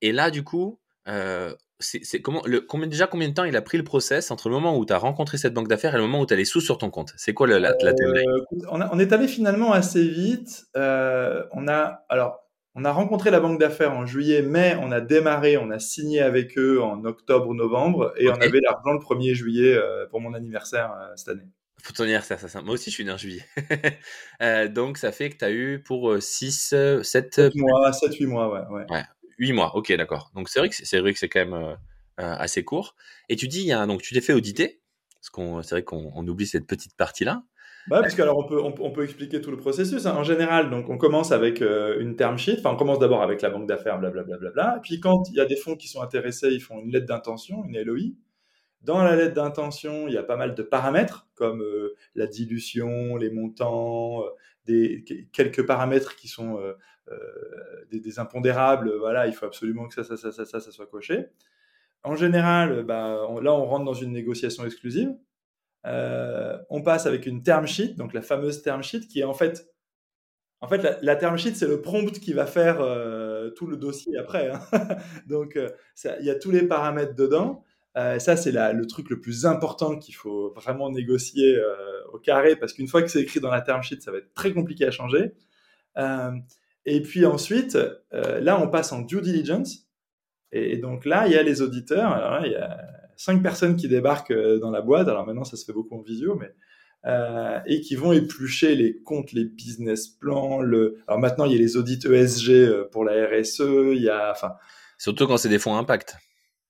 Et 0.00 0.12
là, 0.12 0.30
du 0.30 0.44
coup, 0.44 0.80
euh, 1.08 1.54
c'est 1.80 2.20
comment, 2.20 2.42
le, 2.44 2.60
combien, 2.60 2.86
déjà 2.86 3.06
combien 3.06 3.28
de 3.28 3.34
temps 3.34 3.44
il 3.44 3.56
a 3.56 3.62
pris 3.62 3.78
le 3.78 3.84
process 3.84 4.30
entre 4.30 4.48
le 4.48 4.54
moment 4.54 4.76
où 4.76 4.84
tu 4.84 4.92
as 4.92 4.98
rencontré 4.98 5.38
cette 5.38 5.54
banque 5.54 5.68
d'affaires 5.68 5.94
et 5.94 5.98
le 5.98 6.02
moment 6.02 6.20
où 6.20 6.26
tu 6.26 6.34
as 6.34 6.36
les 6.36 6.44
sous 6.44 6.60
sur 6.60 6.78
ton 6.78 6.90
compte? 6.90 7.12
C'est 7.16 7.32
quoi 7.32 7.46
la, 7.46 7.58
la, 7.58 7.70
euh, 7.70 8.44
on, 8.70 8.80
on, 8.80 8.98
est 8.98 9.12
allé 9.12 9.26
finalement 9.28 9.72
assez 9.72 10.06
vite. 10.06 10.66
Euh, 10.76 11.42
on 11.52 11.68
a 11.68 12.04
alors 12.08 12.49
on 12.74 12.84
a 12.84 12.92
rencontré 12.92 13.30
la 13.30 13.40
banque 13.40 13.58
d'affaires 13.58 13.92
en 13.92 14.06
juillet, 14.06 14.42
mai, 14.42 14.76
on 14.80 14.92
a 14.92 15.00
démarré, 15.00 15.56
on 15.56 15.70
a 15.70 15.78
signé 15.78 16.20
avec 16.20 16.56
eux 16.56 16.80
en 16.82 17.04
octobre, 17.04 17.52
novembre, 17.52 18.12
et 18.16 18.28
on 18.28 18.34
avait 18.34 18.60
l'argent 18.62 18.92
le 18.92 18.98
1er 18.98 19.34
juillet 19.34 19.74
euh, 19.74 20.06
pour 20.06 20.20
mon 20.20 20.34
anniversaire 20.34 20.92
euh, 20.92 21.12
cette 21.16 21.28
année. 21.28 21.48
Pour 21.82 21.94
ton 21.94 22.04
anniversaire, 22.04 22.38
ça, 22.38 22.62
Moi 22.62 22.74
aussi, 22.74 22.90
je 22.90 22.94
suis 22.94 23.04
né 23.04 23.12
en 23.12 23.16
juillet. 23.16 23.44
Euh, 24.42 24.68
donc, 24.68 24.96
ça 24.96 25.12
fait 25.12 25.28
que 25.28 25.36
tu 25.36 25.44
as 25.44 25.50
eu 25.50 25.82
pour 25.82 26.16
6, 26.18 26.74
7... 27.02 27.34
7 27.34 27.54
mois, 27.56 27.92
7, 27.92 28.14
8 28.14 28.26
mois, 28.26 28.70
ouais. 28.70 28.84
ouais. 28.88 29.02
8 29.36 29.52
mois, 29.52 29.76
ok, 29.76 29.92
d'accord. 29.96 30.30
Donc, 30.34 30.48
c'est 30.48 30.60
vrai 30.60 30.70
que 30.70 31.18
c'est 31.18 31.28
quand 31.28 31.44
même 31.46 31.76
assez 32.16 32.64
court. 32.64 32.96
Et 33.28 33.36
tu 33.36 33.48
dis, 33.48 33.64
y 33.64 33.72
a, 33.72 33.84
donc, 33.84 34.00
tu 34.00 34.14
t'es 34.14 34.22
fait 34.22 34.32
auditer, 34.32 34.80
parce 35.20 35.28
qu'on 35.28 35.62
c'est 35.62 35.74
vrai 35.74 35.82
qu'on 35.82 36.26
oublie 36.26 36.46
cette 36.46 36.66
petite 36.66 36.96
partie-là. 36.96 37.42
Bah, 37.88 38.00
parce 38.02 38.14
qu'alors 38.14 38.38
on 38.38 38.44
peut, 38.44 38.60
on, 38.60 38.90
peut 38.90 39.04
expliquer 39.04 39.40
tout 39.40 39.50
le 39.50 39.56
processus. 39.56 40.06
Hein. 40.06 40.14
En 40.16 40.22
général, 40.22 40.70
donc 40.70 40.88
on 40.88 40.98
commence 40.98 41.32
avec 41.32 41.62
euh, 41.62 41.98
une 42.00 42.16
term 42.16 42.38
sheet. 42.38 42.56
Enfin, 42.58 42.70
on 42.70 42.76
commence 42.76 42.98
d'abord 42.98 43.22
avec 43.22 43.42
la 43.42 43.50
banque 43.50 43.66
d'affaires, 43.66 43.98
blablabla. 43.98 44.80
Puis 44.82 45.00
quand 45.00 45.28
il 45.30 45.36
y 45.36 45.40
a 45.40 45.46
des 45.46 45.56
fonds 45.56 45.76
qui 45.76 45.88
sont 45.88 46.02
intéressés, 46.02 46.50
ils 46.50 46.60
font 46.60 46.80
une 46.80 46.92
lettre 46.92 47.06
d'intention, 47.06 47.64
une 47.64 47.82
LOI. 47.82 48.12
Dans 48.82 49.02
la 49.02 49.16
lettre 49.16 49.34
d'intention, 49.34 50.08
il 50.08 50.14
y 50.14 50.18
a 50.18 50.22
pas 50.22 50.36
mal 50.36 50.54
de 50.54 50.62
paramètres 50.62 51.28
comme 51.34 51.62
euh, 51.62 51.94
la 52.14 52.26
dilution, 52.26 53.16
les 53.16 53.30
montants, 53.30 54.22
euh, 54.22 54.28
des, 54.66 55.04
quelques 55.32 55.66
paramètres 55.66 56.16
qui 56.16 56.28
sont 56.28 56.60
des, 57.90 57.98
des, 57.98 58.18
impondérables. 58.18 58.94
Voilà, 58.98 59.26
il 59.26 59.32
faut 59.32 59.46
absolument 59.46 59.88
que 59.88 59.94
ça, 59.94 60.04
ça, 60.04 60.16
ça, 60.16 60.32
ça, 60.32 60.44
ça, 60.44 60.60
ça 60.60 60.70
soit 60.70 60.86
coché. 60.86 61.26
En 62.02 62.14
général, 62.14 62.84
bah, 62.84 63.26
là, 63.42 63.52
on 63.54 63.64
rentre 63.64 63.84
dans 63.84 63.94
une 63.94 64.12
négociation 64.12 64.64
exclusive. 64.64 65.14
Euh, 65.86 66.58
on 66.68 66.82
passe 66.82 67.06
avec 67.06 67.26
une 67.26 67.42
term 67.42 67.66
sheet, 67.66 67.94
donc 67.94 68.12
la 68.12 68.22
fameuse 68.22 68.62
term 68.62 68.82
sheet, 68.82 69.06
qui 69.08 69.20
est 69.20 69.24
en 69.24 69.34
fait, 69.34 69.66
en 70.60 70.68
fait, 70.68 70.98
la, 71.00 71.16
term 71.16 71.38
sheet, 71.38 71.54
c'est 71.54 71.66
le 71.66 71.80
prompt 71.80 72.18
qui 72.20 72.34
va 72.34 72.44
faire 72.46 72.80
euh, 72.80 73.50
tout 73.50 73.66
le 73.66 73.76
dossier 73.76 74.16
après. 74.18 74.50
Hein. 74.50 74.60
donc, 75.26 75.56
euh, 75.56 75.70
il 76.20 76.26
y 76.26 76.30
a 76.30 76.34
tous 76.34 76.50
les 76.50 76.62
paramètres 76.62 77.14
dedans. 77.14 77.64
ça, 77.94 78.36
c'est 78.36 78.52
le 78.52 78.86
truc 78.86 79.08
le 79.10 79.20
plus 79.20 79.46
important 79.46 79.98
qu'il 79.98 80.14
faut 80.14 80.52
vraiment 80.54 80.90
négocier 80.90 81.58
au 82.12 82.18
carré, 82.18 82.56
parce 82.56 82.72
qu'une 82.72 82.88
fois 82.88 83.02
que 83.02 83.08
c'est 83.08 83.22
écrit 83.22 83.40
dans 83.40 83.50
la 83.50 83.62
term 83.62 83.82
sheet, 83.82 84.00
ça 84.00 84.12
va 84.12 84.18
être 84.18 84.34
très 84.34 84.52
compliqué 84.52 84.86
à 84.86 84.90
changer. 84.90 85.32
et 86.84 87.02
puis 87.02 87.24
ensuite, 87.24 87.78
là, 88.12 88.60
on 88.60 88.68
passe 88.68 88.92
en 88.92 89.00
due 89.00 89.22
diligence. 89.22 89.86
Et, 90.52 90.76
donc 90.76 91.04
là, 91.04 91.26
il 91.26 91.32
y 91.32 91.36
a 91.36 91.42
les 91.42 91.62
auditeurs. 91.62 92.12
Alors 92.12 92.44
il 92.44 92.52
y 92.52 92.56
a 92.56 92.99
cinq 93.20 93.42
personnes 93.42 93.76
qui 93.76 93.86
débarquent 93.86 94.30
euh, 94.30 94.58
dans 94.58 94.70
la 94.70 94.80
boîte. 94.80 95.06
Alors 95.08 95.26
maintenant, 95.26 95.44
ça 95.44 95.58
se 95.58 95.66
fait 95.66 95.74
beaucoup 95.74 95.94
en 95.94 96.00
visio, 96.00 96.36
mais 96.36 96.54
euh, 97.04 97.58
et 97.66 97.82
qui 97.82 97.94
vont 97.94 98.12
éplucher 98.12 98.74
les 98.74 99.02
comptes, 99.02 99.32
les 99.32 99.44
business 99.44 100.08
plans. 100.08 100.60
Le... 100.62 100.96
Alors 101.06 101.20
maintenant, 101.20 101.44
il 101.44 101.52
y 101.52 101.54
a 101.54 101.58
les 101.58 101.76
audits 101.76 102.00
ESG 102.02 102.50
euh, 102.50 102.88
pour 102.90 103.04
la 103.04 103.26
RSE. 103.26 103.60
Il 103.60 104.02
y 104.02 104.08
a, 104.08 104.30
enfin, 104.30 104.54
surtout 104.96 105.26
quand 105.26 105.36
c'est 105.36 105.50
des 105.50 105.58
fonds 105.58 105.76
impact. 105.76 106.16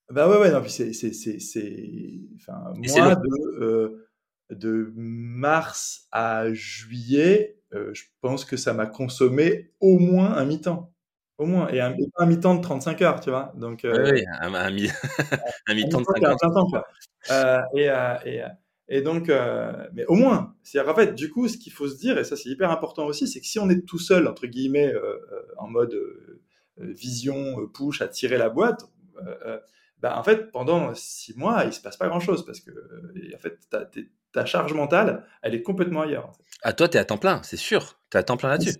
Bah 0.09 0.29
ouais, 0.29 0.37
ouais, 0.39 0.51
non, 0.51 0.61
puis 0.61 0.71
c'est, 0.71 0.91
c'est, 0.91 1.13
c'est, 1.13 1.39
c'est, 1.39 2.19
enfin, 2.35 2.73
moi 2.75 3.15
de, 3.15 4.07
de 4.49 4.91
mars 4.93 6.09
à 6.11 6.51
juillet, 6.51 7.61
je 7.71 8.03
pense 8.19 8.43
que 8.43 8.57
ça 8.57 8.73
m'a 8.73 8.87
consommé 8.87 9.71
au 9.79 9.99
moins 9.99 10.33
un 10.33 10.43
mi-temps. 10.43 10.90
Au 11.41 11.47
moins. 11.47 11.69
Et 11.69 11.81
un, 11.81 11.95
un 12.17 12.25
mi-temps 12.27 12.53
de 12.53 12.61
35 12.61 13.01
heures, 13.01 13.19
tu 13.19 13.31
vois. 13.31 13.51
Donc, 13.55 13.81
oui, 13.83 14.23
un, 15.67 15.73
mi-temps 15.73 16.01
de 16.01 16.05
50 16.05 16.73
heures. 16.75 17.67
et, 17.73 17.89
et, 18.29 18.43
et 18.87 19.01
donc, 19.01 19.31
mais 19.91 20.05
au 20.05 20.13
moins, 20.13 20.53
c'est-à-dire 20.61 20.91
en 20.91 20.95
fait, 20.95 21.15
du 21.15 21.31
coup, 21.31 21.47
ce 21.47 21.57
qu'il 21.57 21.73
faut 21.73 21.87
se 21.87 21.97
dire, 21.97 22.19
et 22.19 22.23
ça 22.25 22.35
c'est 22.35 22.49
hyper 22.49 22.69
important 22.69 23.07
aussi, 23.07 23.27
c'est 23.27 23.39
que 23.39 23.47
si 23.47 23.57
on 23.57 23.71
est 23.71 23.87
tout 23.87 23.97
seul, 23.97 24.27
entre 24.27 24.45
guillemets, 24.45 24.93
en 25.57 25.67
mode 25.67 25.97
vision 26.77 27.67
push 27.73 28.03
à 28.03 28.07
tirer 28.07 28.37
la 28.37 28.49
boîte, 28.49 28.85
bah, 29.99 30.17
en 30.19 30.23
fait, 30.23 30.51
pendant 30.51 30.93
six 30.93 31.35
mois, 31.35 31.63
il 31.65 31.73
se 31.73 31.81
passe 31.81 31.97
pas 31.97 32.07
grand-chose 32.07 32.45
parce 32.45 32.59
que 32.59 32.71
en 33.33 33.39
fait, 33.39 33.57
ta, 34.31 34.45
charge 34.45 34.73
mentale, 34.73 35.25
elle 35.41 35.55
est 35.55 35.63
complètement 35.63 36.01
ailleurs. 36.01 36.25
En 36.25 36.33
Ah, 36.61 36.73
toi, 36.73 36.87
tu 36.87 36.97
es 36.97 36.99
à 36.99 37.05
temps 37.05 37.17
plein, 37.17 37.41
c'est 37.41 37.57
sûr. 37.57 37.99
Tu 38.11 38.17
es 38.17 38.19
à 38.19 38.23
temps 38.23 38.37
plein 38.37 38.49
là-dessus. 38.49 38.77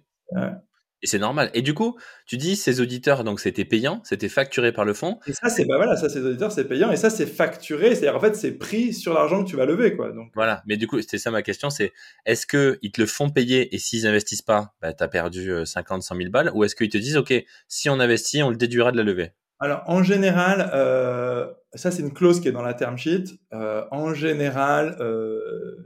Et 1.03 1.07
c'est 1.07 1.19
normal. 1.19 1.49
Et 1.53 1.61
du 1.61 1.73
coup, 1.73 1.97
tu 2.25 2.37
dis 2.37 2.55
ces 2.55 2.79
auditeurs, 2.79 3.23
donc 3.23 3.39
c'était 3.39 3.65
payant, 3.65 4.01
c'était 4.03 4.29
facturé 4.29 4.71
par 4.71 4.85
le 4.85 4.93
fonds. 4.93 5.19
Et 5.27 5.33
ça, 5.33 5.49
c'est 5.49 5.65
bah 5.65 5.77
voilà, 5.77 5.95
ça, 5.95 6.09
ces 6.09 6.19
auditeurs, 6.19 6.51
c'est 6.51 6.65
payant, 6.65 6.91
et 6.91 6.97
ça, 6.97 7.09
c'est 7.09 7.25
facturé. 7.25 7.95
C'est-à-dire, 7.95 8.15
en 8.15 8.19
fait, 8.19 8.35
c'est 8.35 8.51
pris 8.51 8.93
sur 8.93 9.13
l'argent 9.13 9.43
que 9.43 9.49
tu 9.49 9.55
vas 9.55 9.65
lever, 9.65 9.95
quoi. 9.95 10.11
Donc 10.11 10.31
voilà. 10.35 10.61
Mais 10.67 10.77
du 10.77 10.87
coup, 10.87 11.01
c'était 11.01 11.17
ça 11.17 11.31
ma 11.31 11.41
question, 11.41 11.69
c'est 11.69 11.91
est-ce 12.25 12.45
que 12.45 12.79
ils 12.81 12.91
te 12.91 13.01
le 13.01 13.07
font 13.07 13.29
payer 13.29 13.73
et 13.73 13.77
s'ils 13.77 14.05
investissent 14.07 14.41
pas, 14.41 14.73
bah, 14.81 14.93
tu 14.93 15.03
as 15.03 15.07
perdu 15.07 15.51
50, 15.65 16.03
100 16.03 16.15
000 16.15 16.29
balles, 16.29 16.51
ou 16.53 16.63
est-ce 16.63 16.75
qu'ils 16.75 16.89
te 16.89 16.97
disent, 16.97 17.17
ok, 17.17 17.33
si 17.67 17.89
on 17.89 17.99
investit, 17.99 18.43
on 18.43 18.49
le 18.49 18.57
déduira 18.57 18.91
de 18.91 18.97
la 18.97 19.03
levée? 19.03 19.31
Alors, 19.61 19.83
en 19.85 20.01
général, 20.01 20.71
euh, 20.73 21.45
ça 21.75 21.91
c'est 21.91 22.01
une 22.01 22.13
clause 22.13 22.41
qui 22.41 22.47
est 22.47 22.51
dans 22.51 22.63
la 22.63 22.73
term 22.73 22.97
sheet. 22.97 23.25
Euh, 23.53 23.85
en 23.91 24.11
général, 24.15 24.97
euh, 24.99 25.77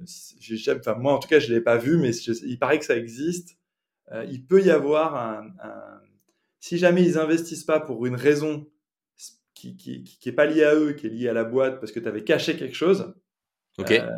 enfin, 0.79 0.95
moi 0.95 1.13
en 1.13 1.19
tout 1.19 1.27
cas, 1.27 1.39
je 1.39 1.53
l'ai 1.53 1.59
pas 1.59 1.75
vu, 1.75 1.97
mais 1.97 2.11
il 2.15 2.57
paraît 2.57 2.79
que 2.79 2.85
ça 2.85 2.95
existe. 2.95 3.57
Euh, 4.11 4.25
il 4.29 4.45
peut 4.45 4.61
y 4.61 4.71
avoir 4.71 5.15
un, 5.15 5.47
un, 5.63 6.01
si 6.59 6.77
jamais 6.77 7.03
ils 7.03 7.17
investissent 7.17 7.63
pas 7.63 7.79
pour 7.79 8.05
une 8.05 8.15
raison 8.15 8.67
qui, 9.53 9.75
qui, 9.77 10.03
qui, 10.03 10.29
est 10.29 10.33
pas 10.33 10.45
liée 10.45 10.63
à 10.63 10.75
eux, 10.75 10.93
qui 10.93 11.07
est 11.07 11.09
liée 11.09 11.29
à 11.29 11.33
la 11.33 11.43
boîte 11.43 11.79
parce 11.79 11.91
que 11.91 11.99
tu 11.99 12.07
avais 12.07 12.23
caché 12.23 12.57
quelque 12.57 12.75
chose. 12.75 13.15
Ok. 13.77 13.91
Euh, 13.91 14.09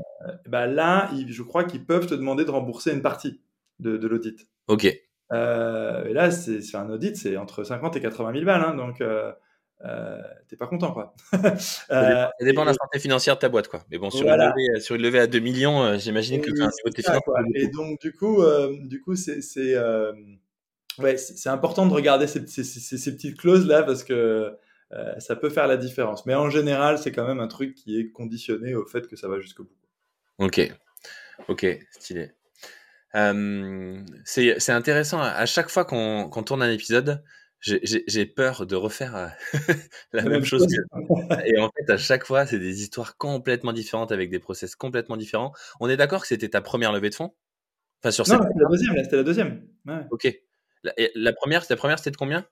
bah 0.47 0.67
là, 0.67 1.09
je 1.27 1.43
crois 1.43 1.63
qu'ils 1.63 1.85
peuvent 1.85 2.07
te 2.07 2.15
demander 2.15 2.45
de 2.45 2.51
rembourser 2.51 2.91
une 2.91 3.01
partie 3.01 3.41
de, 3.79 3.97
de 3.97 4.07
l'audit. 4.07 4.47
Ok. 4.67 4.87
Euh, 5.33 6.05
et 6.05 6.13
là, 6.13 6.31
c'est 6.31 6.75
un 6.75 6.89
audit, 6.89 7.15
c'est 7.15 7.37
entre 7.37 7.63
50 7.63 7.95
et 7.95 8.01
80 8.01 8.33
000 8.33 8.45
balles, 8.45 8.61
hein, 8.61 8.75
donc 8.75 9.01
euh, 9.01 9.31
euh, 9.85 10.21
t'es 10.47 10.55
pas 10.55 10.65
content 10.65 10.91
quoi. 10.91 11.13
ça 11.59 12.31
dépend, 12.41 12.63
de 12.63 12.69
la 12.69 12.73
santé 12.73 12.99
financière 12.99 13.35
de 13.35 13.39
ta 13.39 13.49
boîte 13.49 13.67
quoi. 13.67 13.83
Mais 13.91 13.99
bon, 13.99 14.09
sur, 14.09 14.27
une, 14.27 14.35
levée, 14.35 14.79
sur 14.79 14.95
une 14.95 15.03
levée 15.03 15.19
à 15.19 15.27
2 15.27 15.39
millions, 15.39 15.83
euh, 15.83 15.97
j'imagine 15.97 16.41
que 16.41 16.49
un 16.49 16.53
niveau 16.53 16.89
de 16.89 17.57
Et 17.59 17.67
donc 17.67 18.01
du 18.01 18.11
coup, 18.11 18.41
euh, 18.41 18.75
du 18.85 19.01
coup 19.01 19.15
c'est 19.15 19.41
c'est 19.41 19.77
ouais, 20.97 21.15
important 21.45 21.85
de 21.85 21.93
regarder 21.93 22.25
ces, 22.25 22.47
ces, 22.47 22.63
ces, 22.63 23.11
petites 23.13 23.37
clauses 23.37 23.67
là 23.67 23.83
parce 23.83 24.03
que 24.03 24.57
ça 25.19 25.35
peut 25.35 25.49
faire 25.49 25.67
la 25.67 25.77
différence. 25.77 26.25
Mais 26.25 26.33
en 26.33 26.49
général, 26.49 26.97
c'est 26.97 27.11
quand 27.11 27.27
même 27.27 27.39
un 27.39 27.47
truc 27.47 27.75
qui 27.75 27.99
est 27.99 28.09
conditionné 28.09 28.73
au 28.73 28.85
fait 28.85 29.07
que 29.07 29.15
ça 29.15 29.27
va 29.27 29.39
jusqu'au 29.39 29.63
bout. 29.63 29.75
Ok, 30.39 30.71
ok, 31.49 31.67
stylé. 31.91 32.31
c'est 34.25 34.71
intéressant. 34.71 35.21
À 35.21 35.45
chaque 35.45 35.69
fois 35.69 35.85
qu'on 35.85 36.43
tourne 36.43 36.63
un 36.63 36.71
épisode, 36.71 37.21
j'ai 37.83 38.25
peur 38.25 38.65
de 38.65 38.75
refaire 38.75 39.15
euh, 39.15 39.27
la 40.13 40.23
même 40.23 40.43
chose. 40.43 40.65
Et 41.45 41.59
en 41.59 41.69
fait, 41.69 41.91
à 41.91 41.97
chaque 41.97 42.25
fois, 42.25 42.45
c'est 42.45 42.59
des 42.59 42.81
histoires 42.81 43.17
complètement 43.17 43.73
différentes 43.73 44.11
avec 44.11 44.29
des 44.29 44.39
process 44.39 44.75
complètement 44.75 45.17
différents. 45.17 45.53
On 45.79 45.89
est 45.89 45.97
d'accord 45.97 46.21
que 46.21 46.27
c'était 46.27 46.49
ta 46.49 46.61
première 46.61 46.91
levée 46.91 47.09
de 47.09 47.15
fonds? 47.15 47.33
Enfin, 48.01 48.11
sur 48.11 48.27
Non, 48.27 48.39
c'était 48.41 48.59
la 48.59 48.69
deuxième. 48.69 49.03
C'était 49.03 49.15
la 49.17 49.23
deuxième. 49.23 49.67
Ok. 50.11 50.41
La, 50.83 50.93
la 51.15 51.33
première, 51.33 51.63
la 51.69 51.75
première, 51.75 51.97
c'était 51.97 52.11
de 52.11 52.17
combien? 52.17 52.45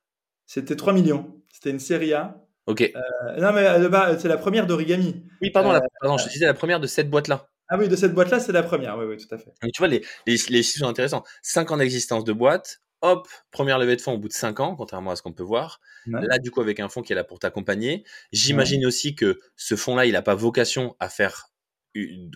C'était 0.45 0.75
3 0.75 0.93
millions. 0.93 1.41
C'était 1.51 1.71
une 1.71 1.79
série 1.79 2.13
A. 2.13 2.45
Ok. 2.67 2.81
Euh, 2.81 3.39
non, 3.39 3.53
mais 3.53 3.65
euh, 3.67 4.17
c'est 4.17 4.27
la 4.27 4.37
première 4.37 4.65
d'Origami. 4.65 5.23
Oui, 5.41 5.51
pardon, 5.51 5.79
pardon, 6.01 6.17
je 6.17 6.27
disais 6.29 6.45
la 6.45 6.53
première 6.53 6.79
de 6.79 6.87
cette 6.87 7.09
boîte-là. 7.09 7.47
Ah 7.67 7.77
oui, 7.77 7.87
de 7.87 7.95
cette 7.95 8.13
boîte-là, 8.13 8.39
c'est 8.39 8.51
la 8.51 8.63
première. 8.63 8.97
Oui, 8.97 9.05
oui, 9.05 9.17
tout 9.17 9.33
à 9.33 9.37
fait. 9.37 9.53
Donc, 9.61 9.71
tu 9.71 9.79
vois, 9.79 9.87
les, 9.87 10.03
les, 10.27 10.37
les 10.49 10.63
chiffres 10.63 10.79
sont 10.79 10.89
intéressants. 10.89 11.23
5 11.41 11.71
ans 11.71 11.77
d'existence 11.77 12.23
de 12.23 12.33
boîte, 12.33 12.81
hop, 13.05 13.27
première 13.51 13.79
levée 13.79 13.95
de 13.95 14.01
fonds 14.01 14.13
au 14.13 14.17
bout 14.17 14.27
de 14.27 14.33
5 14.33 14.59
ans, 14.59 14.75
contrairement 14.75 15.11
à 15.11 15.15
ce 15.15 15.21
qu'on 15.21 15.33
peut 15.33 15.43
voir. 15.43 15.79
Là, 16.07 16.37
du 16.39 16.51
coup, 16.51 16.61
avec 16.61 16.79
un 16.79 16.89
fonds 16.89 17.01
qui 17.01 17.13
est 17.13 17.15
là 17.15 17.23
pour 17.23 17.39
t'accompagner. 17.39 18.03
J'imagine 18.31 18.85
aussi 18.85 19.15
que 19.15 19.39
ce 19.55 19.75
fonds-là, 19.75 20.05
il 20.05 20.13
n'a 20.13 20.21
pas 20.21 20.35
vocation 20.35 20.95
à 20.99 21.09
faire 21.09 21.51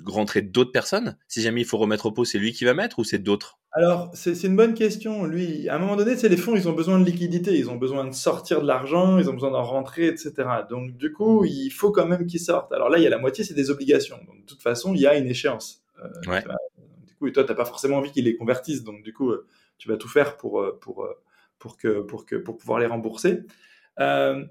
rentrer 0.05 0.41
d'autres 0.41 0.71
personnes. 0.71 1.17
Si 1.27 1.41
jamais 1.41 1.61
il 1.61 1.65
faut 1.65 1.77
remettre 1.77 2.05
au 2.05 2.11
pot, 2.11 2.25
c'est 2.25 2.37
lui 2.37 2.53
qui 2.53 2.63
va 2.63 2.73
mettre 2.73 2.99
ou 2.99 3.03
c'est 3.03 3.19
d'autres? 3.19 3.59
Alors, 3.71 4.09
c'est 4.13 4.43
une 4.43 4.55
bonne 4.55 4.73
question. 4.73 5.25
Lui, 5.25 5.69
à 5.69 5.75
un 5.75 5.79
moment 5.79 5.95
donné, 5.95 6.15
c'est 6.17 6.29
les 6.29 6.37
fonds, 6.37 6.55
ils 6.55 6.67
ont 6.67 6.73
besoin 6.73 6.99
de 6.99 7.05
liquidité, 7.05 7.57
ils 7.57 7.69
ont 7.69 7.75
besoin 7.75 8.05
de 8.05 8.13
sortir 8.13 8.61
de 8.61 8.67
l'argent, 8.67 9.19
ils 9.19 9.29
ont 9.29 9.33
besoin 9.33 9.51
d'en 9.51 9.63
rentrer, 9.63 10.07
etc. 10.07 10.33
Donc, 10.69 10.97
du 10.97 11.11
coup, 11.11 11.45
il 11.45 11.69
faut 11.69 11.91
quand 11.91 12.07
même 12.07 12.25
qu'ils 12.25 12.39
sortent. 12.39 12.73
Alors 12.73 12.89
là, 12.89 12.97
il 12.97 13.03
y 13.03 13.07
a 13.07 13.11
la 13.11 13.19
moitié, 13.19 13.43
c'est 13.43 13.53
des 13.53 13.69
obligations. 13.69 14.17
Donc, 14.27 14.41
de 14.41 14.45
toute 14.45 14.61
façon, 14.61 14.93
il 14.95 15.01
y 15.01 15.07
a 15.07 15.15
une 15.15 15.27
échéance. 15.27 15.83
Euh, 16.03 16.31
ouais. 16.31 16.43
Du 17.07 17.15
coup, 17.15 17.27
et 17.27 17.31
toi, 17.31 17.43
tu 17.43 17.49
n'as 17.49 17.55
pas 17.55 17.65
forcément 17.65 17.97
envie 17.97 18.11
qu'ils 18.11 18.25
les 18.25 18.35
convertissent. 18.35 18.83
Donc, 18.83 19.03
du 19.03 19.13
coup, 19.13 19.29
euh, 19.29 19.45
tu 19.79 19.87
vas 19.87 19.97
tout 19.97 20.07
faire 20.07 20.37
pour, 20.37 20.61
euh, 20.61 20.77
pour, 20.79 21.03
euh, 21.03 21.13
pour, 21.57 21.77
que, 21.77 22.01
pour, 22.01 22.25
que, 22.27 22.35
pour 22.35 22.57
pouvoir 22.57 22.79
les 22.79 22.85
rembourser. 22.85 23.45
Euh, 23.99 24.45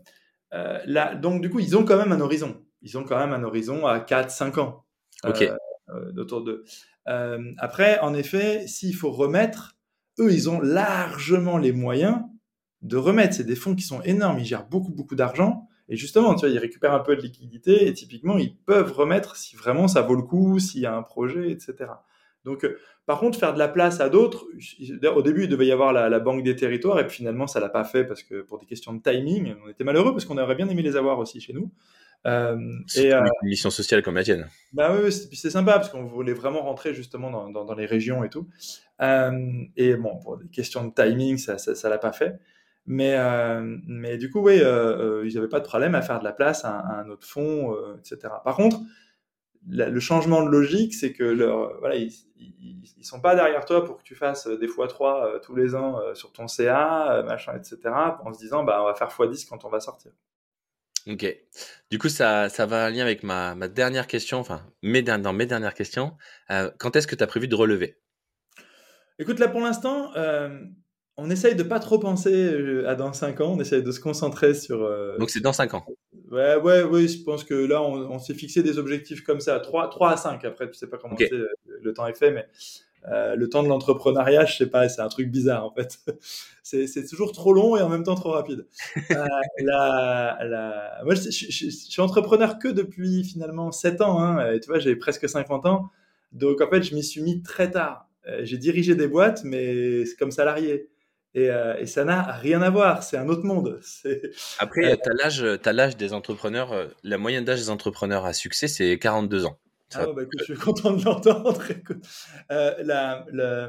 là, 0.50 1.14
donc, 1.14 1.40
du 1.40 1.50
coup, 1.50 1.60
ils 1.60 1.76
ont 1.76 1.84
quand 1.84 1.98
même 1.98 2.10
un 2.10 2.20
horizon. 2.20 2.64
Ils 2.82 2.98
ont 2.98 3.04
quand 3.04 3.18
même 3.18 3.32
un 3.32 3.44
horizon 3.44 3.86
à 3.86 4.00
4-5 4.00 4.58
ans. 4.58 4.84
Ok. 5.24 5.44
autour 6.16 6.42
de. 6.42 6.64
après, 7.58 8.00
en 8.00 8.14
effet, 8.14 8.66
s'il 8.66 8.94
faut 8.94 9.10
remettre, 9.10 9.76
eux, 10.18 10.32
ils 10.32 10.50
ont 10.50 10.60
largement 10.60 11.58
les 11.58 11.72
moyens 11.72 12.20
de 12.82 12.96
remettre. 12.96 13.34
C'est 13.34 13.44
des 13.44 13.56
fonds 13.56 13.74
qui 13.74 13.82
sont 13.82 14.00
énormes. 14.02 14.38
Ils 14.38 14.44
gèrent 14.44 14.68
beaucoup, 14.68 14.92
beaucoup 14.92 15.14
d'argent. 15.14 15.68
Et 15.88 15.96
justement, 15.96 16.34
tu 16.34 16.40
vois, 16.40 16.50
ils 16.50 16.58
récupèrent 16.58 16.94
un 16.94 17.00
peu 17.00 17.16
de 17.16 17.22
liquidité 17.22 17.88
et 17.88 17.92
typiquement, 17.94 18.38
ils 18.38 18.56
peuvent 18.56 18.92
remettre 18.92 19.36
si 19.36 19.56
vraiment 19.56 19.88
ça 19.88 20.02
vaut 20.02 20.14
le 20.14 20.22
coup, 20.22 20.58
s'il 20.58 20.82
y 20.82 20.86
a 20.86 20.94
un 20.94 21.02
projet, 21.02 21.50
etc. 21.50 21.90
Donc, 22.44 22.64
euh, 22.64 22.78
par 23.06 23.20
contre, 23.20 23.38
faire 23.38 23.54
de 23.54 23.58
la 23.58 23.68
place 23.68 24.00
à 24.00 24.08
d'autres, 24.08 24.46
au 25.14 25.22
début, 25.22 25.44
il 25.44 25.48
devait 25.48 25.66
y 25.66 25.72
avoir 25.72 25.92
la, 25.92 26.18
banque 26.18 26.42
des 26.42 26.56
territoires, 26.56 26.98
et 27.00 27.06
puis 27.06 27.16
finalement, 27.16 27.46
ça 27.46 27.60
l'a 27.60 27.68
pas 27.68 27.84
fait 27.84 28.04
parce 28.04 28.22
que 28.22 28.42
pour 28.42 28.58
des 28.58 28.66
questions 28.66 28.92
de 28.92 29.02
timing, 29.02 29.54
on 29.64 29.68
était 29.68 29.84
malheureux 29.84 30.12
parce 30.12 30.24
qu'on 30.24 30.38
aurait 30.38 30.54
bien 30.54 30.68
aimé 30.68 30.82
les 30.82 30.96
avoir 30.96 31.18
aussi 31.18 31.40
chez 31.40 31.52
nous. 31.52 31.70
Euh, 32.26 32.56
et 32.96 33.14
euh, 33.14 33.22
une 33.42 33.48
mission 33.48 33.70
sociale 33.70 34.02
comme 34.02 34.16
la 34.16 34.24
tienne. 34.24 34.48
Bah 34.72 34.92
oui, 34.92 35.12
c'est 35.12 35.50
sympa 35.50 35.74
parce 35.74 35.88
qu'on 35.88 36.04
voulait 36.04 36.32
vraiment 36.32 36.62
rentrer 36.62 36.92
justement 36.92 37.48
dans, 37.48 37.74
les 37.74 37.86
régions 37.86 38.24
et 38.24 38.28
tout. 38.28 38.48
et 39.00 39.94
bon, 39.94 40.18
pour 40.18 40.36
des 40.36 40.48
questions 40.48 40.84
de 40.84 40.92
timing, 40.92 41.38
ça, 41.38 41.58
ça, 41.58 41.88
l'a 41.88 41.98
pas 41.98 42.12
fait. 42.12 42.38
Mais, 42.86 43.16
mais 43.86 44.18
du 44.18 44.30
coup, 44.30 44.40
oui, 44.40 44.56
ils 44.56 45.34
n'avaient 45.34 45.48
pas 45.48 45.60
de 45.60 45.66
problème 45.66 45.94
à 45.94 46.02
faire 46.02 46.18
de 46.18 46.24
la 46.24 46.32
place 46.32 46.64
à, 46.64 46.78
à 46.78 47.00
un 47.02 47.08
autre 47.08 47.26
fonds, 47.26 47.74
etc. 47.98 48.34
Par 48.44 48.56
contre, 48.56 48.80
le 49.66 50.00
changement 50.00 50.42
de 50.42 50.50
logique, 50.50 50.94
c'est 50.94 51.12
que 51.12 51.24
leur, 51.24 51.78
voilà, 51.80 51.96
ils, 51.96 52.12
ils, 52.38 53.04
sont 53.04 53.20
pas 53.20 53.34
derrière 53.34 53.64
toi 53.64 53.84
pour 53.84 53.98
que 53.98 54.02
tu 54.02 54.14
fasses 54.14 54.46
des 54.46 54.68
fois 54.68 54.88
3 54.88 55.26
euh, 55.26 55.38
tous 55.38 55.54
les 55.54 55.74
ans 55.74 56.00
euh, 56.00 56.14
sur 56.14 56.32
ton 56.32 56.48
CA, 56.48 57.12
euh, 57.12 57.22
machin, 57.22 57.54
etc. 57.56 57.78
En 58.24 58.32
se 58.32 58.38
disant, 58.38 58.64
bah, 58.64 58.82
on 58.82 58.86
va 58.86 58.94
faire 58.94 59.08
x10 59.08 59.48
quand 59.48 59.64
on 59.64 59.68
va 59.68 59.80
sortir. 59.80 60.12
Ok. 61.06 61.26
Du 61.90 61.98
coup, 61.98 62.08
ça, 62.08 62.48
ça 62.48 62.66
va 62.66 62.86
en 62.86 62.90
lien 62.90 63.02
avec 63.02 63.22
ma, 63.22 63.54
ma 63.54 63.68
dernière 63.68 64.06
question, 64.06 64.38
enfin, 64.38 64.66
mes, 64.82 65.02
dans 65.02 65.32
mes 65.32 65.46
dernières 65.46 65.74
questions. 65.74 66.16
quand 66.78 66.96
est-ce 66.96 67.06
que 67.06 67.14
tu 67.14 67.22
as 67.22 67.26
prévu 67.26 67.48
de 67.48 67.54
relever? 67.54 67.98
Écoute, 69.18 69.38
là, 69.38 69.48
pour 69.48 69.60
l'instant, 69.60 70.12
on 71.18 71.28
essaye 71.30 71.54
de 71.54 71.62
pas 71.62 71.80
trop 71.80 71.98
penser 71.98 72.84
à 72.86 72.94
dans 72.94 73.12
5 73.12 73.40
ans, 73.40 73.54
on 73.56 73.60
essaye 73.60 73.82
de 73.82 73.92
se 73.92 74.00
concentrer 74.00 74.54
sur. 74.54 74.78
Donc, 75.18 75.30
c'est 75.30 75.40
dans 75.40 75.52
5 75.52 75.74
ans 75.74 75.86
Ouais, 76.30 76.56
ouais, 76.56 76.82
oui, 76.82 77.08
je 77.08 77.22
pense 77.22 77.44
que 77.44 77.54
là, 77.54 77.82
on, 77.82 78.18
s'est 78.18 78.34
fixé 78.34 78.62
des 78.62 78.78
objectifs 78.78 79.22
comme 79.22 79.40
ça, 79.40 79.60
3, 79.60 79.90
3 79.90 80.12
à 80.12 80.16
5. 80.16 80.44
Après, 80.44 80.70
tu 80.70 80.74
sais 80.74 80.86
pas 80.86 80.98
comment 80.98 81.16
le 81.18 81.92
temps 81.92 82.06
est 82.06 82.16
fait, 82.16 82.30
mais 82.30 82.46
euh, 83.10 83.36
le 83.36 83.48
temps 83.48 83.62
de 83.62 83.68
l'entrepreneuriat, 83.68 84.44
je 84.44 84.56
sais 84.56 84.66
pas, 84.66 84.88
c'est 84.88 85.00
un 85.00 85.08
truc 85.08 85.30
bizarre 85.30 85.64
en 85.64 85.72
fait. 85.72 85.98
c'est 86.62 87.06
toujours 87.08 87.32
trop 87.32 87.52
long 87.52 87.76
et 87.76 87.80
en 87.80 87.88
même 87.88 88.02
temps 88.02 88.16
trop 88.16 88.30
rapide. 88.30 88.66
Euh, 89.10 89.26
la, 89.60 90.38
la... 90.42 91.00
Moi, 91.04 91.14
je, 91.14 91.30
je, 91.30 91.70
suis 91.70 92.02
entrepreneur 92.02 92.58
que 92.58 92.68
depuis 92.68 93.24
finalement 93.24 93.72
7 93.72 94.00
ans. 94.00 94.20
Hein, 94.20 94.52
et 94.52 94.60
tu 94.60 94.68
vois, 94.68 94.78
j'ai 94.78 94.96
presque 94.96 95.28
50 95.28 95.66
ans. 95.66 95.90
Donc 96.32 96.60
en 96.60 96.68
fait, 96.68 96.82
je 96.82 96.94
m'y 96.94 97.02
suis 97.02 97.22
mis 97.22 97.42
très 97.42 97.70
tard. 97.70 98.08
Euh, 98.26 98.40
j'ai 98.42 98.58
dirigé 98.58 98.94
des 98.94 99.08
boîtes, 99.08 99.44
mais 99.44 100.04
c'est 100.04 100.16
comme 100.16 100.30
salarié. 100.30 100.88
Euh, 101.46 101.76
et, 101.78 101.86
ça 101.86 102.04
n'a 102.04 102.22
rien 102.22 102.62
à 102.62 102.70
voir, 102.70 103.02
c'est 103.02 103.16
un 103.16 103.28
autre 103.28 103.44
monde. 103.44 103.80
Après, 104.58 104.92
euh, 104.92 104.96
tu 104.96 105.68
as 105.68 105.72
l'âge 105.72 105.96
des 105.96 106.12
entrepreneurs, 106.12 106.72
euh, 106.72 106.86
la 107.02 107.18
moyenne 107.18 107.44
d'âge 107.44 107.60
des 107.60 107.70
entrepreneurs 107.70 108.24
à 108.24 108.32
succès, 108.32 108.68
c'est 108.68 108.98
42 108.98 109.46
ans. 109.46 109.58
Ah, 109.94 110.06
bah, 110.06 110.22
écoute, 110.22 110.40
je 110.40 110.44
suis 110.44 110.54
content 110.62 110.92
de 110.92 111.04
l'entendre. 111.04 111.62
Euh, 112.50 113.68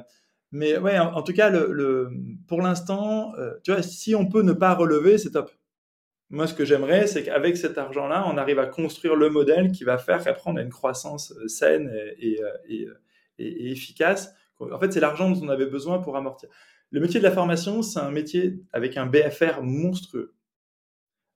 mais 0.51 0.77
ouais, 0.77 0.97
en, 0.97 1.21
tout 1.21 1.34
cas, 1.34 1.49
le, 1.49 2.12
pour 2.47 2.62
l'instant, 2.62 3.34
tu 3.63 3.71
vois, 3.71 3.84
si 3.84 4.15
on 4.15 4.25
peut 4.25 4.41
ne 4.41 4.53
pas 4.53 4.73
relever, 4.73 5.17
c'est 5.17 5.32
top. 5.32 5.51
Moi, 6.32 6.47
ce 6.47 6.53
que 6.53 6.65
j'aimerais, 6.65 7.08
c'est 7.08 7.23
qu'avec 7.23 7.58
cet 7.58 7.77
argent-là, 7.77 8.25
on 8.27 8.38
arrive 8.38 8.60
à 8.60 8.65
construire 8.65 9.15
le 9.15 9.29
modèle 9.29 9.71
qui 9.71 9.84
va 9.84 9.97
faire 9.97 10.23
qu'après, 10.23 10.49
on 10.49 10.55
a 10.58 10.62
une 10.62 10.69
croissance 10.69 11.34
saine 11.47 11.91
et, 12.19 12.39
et, 12.67 12.88
et 13.38 13.71
efficace 13.71 14.34
En 14.60 14.79
fait, 14.79 14.91
c'est 14.91 14.99
l'argent 14.99 15.29
dont 15.29 15.39
on 15.43 15.49
avait 15.49 15.65
besoin 15.65 15.99
pour 15.99 16.17
amortir. 16.17 16.49
Le 16.91 16.99
métier 16.99 17.19
de 17.19 17.25
la 17.25 17.32
formation, 17.32 17.82
c'est 17.82 17.99
un 17.99 18.12
métier 18.12 18.60
avec 18.73 18.97
un 18.97 19.06
BFR 19.06 19.62
monstrueux. 19.62 20.34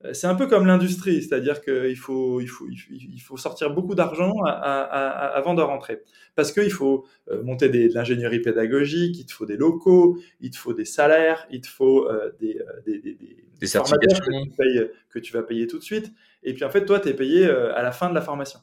Euh, 0.06 0.14
c'est 0.14 0.28
un 0.28 0.36
peu 0.36 0.48
comme 0.48 0.66
l'industrie, 0.66 1.22
c'est-à-dire 1.22 1.62
qu'il 1.62 1.96
faut, 1.96 2.42
il 2.42 2.48
faut, 2.48 2.68
il 2.70 3.20
faut 3.20 3.38
sortir 3.38 3.74
beaucoup 3.74 3.96
d'argent 3.96 4.34
avant 4.44 5.54
de 5.54 5.62
rentrer. 5.62 6.02
Parce 6.36 6.52
qu'il 6.52 6.72
faut 6.72 7.06
euh, 7.30 7.44
monter 7.44 7.70
des, 7.70 7.88
de 7.88 7.94
l'ingénierie 7.94 8.40
pédagogique, 8.42 9.18
il 9.18 9.26
te 9.26 9.34
faut 9.34 9.46
des 9.46 9.58
locaux, 9.58 10.18
il 10.42 10.52
te 10.52 10.58
faut 10.58 10.74
des 10.74 10.86
salaires, 10.86 11.48
il 11.52 11.62
te 11.62 11.68
faut 11.68 12.10
euh, 12.10 12.32
des, 12.40 12.60
des, 12.86 13.00
des, 13.00 13.18
des 13.60 13.68
certifications 13.68 14.26
que 14.26 14.44
tu, 14.44 14.56
payes, 14.58 14.90
que 15.10 15.20
tu, 15.20 15.34
vas 15.34 15.44
payer 15.44 15.68
tout 15.68 15.78
de 15.78 15.84
suite. 15.84 16.12
Et 16.44 16.54
puis 16.54 16.66
en 16.66 16.70
fait, 16.70 16.86
toi, 16.86 17.00
tu 17.00 17.10
es 17.10 17.14
payé 17.14 17.46
à 17.46 17.82
la 17.82 17.92
fin 17.92 18.10
de 18.10 18.16
la 18.16 18.22
formation. 18.22 18.60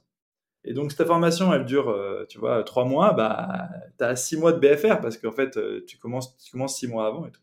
Et 0.64 0.74
donc, 0.74 0.90
si 0.90 0.96
ta 0.96 1.06
formation, 1.06 1.52
elle 1.54 1.64
dure, 1.64 1.96
tu 2.28 2.38
vois, 2.38 2.62
trois 2.64 2.84
mois, 2.84 3.12
bah, 3.12 3.68
tu 3.98 4.04
as 4.04 4.14
six 4.16 4.36
mois 4.36 4.52
de 4.52 4.58
BFR 4.58 5.00
parce 5.00 5.16
qu'en 5.16 5.32
fait, 5.32 5.58
tu 5.86 5.96
commences, 5.96 6.36
tu 6.36 6.52
commences 6.52 6.78
six 6.78 6.86
mois 6.86 7.06
avant 7.06 7.26
et 7.26 7.30
tout. 7.30 7.40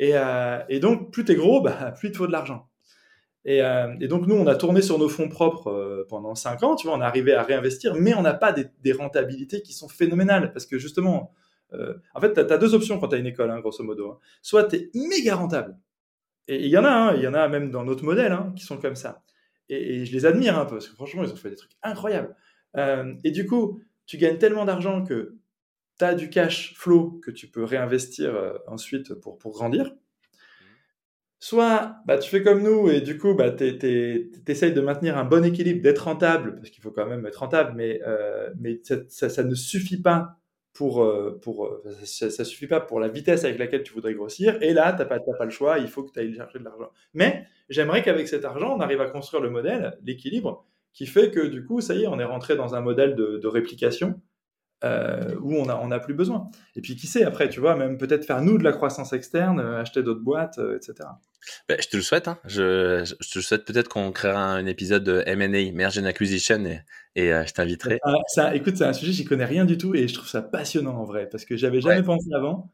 Et, 0.00 0.14
et 0.68 0.80
donc, 0.80 1.12
plus 1.12 1.24
tu 1.24 1.32
es 1.32 1.34
gros, 1.36 1.60
bah, 1.60 1.92
plus 1.96 2.08
il 2.08 2.12
te 2.12 2.16
faut 2.16 2.26
de 2.26 2.32
l'argent. 2.32 2.68
Euh, 3.48 3.94
et, 4.00 4.08
donc 4.08 4.26
nous, 4.26 4.36
on 4.36 4.46
a 4.46 4.54
tourné 4.54 4.82
sur 4.82 4.98
nos 4.98 5.08
fonds 5.08 5.28
propres 5.28 5.68
euh, 5.68 6.06
pendant 6.08 6.34
5 6.34 6.62
ans, 6.62 6.76
tu 6.76 6.86
vois, 6.86 6.96
on 6.96 7.00
est 7.00 7.04
arrivé 7.04 7.34
à 7.34 7.42
réinvestir, 7.42 7.94
mais 7.94 8.14
on 8.14 8.22
n'a 8.22 8.34
pas 8.34 8.52
des, 8.52 8.92
rentabilités 8.92 9.62
qui 9.62 9.72
sont 9.72 9.88
phénoménales, 9.88 10.52
parce 10.52 10.66
que 10.66 10.78
justement, 10.78 11.32
euh, 11.72 11.94
en 12.14 12.20
fait, 12.20 12.34
tu 12.34 12.40
as, 12.40 12.58
deux 12.58 12.74
options 12.74 12.98
quand 13.00 13.08
tu 13.08 13.16
as 13.16 13.18
une 13.18 13.26
école, 13.26 13.50
hein, 13.50 13.60
grosso 13.60 13.82
modo. 13.82 14.12
Hein. 14.12 14.18
Soit 14.42 14.64
tu 14.64 14.76
es 14.76 14.90
méga 14.94 15.34
rentable, 15.34 15.76
et 16.46 16.64
il 16.64 16.68
y 16.68 16.78
en 16.78 16.84
a, 16.84 16.90
hein, 16.90 17.14
il 17.16 17.22
y 17.22 17.26
en 17.26 17.34
a 17.34 17.48
même 17.48 17.70
dans 17.70 17.84
notre 17.84 18.04
modèle 18.04 18.36
qui 18.56 18.64
sont 18.64 18.78
comme 18.78 18.96
ça. 18.96 19.22
Et, 19.68 20.04
je 20.04 20.12
les 20.12 20.26
admire 20.26 20.58
un 20.58 20.64
peu, 20.64 20.76
parce 20.76 20.88
que 20.88 20.94
franchement, 20.94 21.22
ils 21.24 21.32
ont 21.32 21.36
fait 21.36 21.50
des 21.50 21.56
trucs 21.56 21.76
incroyables. 21.82 22.34
et 22.76 23.30
du 23.30 23.46
coup, 23.46 23.80
tu 24.06 24.18
gagnes 24.18 24.38
tellement 24.38 24.64
d'argent 24.64 25.04
que 25.04 25.36
tu 25.98 26.04
as 26.04 26.14
du 26.14 26.30
cash 26.30 26.74
flow 26.74 27.20
que 27.22 27.30
tu 27.30 27.48
peux 27.48 27.64
réinvestir 27.64 28.34
ensuite 28.66 29.14
pour, 29.14 29.38
pour 29.38 29.52
grandir. 29.52 29.94
Soit 31.42 31.96
bah, 32.06 32.18
tu 32.18 32.30
fais 32.30 32.44
comme 32.44 32.62
nous 32.62 32.88
et 32.88 33.00
du 33.00 33.18
coup 33.18 33.34
bah, 33.34 33.50
tu 33.50 34.30
essayes 34.46 34.72
de 34.72 34.80
maintenir 34.80 35.18
un 35.18 35.24
bon 35.24 35.44
équilibre, 35.44 35.82
d'être 35.82 36.04
rentable, 36.04 36.54
parce 36.54 36.70
qu'il 36.70 36.80
faut 36.80 36.92
quand 36.92 37.04
même 37.04 37.26
être 37.26 37.40
rentable, 37.40 37.72
mais, 37.74 38.00
euh, 38.06 38.48
mais 38.60 38.80
ça, 38.84 39.28
ça, 39.28 39.42
ne 39.42 39.56
suffit 39.56 40.00
pas 40.00 40.38
pour, 40.74 41.02
euh, 41.02 41.38
pour 41.42 41.66
euh, 41.66 41.82
ça, 42.04 42.44
suffit 42.44 42.66
pas 42.66 42.80
pour 42.80 43.00
la 43.00 43.08
vitesse 43.08 43.44
avec 43.44 43.58
laquelle 43.58 43.82
tu 43.82 43.92
voudrais 43.92 44.14
grossir. 44.14 44.56
Et 44.62 44.72
là, 44.72 44.92
tu 44.92 44.98
n'as 44.98 45.04
pas, 45.04 45.18
pas 45.20 45.44
le 45.44 45.50
choix, 45.50 45.78
il 45.78 45.88
faut 45.88 46.02
que 46.02 46.12
tu 46.12 46.20
ailles 46.20 46.34
chercher 46.34 46.58
de 46.58 46.64
l'argent. 46.64 46.90
Mais 47.14 47.46
j'aimerais 47.68 48.02
qu'avec 48.02 48.28
cet 48.28 48.44
argent, 48.44 48.74
on 48.76 48.80
arrive 48.80 49.00
à 49.00 49.10
construire 49.10 49.42
le 49.42 49.50
modèle, 49.50 49.98
l'équilibre, 50.02 50.64
qui 50.92 51.06
fait 51.06 51.30
que 51.30 51.46
du 51.46 51.64
coup, 51.64 51.80
ça 51.80 51.94
y 51.94 52.04
est, 52.04 52.06
on 52.06 52.18
est 52.18 52.24
rentré 52.24 52.56
dans 52.56 52.74
un 52.74 52.80
modèle 52.80 53.14
de, 53.14 53.38
de 53.38 53.48
réplication 53.48 54.20
euh, 54.84 55.34
où 55.40 55.54
on 55.54 55.66
n'a 55.66 55.78
on 55.80 55.90
a 55.90 56.00
plus 56.00 56.14
besoin. 56.14 56.50
Et 56.76 56.80
puis 56.80 56.96
qui 56.96 57.06
sait, 57.06 57.24
après, 57.24 57.48
tu 57.48 57.60
vois, 57.60 57.76
même 57.76 57.98
peut-être 57.98 58.24
faire 58.24 58.42
nous 58.42 58.58
de 58.58 58.64
la 58.64 58.72
croissance 58.72 59.12
externe, 59.12 59.60
euh, 59.60 59.80
acheter 59.80 60.02
d'autres 60.02 60.22
boîtes, 60.22 60.58
euh, 60.58 60.76
etc. 60.76 61.08
Ben, 61.68 61.78
je 61.80 61.88
te 61.88 61.96
le 61.96 62.02
souhaite. 62.02 62.28
Hein. 62.28 62.38
Je, 62.46 63.04
je, 63.04 63.30
te 63.30 63.40
souhaite 63.40 63.64
peut-être 63.64 63.88
qu'on 63.88 64.12
créera 64.12 64.44
un 64.44 64.66
épisode 64.66 65.04
de 65.04 65.22
M&A, 65.26 65.72
Merge 65.72 65.98
and 65.98 66.04
Acquisition, 66.04 66.64
et, 66.64 66.80
et 67.14 67.28
je 67.28 67.52
t'inviterai. 67.52 67.98
Ah, 68.02 68.14
ça, 68.28 68.54
écoute, 68.54 68.76
c'est 68.76 68.84
un 68.84 68.92
sujet, 68.92 69.12
j'y 69.12 69.24
connais 69.24 69.44
rien 69.44 69.64
du 69.64 69.78
tout, 69.78 69.94
et 69.94 70.08
je 70.08 70.14
trouve 70.14 70.28
ça 70.28 70.42
passionnant 70.42 70.96
en 70.96 71.04
vrai, 71.04 71.28
parce 71.28 71.44
que 71.44 71.56
j'avais 71.56 71.80
jamais 71.80 72.02
pensé 72.02 72.28
avant. 72.34 72.70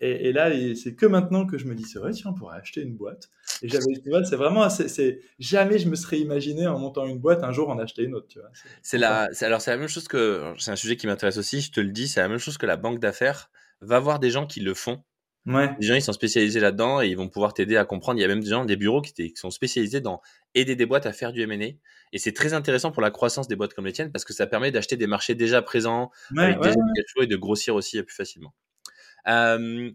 Et, 0.00 0.32
là, 0.32 0.50
c'est 0.74 0.94
que 0.94 1.06
maintenant 1.06 1.46
que 1.46 1.56
je 1.56 1.66
me 1.66 1.74
dis, 1.74 1.84
c'est 1.84 1.98
vrai, 1.98 2.12
tiens, 2.12 2.32
on 2.32 2.34
pourrait 2.34 2.58
acheter 2.58 2.82
une 2.82 2.94
boîte. 2.94 3.30
Et 3.64 3.68
j'avais, 3.68 4.24
c'est 4.24 4.36
vraiment, 4.36 4.68
c'est, 4.68 5.20
jamais 5.38 5.78
je 5.78 5.88
me 5.88 5.94
serais 5.94 6.18
imaginé 6.18 6.66
en 6.66 6.78
montant 6.78 7.06
une 7.06 7.18
boîte 7.18 7.42
un 7.42 7.50
jour 7.50 7.70
en 7.70 7.78
acheter 7.78 8.02
une 8.02 8.14
autre, 8.14 8.28
tu 8.28 8.38
vois. 8.38 8.50
C'est 8.82 8.98
la, 8.98 9.30
alors 9.40 9.62
c'est 9.62 9.70
la 9.70 9.78
même 9.78 9.88
chose 9.88 10.06
que, 10.06 10.52
c'est 10.58 10.70
un 10.70 10.76
sujet 10.76 10.96
qui 10.96 11.06
m'intéresse 11.06 11.38
aussi, 11.38 11.62
je 11.62 11.72
te 11.72 11.80
le 11.80 11.88
dis, 11.88 12.06
c'est 12.06 12.20
la 12.20 12.28
même 12.28 12.38
chose 12.38 12.58
que 12.58 12.66
la 12.66 12.76
banque 12.76 13.00
d'affaires. 13.00 13.50
Va 13.80 13.98
voir 14.00 14.18
des 14.18 14.30
gens 14.30 14.46
qui 14.46 14.60
le 14.60 14.72
font. 14.72 15.02
Ouais. 15.46 15.68
Des 15.78 15.86
gens, 15.86 15.94
ils 15.94 16.02
sont 16.02 16.12
spécialisés 16.12 16.60
là-dedans 16.60 17.02
et 17.02 17.08
ils 17.08 17.16
vont 17.16 17.28
pouvoir 17.28 17.52
t'aider 17.52 17.76
à 17.76 17.84
comprendre. 17.84 18.18
Il 18.18 18.22
y 18.22 18.24
a 18.24 18.28
même 18.28 18.40
des 18.40 18.48
gens, 18.48 18.64
des 18.64 18.76
bureaux 18.76 19.02
qui, 19.02 19.12
qui 19.12 19.36
sont 19.36 19.50
spécialisés 19.50 20.00
dans 20.00 20.22
aider 20.54 20.76
des 20.76 20.86
boîtes 20.86 21.04
à 21.04 21.12
faire 21.12 21.32
du 21.32 21.42
M&A. 21.42 21.64
Et 22.12 22.18
c'est 22.18 22.32
très 22.32 22.54
intéressant 22.54 22.92
pour 22.92 23.02
la 23.02 23.10
croissance 23.10 23.46
des 23.48 23.56
boîtes 23.56 23.74
comme 23.74 23.84
les 23.84 23.92
tiennes 23.92 24.12
parce 24.12 24.24
que 24.24 24.32
ça 24.32 24.46
permet 24.46 24.70
d'acheter 24.70 24.96
des 24.96 25.06
marchés 25.06 25.34
déjà 25.34 25.60
présents 25.60 26.10
avec 26.36 26.60
déjà 26.60 26.76
et 27.20 27.26
de 27.26 27.36
grossir 27.36 27.74
aussi 27.74 28.02
plus 28.02 28.14
facilement. 28.14 28.54
Euh, 29.28 29.90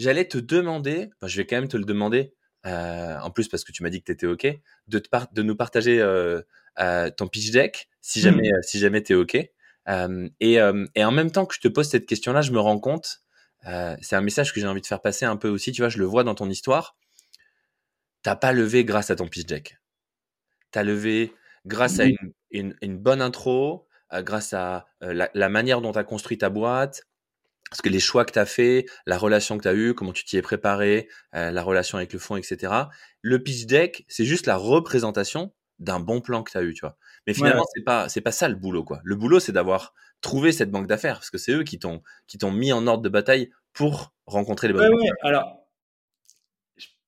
J'allais 0.00 0.26
te 0.26 0.38
demander, 0.38 1.10
je 1.22 1.36
vais 1.36 1.44
quand 1.44 1.56
même 1.56 1.68
te 1.68 1.76
le 1.76 1.84
demander, 1.84 2.32
euh, 2.66 3.18
en 3.18 3.30
plus 3.30 3.48
parce 3.48 3.64
que 3.64 3.72
tu 3.72 3.82
m'as 3.82 3.90
dit 3.90 4.00
que 4.00 4.06
tu 4.06 4.12
étais 4.12 4.26
OK, 4.26 4.46
de, 4.88 4.98
te 4.98 5.08
de 5.32 5.42
nous 5.42 5.56
partager 5.56 6.00
euh, 6.00 6.42
euh, 6.78 7.10
ton 7.10 7.26
pitch 7.26 7.50
deck, 7.50 7.88
si 8.00 8.18
mmh. 8.18 8.22
jamais, 8.22 8.50
si 8.62 8.78
jamais 8.78 9.02
tu 9.02 9.12
es 9.12 9.16
OK. 9.16 9.34
Et, 9.34 9.52
et, 10.40 11.04
en 11.04 11.10
même 11.10 11.30
temps 11.32 11.46
que 11.46 11.54
je 11.54 11.60
te 11.60 11.68
pose 11.68 11.88
cette 11.88 12.06
question-là, 12.06 12.42
je 12.42 12.52
me 12.52 12.60
rends 12.60 12.78
compte, 12.78 13.22
c'est 13.64 14.14
un 14.14 14.20
message 14.20 14.52
que 14.52 14.60
j'ai 14.60 14.66
envie 14.66 14.80
de 14.80 14.86
faire 14.86 15.00
passer 15.00 15.24
un 15.24 15.36
peu 15.36 15.48
aussi, 15.48 15.72
tu 15.72 15.82
vois, 15.82 15.88
je 15.88 15.98
le 15.98 16.04
vois 16.04 16.22
dans 16.22 16.34
ton 16.34 16.48
histoire, 16.48 16.96
t'as 18.22 18.36
pas 18.36 18.52
levé 18.52 18.84
grâce 18.84 19.10
à 19.10 19.16
ton 19.16 19.26
pitch 19.26 19.46
deck. 19.46 19.78
Tu 20.70 20.78
as 20.78 20.84
levé 20.84 21.34
grâce 21.66 21.98
à 21.98 22.04
une, 22.50 22.76
une, 22.80 22.98
bonne 22.98 23.20
intro, 23.20 23.88
grâce 24.12 24.52
à 24.52 24.86
la, 25.00 25.28
la, 25.34 25.48
manière 25.48 25.80
dont 25.80 25.90
tu 25.90 25.98
as 25.98 26.04
construit 26.04 26.38
ta 26.38 26.50
boîte, 26.50 27.02
parce 27.70 27.82
que 27.82 27.88
les 27.88 28.00
choix 28.00 28.24
que 28.24 28.32
tu 28.32 28.38
as 28.38 28.46
fait, 28.46 28.86
la 29.06 29.16
relation 29.16 29.56
que 29.56 29.62
tu 29.62 29.68
as 29.68 29.74
eue, 29.74 29.94
comment 29.94 30.12
tu 30.12 30.24
t'y 30.24 30.36
es 30.36 30.42
préparé, 30.42 31.08
euh, 31.34 31.50
la 31.50 31.62
relation 31.62 31.98
avec 31.98 32.12
le 32.12 32.18
fond, 32.18 32.36
etc. 32.36 32.72
Le 33.22 33.42
pitch 33.42 33.66
deck, 33.66 34.04
c'est 34.08 34.24
juste 34.24 34.46
la 34.46 34.56
représentation 34.56 35.52
d'un 35.78 36.00
bon 36.00 36.20
plan 36.20 36.42
que 36.42 36.50
tu 36.50 36.58
as 36.58 36.62
eu, 36.62 36.74
tu 36.74 36.80
vois. 36.80 36.96
Mais 37.26 37.32
finalement, 37.32 37.64
c'est 37.74 37.84
pas 37.84 38.08
c'est 38.08 38.20
pas 38.20 38.32
ça 38.32 38.48
le 38.48 38.56
boulot 38.56 38.84
quoi. 38.84 39.00
Le 39.04 39.14
boulot, 39.14 39.40
c'est 39.40 39.52
d'avoir 39.52 39.94
trouvé 40.20 40.52
cette 40.52 40.70
banque 40.70 40.88
d'affaires 40.88 41.14
parce 41.14 41.30
que 41.30 41.38
c'est 41.38 41.52
eux 41.52 41.62
qui 41.62 41.78
t'ont 41.78 42.02
qui 42.26 42.38
t'ont 42.38 42.50
mis 42.50 42.72
en 42.72 42.86
ordre 42.86 43.02
de 43.02 43.08
bataille 43.08 43.50
pour 43.72 44.12
rencontrer 44.26 44.68
les 44.68 44.74
bonnes 44.74 44.92
ouais, 44.92 45.08
Alors, 45.22 45.60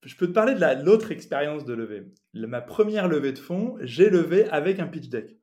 je 0.04 0.16
peux 0.16 0.26
te 0.26 0.32
parler 0.32 0.54
de 0.54 0.84
l'autre 0.84 1.12
expérience 1.12 1.64
de 1.64 1.74
levée. 1.74 2.04
ma 2.34 2.60
première 2.60 3.08
levée 3.08 3.32
de 3.32 3.38
fonds, 3.38 3.76
j'ai 3.80 4.10
levé 4.10 4.48
avec 4.50 4.78
un 4.78 4.86
pitch 4.86 5.08
deck. 5.08 5.36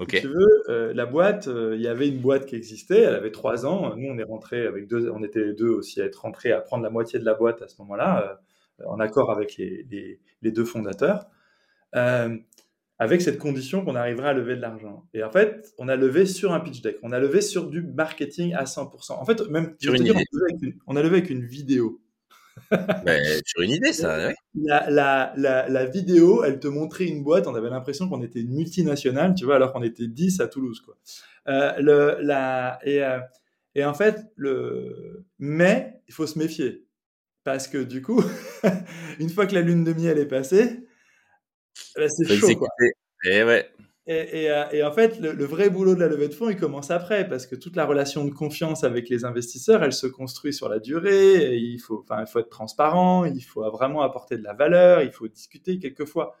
Si 0.00 0.20
tu 0.22 0.28
veux, 0.28 0.62
euh, 0.68 0.92
la 0.92 1.06
boîte, 1.06 1.46
euh, 1.46 1.74
il 1.76 1.82
y 1.82 1.86
avait 1.86 2.08
une 2.08 2.18
boîte 2.18 2.46
qui 2.46 2.56
existait, 2.56 3.02
elle 3.02 3.14
avait 3.14 3.30
trois 3.30 3.64
ans. 3.64 3.94
Nous, 3.96 4.08
on 4.08 4.18
est 4.18 4.24
rentré 4.24 4.66
avec 4.66 4.88
deux, 4.88 5.08
on 5.10 5.22
était 5.22 5.52
deux 5.52 5.68
aussi 5.68 6.02
à 6.02 6.04
être 6.04 6.22
rentrés 6.22 6.50
à 6.50 6.60
prendre 6.60 6.82
la 6.82 6.90
moitié 6.90 7.20
de 7.20 7.24
la 7.24 7.34
boîte 7.34 7.62
à 7.62 7.68
ce 7.68 7.80
moment-là, 7.82 8.40
euh, 8.80 8.86
en 8.86 8.98
accord 8.98 9.30
avec 9.30 9.56
les, 9.56 9.86
les, 9.90 10.20
les 10.42 10.50
deux 10.50 10.64
fondateurs, 10.64 11.26
avec 12.98 13.22
cette 13.22 13.38
condition 13.38 13.84
qu'on 13.84 13.94
arriverait 13.94 14.28
à 14.30 14.32
lever 14.32 14.56
de 14.56 14.60
l'argent. 14.60 15.04
Et 15.14 15.22
en 15.22 15.30
fait, 15.30 15.72
on 15.78 15.88
a 15.88 15.94
levé 15.94 16.26
sur 16.26 16.52
un 16.52 16.60
pitch 16.60 16.80
deck, 16.82 16.98
on 17.02 17.12
a 17.12 17.20
levé 17.20 17.40
sur 17.40 17.68
du 17.68 17.82
marketing 17.82 18.52
à 18.54 18.64
100%. 18.64 19.12
En 19.12 19.24
fait, 19.24 19.48
même, 19.48 19.76
sur 19.78 19.94
une 19.94 20.12
on 20.86 20.96
a 20.96 21.02
levé 21.02 21.18
avec 21.18 21.30
une 21.30 21.44
vidéo. 21.44 22.00
Sur 23.46 23.62
une 23.62 23.70
idée, 23.70 23.92
ça. 23.92 24.30
La, 24.54 24.88
la, 25.36 25.68
la, 25.68 25.84
vidéo, 25.86 26.44
elle 26.44 26.60
te 26.60 26.68
montrait 26.68 27.04
une 27.04 27.22
boîte. 27.22 27.46
On 27.46 27.54
avait 27.54 27.70
l'impression 27.70 28.08
qu'on 28.08 28.22
était 28.22 28.40
une 28.40 28.54
multinationale, 28.54 29.34
tu 29.34 29.44
vois, 29.44 29.56
alors 29.56 29.72
qu'on 29.72 29.82
était 29.82 30.06
10 30.06 30.40
à 30.40 30.48
Toulouse, 30.48 30.80
quoi. 30.80 30.96
Euh, 31.48 31.72
le, 31.78 32.16
la, 32.22 32.78
et, 32.84 33.02
euh, 33.02 33.18
et 33.74 33.84
en 33.84 33.94
fait, 33.94 34.20
le, 34.36 35.24
mais 35.38 36.00
il 36.08 36.14
faut 36.14 36.26
se 36.26 36.38
méfier 36.38 36.86
parce 37.44 37.68
que 37.68 37.78
du 37.78 38.02
coup, 38.02 38.22
une 39.20 39.28
fois 39.28 39.46
que 39.46 39.54
la 39.54 39.60
lune 39.60 39.84
de 39.84 39.92
miel 39.92 40.18
est 40.18 40.26
passée, 40.26 40.86
bah, 41.96 42.08
c'est 42.08 42.34
chaud. 42.36 42.56
Quoi. 42.56 42.68
Et 43.24 43.38
eh 43.38 43.44
ouais. 43.44 43.70
Euh, 44.08 44.66
et, 44.70 44.82
en 44.82 44.92
fait, 44.92 45.18
le, 45.18 45.44
vrai 45.44 45.70
boulot 45.70 45.94
de 45.94 46.00
la 46.00 46.08
levée 46.08 46.28
de 46.28 46.34
fonds, 46.34 46.50
il 46.50 46.56
commence 46.56 46.90
après, 46.90 47.26
parce 47.26 47.46
que 47.46 47.56
toute 47.56 47.74
la 47.74 47.86
relation 47.86 48.24
de 48.24 48.30
confiance 48.30 48.84
avec 48.84 49.08
les 49.08 49.24
investisseurs, 49.24 49.82
elle 49.82 49.94
se 49.94 50.06
construit 50.06 50.52
sur 50.52 50.68
la 50.68 50.78
durée. 50.78 51.56
il 51.56 51.78
faut, 51.78 52.04
enfin, 52.08 52.20
il 52.20 52.26
faut 52.26 52.38
être 52.38 52.50
transparent, 52.50 53.24
il 53.24 53.40
faut 53.42 53.68
vraiment 53.70 54.02
apporter 54.02 54.36
de 54.36 54.42
la 54.44 54.52
valeur, 54.52 55.02
il 55.02 55.10
faut 55.10 55.28
discuter 55.28 55.78
quelquefois. 55.78 56.36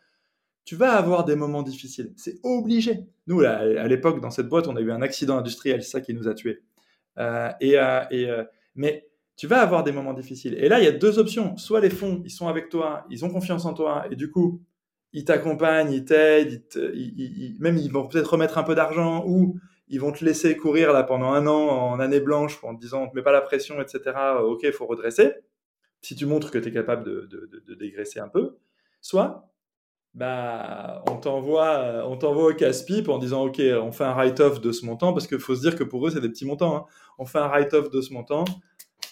Tu 0.64 0.76
vas 0.76 0.92
avoir 0.94 1.24
des 1.24 1.36
moments 1.36 1.62
difficiles, 1.62 2.12
c'est 2.16 2.38
obligé. 2.42 3.06
Nous, 3.26 3.40
à 3.40 3.86
l'époque, 3.88 4.20
dans 4.20 4.30
cette 4.30 4.48
boîte, 4.48 4.68
on 4.68 4.76
a 4.76 4.80
eu 4.80 4.90
un 4.90 5.02
accident 5.02 5.38
industriel, 5.38 5.82
c'est 5.82 5.90
ça 5.90 6.00
qui 6.00 6.14
nous 6.14 6.28
a 6.28 6.34
tués. 6.34 6.62
Euh, 7.18 7.50
et, 7.60 7.78
euh, 7.78 8.44
mais 8.74 9.08
tu 9.36 9.46
vas 9.46 9.60
avoir 9.62 9.84
des 9.84 9.92
moments 9.92 10.14
difficiles. 10.14 10.54
Et 10.54 10.68
là, 10.68 10.80
il 10.80 10.84
y 10.84 10.88
a 10.88 10.92
deux 10.92 11.18
options. 11.18 11.56
Soit 11.56 11.80
les 11.80 11.90
fonds, 11.90 12.22
ils 12.24 12.30
sont 12.30 12.48
avec 12.48 12.68
toi, 12.68 13.06
ils 13.10 13.24
ont 13.24 13.30
confiance 13.30 13.64
en 13.66 13.74
toi, 13.74 14.06
et 14.10 14.16
du 14.16 14.30
coup, 14.30 14.62
ils 15.14 15.24
t'accompagnent, 15.24 15.92
ils 15.92 16.04
t'aident, 16.04 16.60
même 17.60 17.78
ils 17.78 17.90
vont 17.90 18.06
peut-être 18.06 18.32
remettre 18.32 18.58
un 18.58 18.64
peu 18.64 18.74
d'argent 18.74 19.24
ou 19.26 19.56
ils 19.88 20.00
vont 20.00 20.10
te 20.10 20.24
laisser 20.24 20.56
courir 20.56 20.92
là 20.92 21.04
pendant 21.04 21.32
un 21.32 21.46
an 21.46 21.68
en 21.68 22.00
année 22.00 22.20
blanche 22.20 22.58
en 22.64 22.74
te 22.74 22.80
disant 22.80 23.04
on 23.04 23.08
te 23.08 23.14
met 23.14 23.22
pas 23.22 23.32
la 23.32 23.40
pression, 23.40 23.80
etc. 23.80 24.00
Ok, 24.42 24.60
il 24.64 24.72
faut 24.72 24.86
redresser. 24.86 25.32
Si 26.02 26.16
tu 26.16 26.26
montres 26.26 26.50
que 26.50 26.58
tu 26.58 26.68
es 26.68 26.72
capable 26.72 27.04
de, 27.04 27.74
dégraisser 27.78 28.18
un 28.18 28.28
peu, 28.28 28.58
soit 29.00 29.50
bah, 30.14 31.02
on 31.08 31.16
t'envoie 31.16 32.04
on 32.06 32.16
t'envoie 32.16 32.50
au 32.50 32.54
casse-pipe 32.54 33.08
en 33.08 33.18
disant 33.18 33.44
ok, 33.44 33.60
on 33.80 33.92
fait 33.92 34.04
un 34.04 34.14
write-off 34.14 34.60
de 34.60 34.72
ce 34.72 34.84
montant 34.84 35.12
parce 35.12 35.26
qu'il 35.28 35.38
faut 35.38 35.54
se 35.54 35.60
dire 35.60 35.76
que 35.76 35.84
pour 35.84 36.06
eux 36.06 36.10
c'est 36.10 36.20
des 36.20 36.28
petits 36.28 36.46
montants. 36.46 36.76
Hein. 36.76 36.84
On 37.18 37.24
fait 37.24 37.38
un 37.38 37.46
write-off 37.46 37.88
de 37.90 38.00
ce 38.00 38.12
montant 38.12 38.44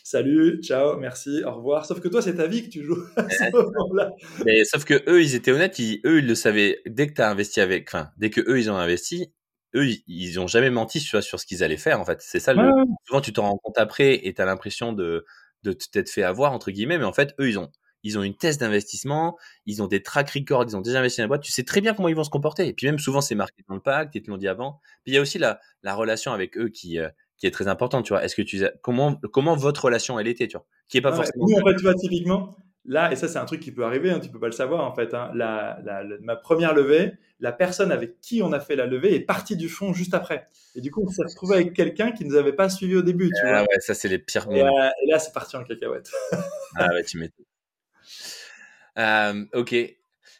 salut, 0.04 0.60
ciao, 0.62 0.96
merci, 0.98 1.42
au 1.44 1.54
revoir. 1.54 1.86
Sauf 1.86 2.00
que 2.00 2.08
toi, 2.08 2.22
c'est 2.22 2.36
ta 2.36 2.46
vie 2.46 2.64
que 2.64 2.68
tu 2.68 2.84
joues 2.84 3.02
Mais 4.44 4.64
sauf 4.64 4.84
que 4.84 5.02
eux, 5.08 5.22
ils 5.22 5.34
étaient 5.34 5.52
honnêtes, 5.52 5.78
eux, 5.80 6.18
ils 6.18 6.26
le 6.26 6.34
savaient. 6.34 6.80
Dès 6.86 7.06
que 7.06 7.14
tu 7.14 7.22
as 7.22 7.30
investi 7.30 7.60
avec, 7.60 7.88
enfin, 7.88 8.10
dès 8.16 8.30
que 8.30 8.40
eux, 8.40 8.58
ils 8.58 8.70
ont 8.70 8.76
investi, 8.76 9.32
eux, 9.74 9.86
ils 10.06 10.40
ont 10.40 10.46
jamais 10.46 10.70
menti 10.70 11.00
sur, 11.00 11.22
sur 11.22 11.40
ce 11.40 11.46
qu'ils 11.46 11.62
allaient 11.64 11.76
faire. 11.76 12.00
En 12.00 12.04
fait, 12.04 12.20
c'est 12.20 12.40
ça. 12.40 12.52
Le... 12.54 12.70
Souvent, 13.06 13.20
tu 13.20 13.32
te 13.32 13.40
rends 13.40 13.56
compte 13.58 13.78
après 13.78 14.26
et 14.26 14.34
tu 14.34 14.42
as 14.42 14.44
l'impression 14.44 14.92
de 14.92 15.24
de 15.62 15.72
t'être 15.72 16.10
fait 16.10 16.24
avoir 16.24 16.52
entre 16.52 16.72
guillemets, 16.72 16.98
mais 16.98 17.04
en 17.04 17.12
fait, 17.12 17.34
eux, 17.38 17.48
ils 17.48 17.58
ont 17.58 17.70
ils 18.02 18.18
ont 18.18 18.22
une 18.22 18.36
thèse 18.36 18.58
d'investissement, 18.58 19.38
ils 19.66 19.82
ont 19.82 19.86
des 19.86 20.02
track 20.02 20.30
records, 20.30 20.64
ils 20.68 20.76
ont 20.76 20.80
déjà 20.80 20.98
investi 20.98 21.20
dans 21.20 21.24
la 21.24 21.28
boîte. 21.28 21.42
Tu 21.42 21.52
sais 21.52 21.62
très 21.62 21.80
bien 21.80 21.94
comment 21.94 22.08
ils 22.08 22.16
vont 22.16 22.24
se 22.24 22.30
comporter. 22.30 22.66
Et 22.66 22.72
puis 22.72 22.86
même 22.86 22.98
souvent, 22.98 23.20
c'est 23.20 23.34
marqué 23.34 23.62
dans 23.68 23.74
le 23.74 23.80
pacte, 23.80 24.14
ils 24.14 24.22
te 24.22 24.30
l'ont 24.30 24.38
dit 24.38 24.48
avant. 24.48 24.80
Puis 25.04 25.12
il 25.12 25.14
y 25.14 25.18
a 25.18 25.20
aussi 25.20 25.38
la, 25.38 25.60
la 25.82 25.94
relation 25.94 26.32
avec 26.32 26.58
eux 26.58 26.68
qui 26.68 26.98
euh, 26.98 27.08
qui 27.42 27.48
est 27.48 27.50
très 27.50 27.66
importante. 27.66 28.04
Tu 28.04 28.12
vois, 28.12 28.24
est-ce 28.24 28.36
que 28.36 28.42
tu 28.42 28.64
comment 28.82 29.16
comment 29.32 29.56
votre 29.56 29.86
relation 29.86 30.16
elle 30.20 30.28
était, 30.28 30.46
tu 30.46 30.56
vois, 30.56 30.64
qui 30.88 30.98
est 30.98 31.00
pas 31.00 31.12
forcément. 31.12 31.44
Nous, 31.48 31.56
en 31.56 31.66
fait, 31.66 31.74
tu 31.74 31.82
vois, 31.82 31.94
typiquement, 31.94 32.56
Là, 32.84 33.12
et 33.12 33.16
ça 33.16 33.28
c'est 33.28 33.38
un 33.38 33.44
truc 33.44 33.60
qui 33.60 33.70
peut 33.70 33.84
arriver, 33.84 34.10
hein, 34.10 34.18
tu 34.18 34.28
peux 34.28 34.40
pas 34.40 34.46
le 34.46 34.52
savoir 34.52 34.84
en 34.84 34.94
fait. 34.94 35.12
Hein, 35.14 35.30
la, 35.34 35.80
la, 35.84 36.02
ma 36.20 36.36
première 36.36 36.72
levée, 36.74 37.12
la 37.40 37.52
personne 37.52 37.90
avec 37.92 38.20
qui 38.20 38.42
on 38.42 38.52
a 38.52 38.58
fait 38.58 38.74
la 38.74 38.86
levée 38.86 39.14
est 39.14 39.20
partie 39.20 39.56
du 39.56 39.68
fond 39.68 39.92
juste 39.92 40.14
après. 40.14 40.48
Et 40.76 40.80
du 40.80 40.90
coup, 40.92 41.04
on 41.04 41.10
s'est 41.10 41.22
retrouvé 41.22 41.56
avec 41.56 41.74
quelqu'un 41.74 42.12
qui 42.12 42.24
nous 42.24 42.34
avait 42.34 42.52
pas 42.52 42.68
suivi 42.68 42.96
au 42.96 43.02
début. 43.02 43.28
Tu 43.28 43.40
ah 43.44 43.62
ouais, 43.62 43.80
ça 43.80 43.94
c'est 43.94 44.08
les 44.08 44.18
pires 44.18 44.48
et, 44.50 44.62
euh, 44.62 44.66
et 44.66 45.10
là, 45.10 45.20
c'est 45.20 45.32
parti 45.32 45.56
en 45.56 45.64
cacahuète. 45.64 46.10
ah 46.76 46.88
ouais, 46.88 47.04
tu 47.04 47.18
m'étonnes. 47.18 47.46
Euh, 48.98 49.44
ok, 49.54 49.74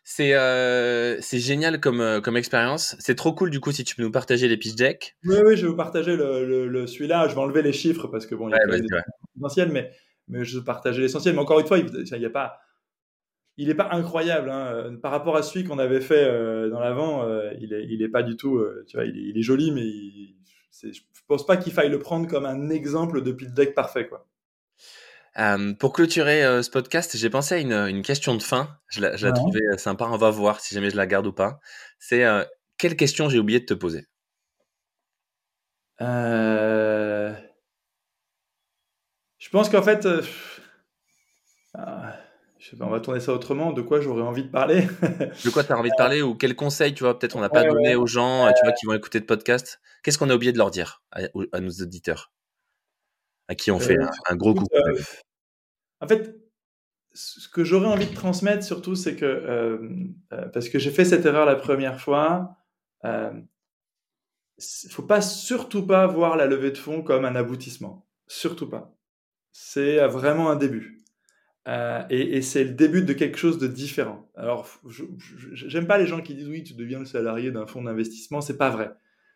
c'est 0.05 0.35
euh, 0.35 1.21
c'est 1.21 1.39
génial 1.39 1.81
comme 1.81 2.01
euh, 2.01 2.21
comme 2.21 2.37
expérience. 2.37 2.97
C'est 2.99 3.15
trop 3.15 3.33
cool 3.33 3.51
du 3.51 3.61
coup 3.61 3.73
si 3.73 3.85
tu 3.85 3.95
peux 3.95 4.03
nous 4.03 4.11
partager 4.11 4.49
les 4.49 4.57
pitch 4.57 4.75
decks. 4.75 5.17
Oui 5.25 5.37
oui, 5.45 5.57
je 5.57 5.63
vais 5.63 5.71
vous 5.71 5.77
partager 5.77 6.17
le, 6.17 6.67
le, 6.67 6.87
celui-là. 6.87 7.29
Je 7.29 7.35
vais 7.35 7.41
enlever 7.41 7.63
les 7.63 7.73
chiffres 7.73 8.09
parce 8.09 8.27
que 8.27 8.35
bon, 8.35 8.49
il 8.49 8.53
y 8.53 8.55
a 8.55 8.67
ouais, 8.67 8.81
des 8.81 9.73
mais 9.73 9.91
mais 10.29 10.45
je 10.45 10.59
partageais 10.59 11.01
l'essentiel. 11.01 11.35
Mais 11.35 11.41
encore 11.41 11.61
une 11.61 11.67
fois, 11.67 11.79
il 11.79 12.19
n'y 12.19 12.27
a 12.27 12.31
pas, 12.31 12.59
il 13.57 13.69
n'est 13.69 13.75
pas 13.75 13.89
incroyable 13.93 14.51
hein. 14.51 14.97
par 15.03 15.13
rapport 15.13 15.37
à 15.37 15.43
celui 15.43 15.65
qu'on 15.65 15.79
avait 15.79 16.01
fait 16.01 16.25
euh, 16.25 16.71
dans 16.71 16.81
l'avant. 16.81 17.25
Euh, 17.25 17.53
il 17.61 17.73
est, 17.73 17.85
il 17.89 18.03
est 18.03 18.09
pas 18.09 18.23
du 18.23 18.37
tout, 18.37 18.57
euh, 18.57 18.85
tu 18.89 18.97
vois, 18.97 19.07
il 19.07 19.37
est, 19.37 19.43
joli, 19.43 19.71
mais 19.73 19.83
il, 19.83 20.37
je 20.83 21.01
pense 21.29 21.47
pas 21.47 21.57
qu'il 21.57 21.73
faille 21.73 21.91
le 21.91 21.99
prendre 21.99 22.27
comme 22.27 22.47
un 22.47 22.71
exemple 22.71 23.23
de 23.23 23.33
pitch 23.33 23.51
deck 23.51 23.75
parfait, 23.75 24.09
quoi. 24.09 24.27
Pour 25.79 25.93
clôturer 25.93 26.63
ce 26.63 26.71
podcast, 26.71 27.17
j'ai 27.17 27.31
pensé 27.31 27.55
à 27.55 27.59
une, 27.59 27.73
une, 27.73 28.03
question 28.03 28.35
de 28.35 28.43
fin. 28.43 28.77
Je 28.89 29.01
la, 29.01 29.17
je 29.17 29.27
la 29.27 29.33
trouvais 29.33 29.61
sympa. 29.79 30.07
On 30.07 30.17
va 30.17 30.31
voir 30.31 30.61
si 30.61 30.75
jamais 30.75 30.91
je 30.91 30.97
la 30.97 31.07
garde 31.07 31.27
ou 31.27 31.33
pas. 31.33 31.59
C'est 31.99 32.25
quelle 32.79 32.97
question 32.97 33.29
j'ai 33.29 33.39
oublié 33.39 33.61
de 33.61 33.67
te 33.67 33.75
poser? 33.75 34.07
Euh... 36.01 37.33
Je 39.39 39.49
pense 39.51 39.69
qu'en 39.69 39.83
fait, 39.83 40.07
euh, 40.07 40.23
ah, 41.75 42.15
je 42.59 42.71
sais 42.71 42.77
pas, 42.77 42.85
on 42.85 42.91
va 42.91 43.01
tourner 43.01 43.21
ça 43.21 43.33
autrement. 43.33 43.73
De 43.73 43.83
quoi 43.83 44.01
j'aurais 44.01 44.23
envie 44.23 44.45
de 44.45 44.49
parler? 44.49 44.87
De 45.45 45.51
quoi 45.51 45.65
tu 45.65 45.73
as 45.73 45.77
envie 45.77 45.91
de 45.91 45.97
parler 45.97 46.23
ou 46.23 46.35
quel 46.35 46.55
conseil, 46.55 46.95
tu 46.95 47.03
vois, 47.03 47.19
peut-être 47.19 47.37
on 47.37 47.41
n'a 47.41 47.49
pas 47.49 47.65
donné 47.65 47.97
aux 47.97 48.07
gens, 48.07 48.51
tu 48.53 48.65
vois, 48.65 48.73
qui 48.73 48.87
vont 48.87 48.95
écouter 48.95 49.19
le 49.19 49.27
podcast? 49.27 49.81
Qu'est-ce 50.03 50.17
qu'on 50.17 50.31
a 50.31 50.35
oublié 50.35 50.53
de 50.53 50.59
leur 50.59 50.71
dire 50.71 51.03
à, 51.11 51.61
nos 51.61 51.71
auditeurs, 51.71 52.33
à 53.53 53.55
qui 53.55 53.71
on 53.71 53.79
fait 53.79 53.99
euh, 53.99 54.07
un, 54.29 54.37
gros 54.37 54.55
coup 54.55 54.67
euh, 54.75 55.01
En 56.01 56.09
fait, 56.09 56.37
ce 57.13 57.49
que 57.49 57.65
j'aurais 57.65 57.87
envie 57.87 58.07
de 58.07 58.15
transmettre 58.15 58.65
surtout, 58.65 58.95
c'est 58.95 59.17
que 59.17 59.87
parce 60.53 60.69
que 60.69 60.79
j'ai 60.79 60.91
fait 60.91 61.05
cette 61.05 61.25
erreur 61.25 61.47
la 61.47 61.57
première 61.57 62.01
fois. 62.01 62.57
il 63.05 63.47
faut 64.91 65.03
pas 65.03 65.21
surtout 65.21 65.87
pas 65.87 66.07
voir 66.07 66.37
la 66.37 66.47
levée 66.47 66.71
de 66.71 66.79
fonds 66.79 67.03
comme 67.03 67.25
un 67.25 67.37
aboutissement, 67.37 68.07
surtout 68.27 68.69
pas 68.69 68.97
c'est 69.53 70.05
vraiment 70.07 70.51
un 70.51 70.57
début. 70.57 70.99
Euh, 71.69 72.03
et, 72.11 72.43
c'est 72.43 72.65
le 72.65 72.73
début 72.73 73.03
de 73.03 73.13
quelque 73.13 73.39
chose 73.39 73.59
de 73.59 73.69
différent. 73.69 74.29
Alors, 74.35 74.69
j'aime 75.53 75.87
pas 75.87 75.99
les 75.99 76.07
gens 76.07 76.21
qui 76.21 76.35
disent 76.35 76.49
oui, 76.49 76.65
tu 76.65 76.75
deviens 76.75 76.99
le 76.99 77.05
salarié 77.05 77.53
d'un 77.53 77.67
fonds 77.67 77.83
d'investissement. 77.83 78.41
C'est 78.41 78.57
pas 78.57 78.71
vrai. 78.71 78.93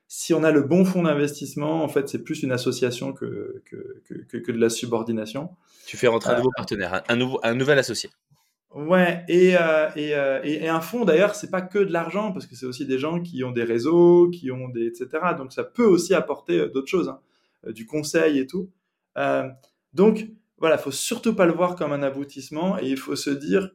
Si 0.09 0.35
on 0.35 0.45
a 0.45 0.53
le 0.53 0.63
bon 0.63 0.85
fonds 0.85 1.03
d'investissement, 1.03 1.83
en 1.83 1.89
fait, 1.89 2.09
c'est 2.09 2.23
plus 2.23 2.43
une 2.43 2.53
association 2.53 3.13
que, 3.13 3.63
que, 3.65 4.39
que, 4.39 4.53
de 4.53 4.59
la 4.59 4.71
subordination. 4.71 5.51
Tu 5.87 5.97
fais 5.97 6.07
rentrer 6.07 6.33
un 6.33 6.37
nouveau 6.37 6.51
euh, 6.51 6.57
partenaire, 6.57 7.03
un, 7.09 7.17
nouveau, 7.17 7.41
un 7.43 7.55
nouvel 7.55 7.79
associé. 7.79 8.11
Ouais, 8.75 9.25
et, 9.29 9.57
euh, 9.59 9.89
et, 9.97 10.65
et, 10.65 10.69
un 10.69 10.81
fonds 10.81 11.05
d'ailleurs, 11.05 11.35
c'est 11.35 11.51
pas 11.51 11.63
que 11.63 11.79
de 11.79 11.93
l'argent, 11.93 12.33
parce 12.33 12.47
que 12.47 12.55
c'est 12.55 12.67
aussi 12.67 12.87
des 12.87 12.99
gens 12.99 13.21
qui 13.21 13.43
ont 13.43 13.51
des 13.51 13.65
réseaux, 13.65 14.29
qui 14.31 14.51
ont 14.51 14.69
des 14.69 14.87
etc. 14.87 15.09
Donc 15.37 15.53
ça 15.53 15.65
peut 15.65 15.87
aussi 15.87 16.15
apporter 16.15 16.69
d'autres 16.69 16.89
choses, 16.89 17.09
hein, 17.09 17.21
du 17.73 17.87
conseil 17.87 18.39
et 18.39 18.47
tout. 18.47 18.71
Donc, 19.95 20.27
voilà, 20.59 20.79
faut 20.79 20.91
surtout 20.91 21.35
pas 21.35 21.47
le 21.47 21.53
voir 21.53 21.75
comme 21.75 21.93
un 21.93 22.03
aboutissement 22.03 22.79
et 22.79 22.89
il 22.89 22.97
faut 22.97 23.17
se 23.17 23.31
dire, 23.31 23.71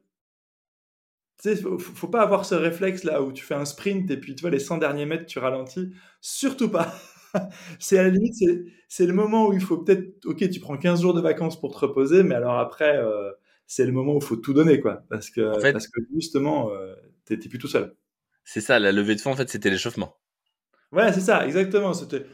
tu 1.42 1.50
sais, 1.50 1.56
faut, 1.56 1.78
faut 1.80 2.08
pas 2.08 2.22
avoir 2.22 2.46
ce 2.46 2.56
réflexe 2.56 3.04
là 3.04 3.22
où 3.22 3.32
tu 3.32 3.44
fais 3.44 3.56
un 3.56 3.66
sprint 3.66 4.10
et 4.12 4.18
puis 4.18 4.36
tu 4.36 4.42
vois 4.42 4.52
les 4.52 4.60
100 4.60 4.78
derniers 4.78 5.06
mètres 5.06 5.26
tu 5.26 5.40
ralentis. 5.40 5.92
Surtout 6.20 6.70
pas. 6.70 6.94
c'est 7.80 7.98
à 7.98 8.04
la 8.04 8.10
limite, 8.10 8.36
c'est 8.88 9.06
le 9.06 9.14
moment 9.14 9.48
où 9.48 9.54
il 9.54 9.62
faut 9.62 9.78
peut-être, 9.78 10.26
ok, 10.26 10.50
tu 10.50 10.60
prends 10.60 10.78
15 10.78 11.02
jours 11.02 11.14
de 11.14 11.22
vacances 11.22 11.60
pour 11.60 11.74
te 11.74 11.80
reposer, 11.80 12.24
mais 12.24 12.36
alors 12.36 12.60
après, 12.60 12.98
euh, 12.98 13.32
c'est 13.66 13.86
le 13.86 13.92
moment 13.92 14.14
où 14.14 14.18
il 14.18 14.24
faut 14.24 14.36
tout 14.36 14.54
donner, 14.54 14.80
quoi. 14.80 15.04
Parce 15.10 15.30
que, 15.30 15.72
parce 15.72 15.88
que 15.88 16.02
justement, 16.14 16.72
euh, 16.72 16.94
tu 17.26 17.34
n'es 17.34 17.40
plus 17.40 17.60
tout 17.60 17.68
seul. 17.68 17.96
C'est 18.44 18.62
ça, 18.62 18.80
la 18.80 18.92
levée 18.92 19.16
de 19.16 19.22
fond, 19.22 19.32
en 19.32 19.36
fait, 19.36 19.50
c'était 19.50 19.70
l'échauffement. 19.70 20.18
Ouais, 20.92 21.14
c'est 21.14 21.22
ça, 21.22 21.46
exactement. 21.46 21.94
C'était 21.94 22.26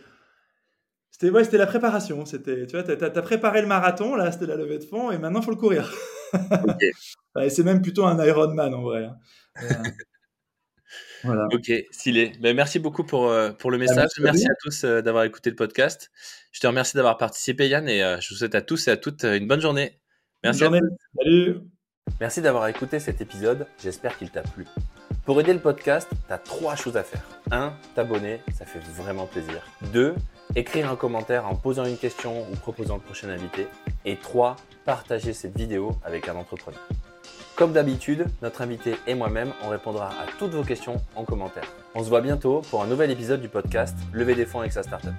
c'était 1.12 1.32
ouais, 1.32 1.44
la 1.52 1.66
préparation. 1.66 2.26
C'était, 2.26 2.68
tu 2.68 2.78
vois, 2.78 2.84
t'as, 2.84 3.08
as 3.08 3.22
préparé 3.22 3.62
le 3.62 3.68
marathon, 3.68 4.16
là, 4.16 4.32
c'était 4.32 4.46
la 4.46 4.56
levée 4.56 4.78
de 4.78 4.84
fond, 4.84 5.12
et 5.12 5.18
maintenant 5.18 5.42
faut 5.42 5.52
le 5.52 5.58
courir. 5.58 5.92
c'est 7.50 7.64
même 7.64 7.82
plutôt 7.82 8.06
un 8.06 8.24
Ironman 8.24 8.74
en 8.74 8.82
vrai. 8.82 9.06
Hein. 9.06 9.18
Euh, 9.64 9.68
voilà. 11.24 11.48
Ok, 11.54 11.72
stylé. 11.92 12.34
Ben, 12.40 12.56
merci 12.56 12.80
beaucoup 12.80 13.04
pour, 13.04 13.30
euh, 13.30 13.52
pour 13.52 13.72
le 13.72 13.78
bah, 13.78 13.86
message. 13.86 14.10
merci, 14.20 14.46
à 14.46 14.56
tous 14.62 14.84
euh, 14.84 15.02
d'avoir 15.02 15.24
écouté 15.24 15.50
le 15.50 15.56
podcast. 15.56 16.12
Je 16.52 16.60
te 16.60 16.68
remercie 16.68 16.96
d'avoir 16.96 17.18
participé, 17.18 17.68
Yann, 17.68 17.88
et 17.88 18.00
je 18.20 18.30
vous 18.30 18.36
souhaite 18.36 18.56
à 18.56 18.62
tous 18.62 18.88
et 18.88 18.92
à 18.92 18.98
toutes 18.98 19.24
une 19.24 19.48
bonne 19.48 19.62
journée. 19.62 20.00
Merci. 20.44 20.62
Bonne 20.62 20.80
journée. 20.80 20.96
Salut. 21.16 21.58
Merci 22.20 22.42
d'avoir 22.42 22.68
écouté 22.68 23.00
cet 23.00 23.22
épisode. 23.22 23.68
J'espère 23.84 24.18
qu'il 24.18 24.32
t'a 24.32 24.42
plu. 24.42 24.66
Pour 25.26 25.40
aider 25.40 25.54
le 25.54 25.60
podcast, 25.60 26.10
tu 26.28 26.34
as 26.34 26.38
trois 26.38 26.76
choses 26.76 26.98
à 26.98 27.04
faire. 27.04 27.22
1. 27.52 27.74
T'abonner, 27.96 28.40
ça 28.58 28.66
fait 28.66 28.80
vraiment 28.80 29.28
plaisir. 29.28 29.62
2 29.94 30.16
écrire 30.56 30.90
un 30.90 30.96
commentaire 30.96 31.48
en 31.48 31.56
posant 31.56 31.86
une 31.86 31.98
question 31.98 32.46
ou 32.52 32.56
proposant 32.56 32.96
le 32.96 33.02
prochain 33.02 33.30
invité. 33.30 33.68
Et 34.06 34.16
3. 34.18 34.56
Partager 34.86 35.34
cette 35.34 35.58
vidéo 35.58 35.98
avec 36.04 36.30
un 36.30 36.36
entrepreneur. 36.36 36.80
Comme 37.56 37.74
d'habitude, 37.74 38.28
notre 38.42 38.62
invité 38.62 38.96
et 39.08 39.16
moi-même, 39.16 39.52
on 39.64 39.70
répondra 39.70 40.10
à 40.10 40.28
toutes 40.38 40.52
vos 40.52 40.64
questions 40.64 41.02
en 41.16 41.26
commentaire. 41.26 41.66
On 41.96 42.04
se 42.04 42.10
voit 42.10 42.22
bientôt 42.22 42.62
pour 42.70 42.84
un 42.84 42.88
nouvel 42.88 43.10
épisode 43.10 43.42
du 43.42 43.50
podcast 43.50 43.98
Lever 44.14 44.36
des 44.36 44.46
fonds 44.46 44.60
avec 44.60 44.72
sa 44.72 44.84
startup. 44.84 45.14